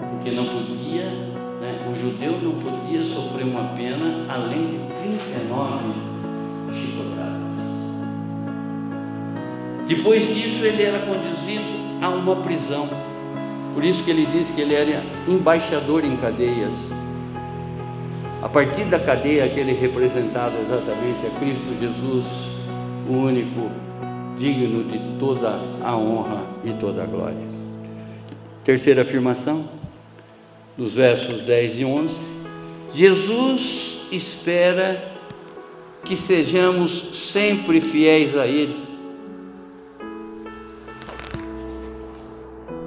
Porque 0.09 0.31
não 0.31 0.47
podia, 0.47 1.28
o 1.89 1.95
judeu 1.95 2.39
não 2.41 2.53
podia 2.53 3.03
sofrer 3.03 3.45
uma 3.45 3.69
pena 3.75 4.25
além 4.29 4.67
de 4.67 4.77
39 5.01 5.83
chicotadas. 6.73 7.39
Depois 9.87 10.27
disso, 10.33 10.63
ele 10.65 10.83
era 10.83 10.99
conduzido 10.99 11.63
a 12.01 12.09
uma 12.09 12.35
prisão. 12.37 12.87
Por 13.73 13.83
isso 13.83 14.03
que 14.03 14.11
ele 14.11 14.25
disse 14.25 14.53
que 14.53 14.61
ele 14.61 14.75
era 14.75 15.03
embaixador 15.27 16.05
em 16.05 16.15
cadeias 16.17 16.91
a 18.41 18.47
partir 18.47 18.85
da 18.85 18.97
cadeia 18.97 19.49
que 19.49 19.59
ele 19.59 19.73
representava 19.73 20.55
exatamente 20.59 21.27
a 21.27 21.39
Cristo 21.39 21.77
Jesus, 21.79 22.49
o 23.09 23.13
único 23.13 23.69
digno 24.37 24.85
de 24.85 24.97
toda 25.19 25.59
a 25.83 25.97
honra 25.97 26.43
e 26.63 26.71
toda 26.73 27.03
a 27.03 27.05
glória. 27.05 27.49
Terceira 28.63 29.01
afirmação, 29.01 29.65
nos 30.79 30.93
versos 30.93 31.41
10 31.41 31.79
e 31.79 31.85
11: 31.85 32.29
Jesus 32.93 34.07
espera 34.13 35.03
que 36.05 36.15
sejamos 36.15 37.17
sempre 37.17 37.81
fiéis 37.81 38.35
a 38.37 38.47
Ele. 38.47 38.87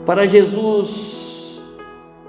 Para 0.06 0.26
Jesus, 0.26 1.60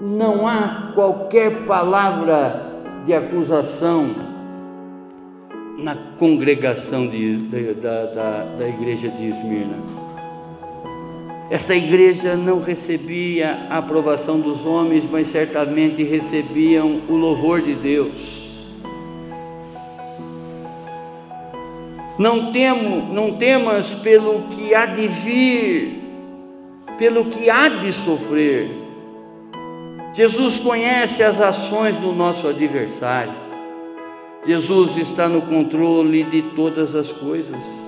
não 0.00 0.46
há 0.46 0.92
qualquer 0.94 1.64
palavra 1.64 2.72
de 3.06 3.14
acusação 3.14 4.14
na 5.78 5.96
congregação 6.18 7.08
de, 7.08 7.36
da, 7.74 8.04
da, 8.04 8.44
da 8.58 8.68
igreja 8.68 9.08
de 9.08 9.30
Esmirna. 9.30 9.78
Esta 11.50 11.74
igreja 11.74 12.36
não 12.36 12.60
recebia 12.60 13.66
a 13.70 13.78
aprovação 13.78 14.40
dos 14.40 14.64
homens, 14.64 15.04
mas 15.10 15.28
certamente 15.28 16.02
recebiam 16.02 17.02
o 17.08 17.14
louvor 17.14 17.60
de 17.60 17.74
Deus. 17.74 18.42
Não 22.18 22.52
temo, 22.52 23.12
não 23.12 23.32
temas 23.36 23.92
pelo 23.94 24.48
que 24.48 24.74
há 24.74 24.86
de 24.86 25.08
vir, 25.08 26.02
pelo 26.98 27.26
que 27.26 27.50
há 27.50 27.68
de 27.68 27.92
sofrer 27.92 28.84
Jesus 30.14 30.60
conhece 30.60 31.24
as 31.24 31.40
ações 31.40 31.96
do 31.96 32.12
nosso 32.12 32.46
adversário. 32.46 33.34
Jesus 34.46 34.96
está 34.96 35.28
no 35.28 35.42
controle 35.42 36.22
de 36.22 36.40
todas 36.54 36.94
as 36.94 37.10
coisas. 37.10 37.83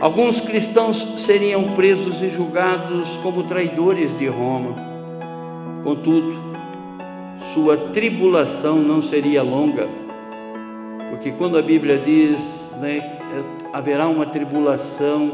Alguns 0.00 0.40
cristãos 0.40 0.98
seriam 1.18 1.74
presos 1.74 2.20
e 2.22 2.28
julgados 2.28 3.16
como 3.22 3.44
traidores 3.44 4.16
de 4.18 4.26
Roma. 4.26 4.76
Contudo, 5.82 6.36
sua 7.54 7.76
tribulação 7.76 8.76
não 8.76 9.00
seria 9.00 9.42
longa, 9.42 9.88
porque 11.10 11.30
quando 11.32 11.56
a 11.56 11.62
Bíblia 11.62 11.98
diz 11.98 12.38
né, 12.78 13.16
haverá 13.72 14.06
uma 14.06 14.26
tribulação 14.26 15.32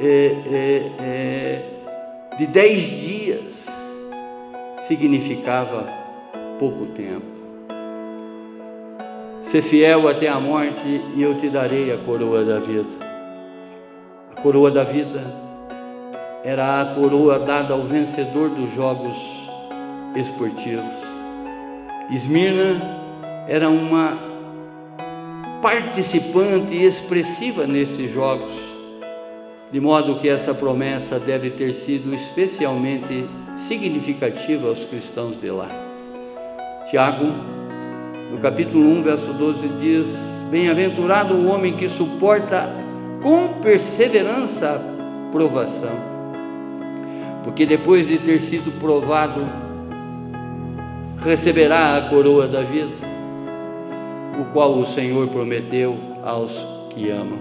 é, 0.00 0.06
é, 0.06 0.92
é, 0.98 1.62
de 2.38 2.46
dez 2.46 2.82
dias, 2.82 3.66
significava 4.88 5.86
pouco 6.58 6.86
tempo. 6.86 7.36
Ser 9.42 9.62
fiel 9.62 10.08
até 10.08 10.28
a 10.28 10.40
morte 10.40 11.00
e 11.14 11.22
eu 11.22 11.38
te 11.40 11.48
darei 11.48 11.92
a 11.92 11.98
coroa 11.98 12.44
da 12.44 12.58
vida. 12.58 13.05
Coroa 14.42 14.70
da 14.70 14.84
vida 14.84 15.22
era 16.44 16.80
a 16.80 16.94
coroa 16.94 17.38
dada 17.38 17.74
ao 17.74 17.82
vencedor 17.82 18.50
dos 18.50 18.72
jogos 18.72 19.16
esportivos. 20.14 20.92
Esmirna 22.10 22.80
era 23.48 23.68
uma 23.68 24.16
participante 25.60 26.76
expressiva 26.76 27.66
nesses 27.66 28.12
jogos, 28.12 28.52
de 29.72 29.80
modo 29.80 30.20
que 30.20 30.28
essa 30.28 30.54
promessa 30.54 31.18
deve 31.18 31.50
ter 31.50 31.72
sido 31.72 32.14
especialmente 32.14 33.28
significativa 33.56 34.68
aos 34.68 34.84
cristãos 34.84 35.40
de 35.40 35.50
lá. 35.50 35.68
Tiago, 36.90 37.26
no 38.30 38.38
capítulo 38.38 38.88
1, 38.98 39.02
verso 39.02 39.32
12, 39.32 39.68
diz: 39.80 40.06
Bem-aventurado 40.50 41.34
o 41.34 41.46
homem 41.48 41.76
que 41.76 41.88
suporta 41.88 42.85
com 43.22 43.60
perseverança 43.60 44.70
a 44.70 45.30
provação, 45.30 45.96
porque 47.44 47.66
depois 47.66 48.06
de 48.06 48.18
ter 48.18 48.40
sido 48.42 48.78
provado, 48.80 49.40
receberá 51.22 51.96
a 51.96 52.08
coroa 52.08 52.46
da 52.46 52.62
vida, 52.62 52.94
o 54.40 54.52
qual 54.52 54.78
o 54.78 54.86
Senhor 54.86 55.28
prometeu 55.28 55.96
aos 56.24 56.52
que 56.90 57.10
amam. 57.10 57.38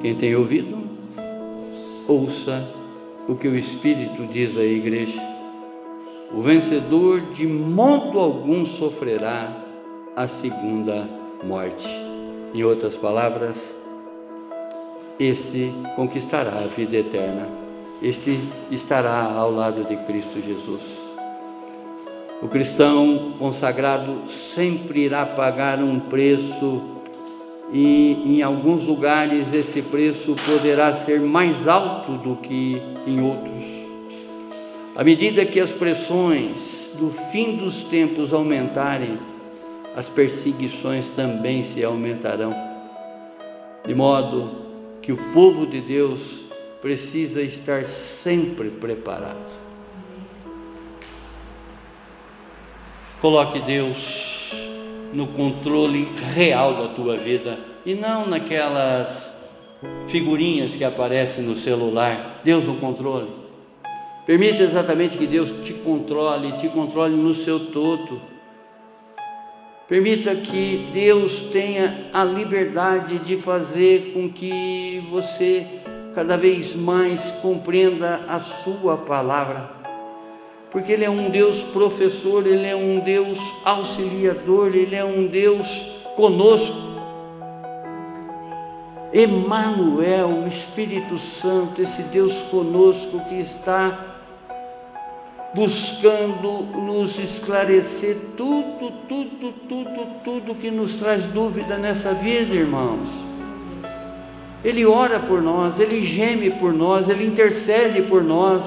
Quem 0.00 0.14
tem 0.14 0.34
ouvido, 0.34 0.76
ouça 2.08 2.68
o 3.28 3.34
que 3.34 3.48
o 3.48 3.56
Espírito 3.56 4.26
diz 4.26 4.56
à 4.56 4.62
igreja. 4.62 5.20
O 6.32 6.42
vencedor 6.42 7.20
de 7.32 7.46
modo 7.46 8.18
algum 8.18 8.66
sofrerá 8.66 9.52
a 10.16 10.26
segunda 10.26 11.08
morte. 11.44 11.88
Em 12.52 12.64
outras 12.64 12.96
palavras, 12.96 13.74
este 15.18 15.72
conquistará 15.94 16.58
a 16.58 16.66
vida 16.66 16.96
eterna. 16.96 17.46
Este 18.02 18.38
estará 18.70 19.32
ao 19.32 19.52
lado 19.52 19.84
de 19.84 19.96
Cristo 20.04 20.40
Jesus. 20.44 20.82
O 22.42 22.48
cristão 22.48 23.34
consagrado 23.38 24.28
sempre 24.28 25.04
irá 25.04 25.24
pagar 25.24 25.78
um 25.78 25.98
preço 26.00 26.82
e 27.72 28.36
em 28.38 28.42
alguns 28.42 28.86
lugares 28.86 29.52
esse 29.52 29.80
preço 29.80 30.34
poderá 30.44 30.94
ser 30.94 31.20
mais 31.20 31.66
alto 31.66 32.12
do 32.18 32.36
que 32.36 32.82
em 33.06 33.22
outros. 33.22 33.64
À 34.96 35.02
medida 35.02 35.46
que 35.46 35.58
as 35.58 35.72
pressões 35.72 36.90
do 36.98 37.10
fim 37.32 37.56
dos 37.56 37.84
tempos 37.84 38.32
aumentarem, 38.32 39.18
as 39.96 40.08
perseguições 40.08 41.08
também 41.08 41.64
se 41.64 41.82
aumentarão, 41.82 42.54
de 43.86 43.94
modo 43.94 44.63
que 45.04 45.12
o 45.12 45.18
povo 45.34 45.66
de 45.66 45.82
Deus 45.82 46.40
precisa 46.80 47.42
estar 47.42 47.84
sempre 47.84 48.70
preparado. 48.70 49.52
Coloque 53.20 53.60
Deus 53.60 54.50
no 55.12 55.26
controle 55.26 56.08
real 56.34 56.76
da 56.76 56.88
tua 56.88 57.18
vida 57.18 57.58
e 57.84 57.94
não 57.94 58.26
naquelas 58.26 59.30
figurinhas 60.08 60.74
que 60.74 60.84
aparecem 60.84 61.44
no 61.44 61.54
celular. 61.54 62.40
Deus 62.42 62.64
no 62.64 62.76
controle. 62.76 63.28
Permita 64.24 64.62
exatamente 64.62 65.18
que 65.18 65.26
Deus 65.26 65.50
te 65.62 65.74
controle, 65.74 66.52
te 66.52 66.68
controle 66.70 67.14
no 67.14 67.34
seu 67.34 67.60
todo. 67.60 68.22
Permita 69.86 70.34
que 70.34 70.88
Deus 70.94 71.42
tenha 71.52 72.06
a 72.10 72.24
liberdade 72.24 73.18
de 73.18 73.36
fazer 73.36 74.12
com 74.14 74.30
que 74.30 75.06
você 75.10 75.66
cada 76.14 76.38
vez 76.38 76.74
mais 76.74 77.30
compreenda 77.42 78.24
a 78.26 78.38
Sua 78.38 78.96
palavra, 78.96 79.70
porque 80.70 80.90
Ele 80.90 81.04
é 81.04 81.10
um 81.10 81.28
Deus 81.28 81.62
professor, 81.62 82.46
Ele 82.46 82.66
é 82.66 82.74
um 82.74 83.00
Deus 83.00 83.38
auxiliador, 83.62 84.74
Ele 84.74 84.96
é 84.96 85.04
um 85.04 85.26
Deus 85.26 85.68
conosco. 86.16 86.94
Emmanuel, 89.12 90.44
o 90.44 90.48
Espírito 90.48 91.18
Santo, 91.18 91.82
esse 91.82 92.02
Deus 92.04 92.40
conosco 92.42 93.20
que 93.28 93.38
está 93.38 94.13
buscando 95.54 96.62
nos 96.82 97.16
esclarecer 97.18 98.16
tudo, 98.36 98.90
tudo, 99.08 99.54
tudo, 99.68 100.06
tudo 100.24 100.54
que 100.56 100.70
nos 100.70 100.94
traz 100.94 101.24
dúvida 101.26 101.78
nessa 101.78 102.12
vida, 102.12 102.54
irmãos. 102.54 103.08
Ele 104.64 104.84
ora 104.84 105.20
por 105.20 105.40
nós, 105.40 105.78
ele 105.78 106.02
geme 106.02 106.50
por 106.50 106.72
nós, 106.72 107.08
ele 107.08 107.24
intercede 107.24 108.02
por 108.02 108.24
nós. 108.24 108.64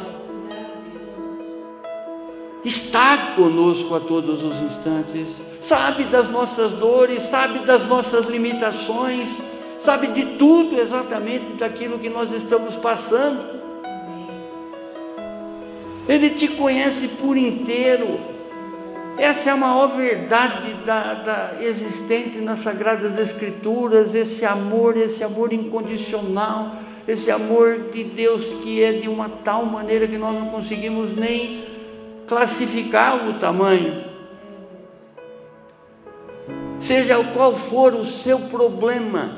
Está 2.63 3.33
conosco 3.35 3.93
a 3.95 3.99
todos 3.99 4.43
os 4.43 4.55
instantes, 4.61 5.41
sabe 5.59 6.05
das 6.05 6.29
nossas 6.29 6.71
dores, 6.73 7.23
sabe 7.23 7.59
das 7.59 7.85
nossas 7.85 8.27
limitações, 8.27 9.41
sabe 9.79 10.07
de 10.07 10.37
tudo 10.37 10.79
exatamente 10.79 11.53
daquilo 11.53 11.99
que 11.99 12.09
nós 12.09 12.31
estamos 12.31 12.75
passando. 12.75 13.56
Ele 16.07 16.29
te 16.29 16.47
conhece 16.47 17.07
por 17.09 17.35
inteiro. 17.35 18.19
Essa 19.17 19.49
é 19.49 19.53
a 19.53 19.57
maior 19.57 19.87
verdade 19.97 20.73
da, 20.85 21.13
da, 21.15 21.51
existente 21.59 22.37
nas 22.37 22.59
Sagradas 22.59 23.17
Escrituras, 23.17 24.13
esse 24.13 24.45
amor, 24.45 24.95
esse 24.95 25.23
amor 25.23 25.51
incondicional, 25.51 26.75
esse 27.07 27.31
amor 27.31 27.89
de 27.91 28.03
Deus 28.03 28.45
que 28.61 28.81
é 28.81 28.93
de 28.93 29.09
uma 29.09 29.27
tal 29.27 29.65
maneira 29.65 30.07
que 30.07 30.17
nós 30.17 30.33
não 30.35 30.49
conseguimos 30.49 31.15
nem 31.15 31.65
classificar 32.27 33.27
o 33.27 33.39
tamanho. 33.39 34.05
Seja 36.79 37.17
qual 37.33 37.55
for 37.55 37.95
o 37.95 38.05
seu 38.05 38.39
problema, 38.41 39.31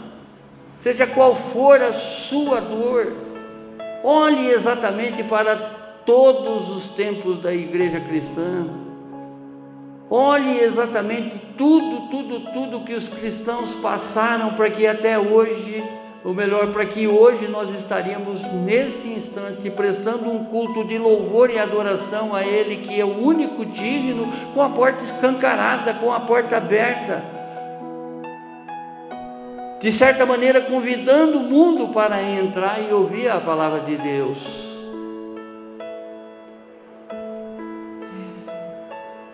seja 0.80 1.08
qual 1.08 1.36
for 1.36 1.82
a 1.82 1.94
sua 1.94 2.60
dor, 2.60 3.14
olhe 4.04 4.50
exatamente 4.50 5.24
para 5.24 5.79
todos 6.06 6.70
os 6.70 6.88
tempos 6.90 7.38
da 7.38 7.54
igreja 7.54 8.00
cristã. 8.00 8.68
Olhe 10.10 10.60
exatamente 10.62 11.38
tudo, 11.56 12.10
tudo, 12.10 12.40
tudo 12.52 12.84
que 12.84 12.96
os 12.96 13.08
cristãos 13.08 13.76
passaram 13.76 14.54
para 14.54 14.68
que 14.72 14.88
até 14.88 15.20
hoje, 15.20 15.84
ou 16.26 16.34
melhor, 16.34 16.72
para 16.72 16.84
que 16.88 17.08
hoje 17.08 17.48
nós 17.48 17.72
estaríamos 17.76 18.42
nesse 18.66 19.08
instante 19.08 19.70
prestando 19.70 20.28
um 20.28 20.46
culto 20.46 20.84
de 20.84 20.98
louvor 20.98 21.52
e 21.52 21.60
adoração 21.60 22.34
a 22.34 22.44
Ele, 22.44 22.88
que 22.88 23.00
é 23.00 23.06
o 23.06 23.24
único 23.24 23.64
digno, 23.64 24.34
com 24.56 24.64
a 24.64 24.70
porta 24.70 25.04
escancarada, 25.04 25.94
com 25.94 26.12
a 26.12 26.20
porta 26.22 26.58
aberta. 26.58 27.24
De 29.80 29.92
certa 29.92 30.26
maneira, 30.26 30.60
convidando 30.60 31.38
o 31.38 31.44
mundo 31.44 31.94
para 31.94 32.20
entrar 32.22 32.82
e 32.82 32.92
ouvir 32.92 33.30
a 33.30 33.40
palavra 33.40 33.82
de 33.82 33.96
Deus. 33.96 34.79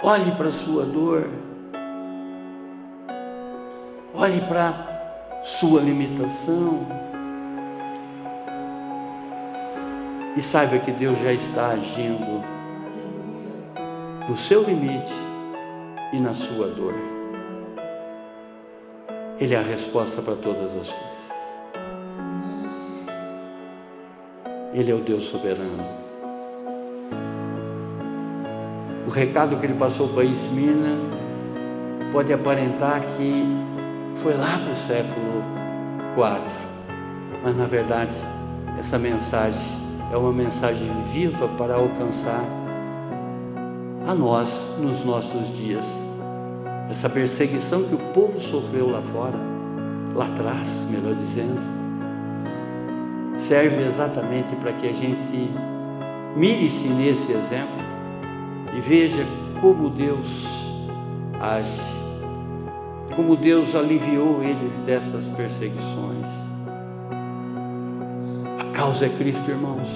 Olhe 0.08 0.32
para 0.34 0.50
a 0.50 0.52
sua 0.52 0.86
dor. 0.86 1.28
Olhe 4.14 4.40
para 4.42 5.42
sua 5.44 5.82
limitação. 5.82 6.86
E 10.38 10.44
saiba 10.44 10.78
que 10.78 10.92
Deus 10.92 11.18
já 11.18 11.34
está 11.34 11.70
agindo 11.70 12.44
no 14.30 14.38
seu 14.38 14.62
limite 14.62 15.12
e 16.14 16.20
na 16.20 16.36
sua 16.36 16.68
dor. 16.68 16.94
Ele 19.40 19.56
é 19.56 19.58
a 19.58 19.64
resposta 19.64 20.22
para 20.22 20.36
todas 20.36 20.68
as 20.68 20.88
coisas. 20.88 21.16
Ele 24.72 24.92
é 24.92 24.94
o 24.94 25.02
Deus 25.02 25.24
soberano 25.32 26.05
recado 29.16 29.58
que 29.58 29.66
ele 29.66 29.76
passou 29.76 30.10
para 30.10 30.26
Ismina 30.26 30.98
pode 32.12 32.34
aparentar 32.34 33.02
que 33.16 33.46
foi 34.18 34.34
lá 34.34 34.60
para 34.62 34.74
o 34.74 34.76
século 34.76 35.42
IV, 36.18 36.42
mas 37.42 37.56
na 37.56 37.66
verdade 37.66 38.12
essa 38.78 39.00
mensagem 39.00 39.62
é 40.12 40.18
uma 40.18 40.34
mensagem 40.34 40.90
viva 41.14 41.48
para 41.58 41.76
alcançar 41.76 42.44
a 44.06 44.14
nós 44.14 44.54
nos 44.80 45.04
nossos 45.06 45.48
dias. 45.58 45.86
Essa 46.92 47.10
perseguição 47.10 47.84
que 47.84 47.96
o 47.96 48.00
povo 48.14 48.40
sofreu 48.40 48.92
lá 48.92 49.02
fora, 49.14 49.38
lá 50.14 50.26
atrás, 50.26 50.68
melhor 50.90 51.16
dizendo, 51.16 51.60
serve 53.48 53.82
exatamente 53.84 54.56
para 54.58 54.74
que 54.74 54.90
a 54.90 54.94
gente 54.94 55.50
mire-se 56.36 56.88
nesse 56.90 57.32
exemplo 57.32 57.95
e 58.76 58.82
veja 58.82 59.26
como 59.62 59.90
Deus 59.90 60.28
age, 61.40 61.82
como 63.16 63.38
Deus 63.38 63.74
aliviou 63.74 64.44
eles 64.44 64.74
dessas 64.80 65.24
perseguições. 65.36 66.26
A 68.60 68.72
causa 68.74 69.06
é 69.06 69.10
Cristo, 69.10 69.50
irmãos. 69.50 69.88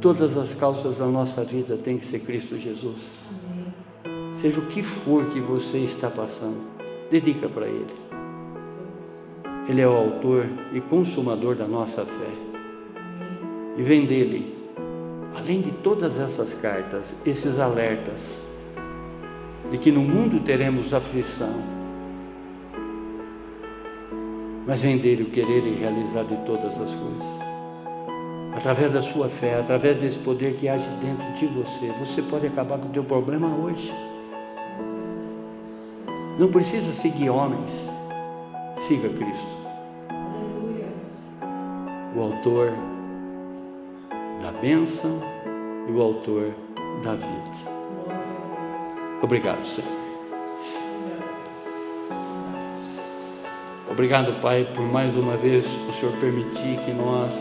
Todas 0.00 0.36
as 0.36 0.54
causas 0.54 0.98
da 0.98 1.06
nossa 1.06 1.42
vida 1.42 1.76
têm 1.76 1.98
que 1.98 2.06
ser 2.06 2.20
Cristo 2.20 2.58
Jesus. 2.58 3.00
Seja 4.36 4.60
o 4.60 4.66
que 4.66 4.82
for 4.82 5.24
que 5.30 5.40
você 5.40 5.78
está 5.78 6.10
passando, 6.10 6.60
dedica 7.10 7.48
para 7.48 7.66
Ele. 7.66 7.94
Ele 9.68 9.80
é 9.80 9.88
o 9.88 9.96
autor 9.96 10.46
e 10.72 10.80
consumador 10.80 11.56
da 11.56 11.66
nossa 11.66 12.04
fé. 12.04 12.30
E 13.78 13.82
vem 13.82 14.04
dele 14.04 14.63
além 15.34 15.60
de 15.60 15.70
todas 15.70 16.18
essas 16.18 16.54
cartas, 16.54 17.14
esses 17.26 17.58
alertas 17.58 18.40
de 19.70 19.78
que 19.78 19.90
no 19.90 20.00
mundo 20.00 20.40
teremos 20.44 20.94
aflição, 20.94 21.54
mas 24.66 24.80
vem 24.80 24.98
dele 24.98 25.24
o 25.24 25.30
querer 25.30 25.66
e 25.66 25.74
realizar 25.74 26.24
de 26.24 26.36
todas 26.46 26.72
as 26.80 26.90
coisas. 26.90 27.44
Através 28.56 28.92
da 28.92 29.02
sua 29.02 29.28
fé, 29.28 29.58
através 29.58 29.98
desse 29.98 30.18
poder 30.18 30.54
que 30.54 30.68
age 30.68 30.88
dentro 31.00 31.32
de 31.32 31.46
você, 31.46 31.92
você 31.98 32.22
pode 32.22 32.46
acabar 32.46 32.78
com 32.78 32.86
o 32.86 32.92
teu 32.92 33.02
problema 33.02 33.48
hoje. 33.48 33.92
Não 36.38 36.48
precisa 36.48 36.92
seguir 36.92 37.30
homens, 37.30 37.70
siga 38.86 39.08
Cristo. 39.08 39.64
O 42.16 42.20
autor 42.20 42.72
bênção 44.60 45.20
e 45.88 45.92
o 45.92 46.00
autor 46.00 46.52
da 47.02 47.14
vida. 47.14 47.74
Obrigado, 49.22 49.66
Senhor. 49.66 49.90
Obrigado, 53.90 54.40
Pai, 54.40 54.66
por 54.74 54.84
mais 54.84 55.16
uma 55.16 55.36
vez 55.36 55.64
o 55.66 55.92
Senhor 55.92 56.14
permitir 56.16 56.78
que 56.84 56.92
nós 56.92 57.32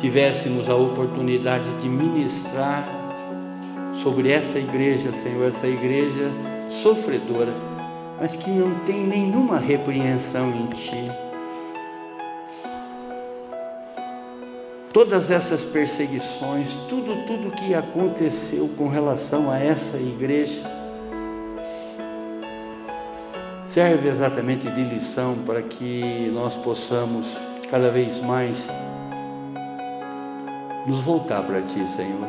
tivéssemos 0.00 0.68
a 0.68 0.76
oportunidade 0.76 1.68
de 1.80 1.88
ministrar 1.88 2.88
sobre 4.02 4.30
essa 4.30 4.58
igreja, 4.58 5.10
Senhor, 5.12 5.48
essa 5.48 5.66
igreja 5.66 6.30
sofredora, 6.70 7.52
mas 8.20 8.36
que 8.36 8.50
não 8.50 8.72
tem 8.86 9.04
nenhuma 9.04 9.58
repreensão 9.58 10.50
em 10.50 10.66
Ti 10.68 11.27
todas 14.92 15.30
essas 15.30 15.62
perseguições, 15.62 16.74
tudo, 16.88 17.26
tudo 17.26 17.50
que 17.50 17.74
aconteceu 17.74 18.68
com 18.76 18.88
relação 18.88 19.50
a 19.50 19.58
essa 19.58 19.96
igreja, 19.96 20.62
serve 23.68 24.08
exatamente 24.08 24.68
de 24.70 24.82
lição 24.82 25.36
para 25.44 25.62
que 25.62 26.30
nós 26.32 26.56
possamos 26.56 27.38
cada 27.70 27.90
vez 27.90 28.18
mais 28.18 28.68
nos 30.86 31.02
voltar 31.02 31.42
para 31.42 31.60
Ti, 31.62 31.86
Senhor, 31.86 32.28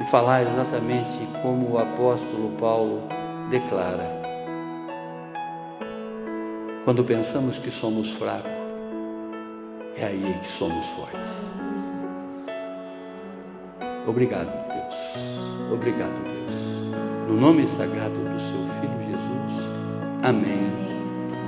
e 0.00 0.04
falar 0.06 0.42
exatamente 0.42 1.18
como 1.42 1.72
o 1.72 1.78
apóstolo 1.78 2.50
Paulo 2.60 3.02
declara. 3.50 4.22
Quando 6.84 7.02
pensamos 7.02 7.58
que 7.58 7.70
somos 7.70 8.12
fracos, 8.12 8.63
é 9.96 10.06
aí 10.06 10.38
que 10.40 10.48
somos 10.48 10.86
fortes. 10.88 11.30
Obrigado, 14.06 14.50
Deus. 14.68 15.72
Obrigado, 15.72 16.14
Deus. 16.24 16.54
No 17.28 17.40
nome 17.40 17.66
sagrado 17.66 18.14
do 18.14 18.40
seu 18.40 18.64
Filho 18.80 19.02
Jesus. 19.02 19.70
Amém. 20.22 20.70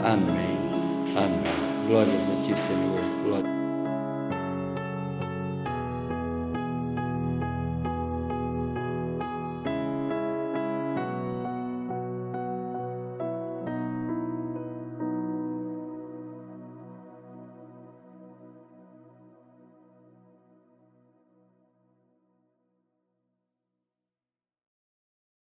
Amém. 0.03 0.57
Amém. 1.17 1.87
Glórias 1.87 2.15
a 2.15 2.43
Ti, 2.45 2.59
Senhor. 2.59 3.56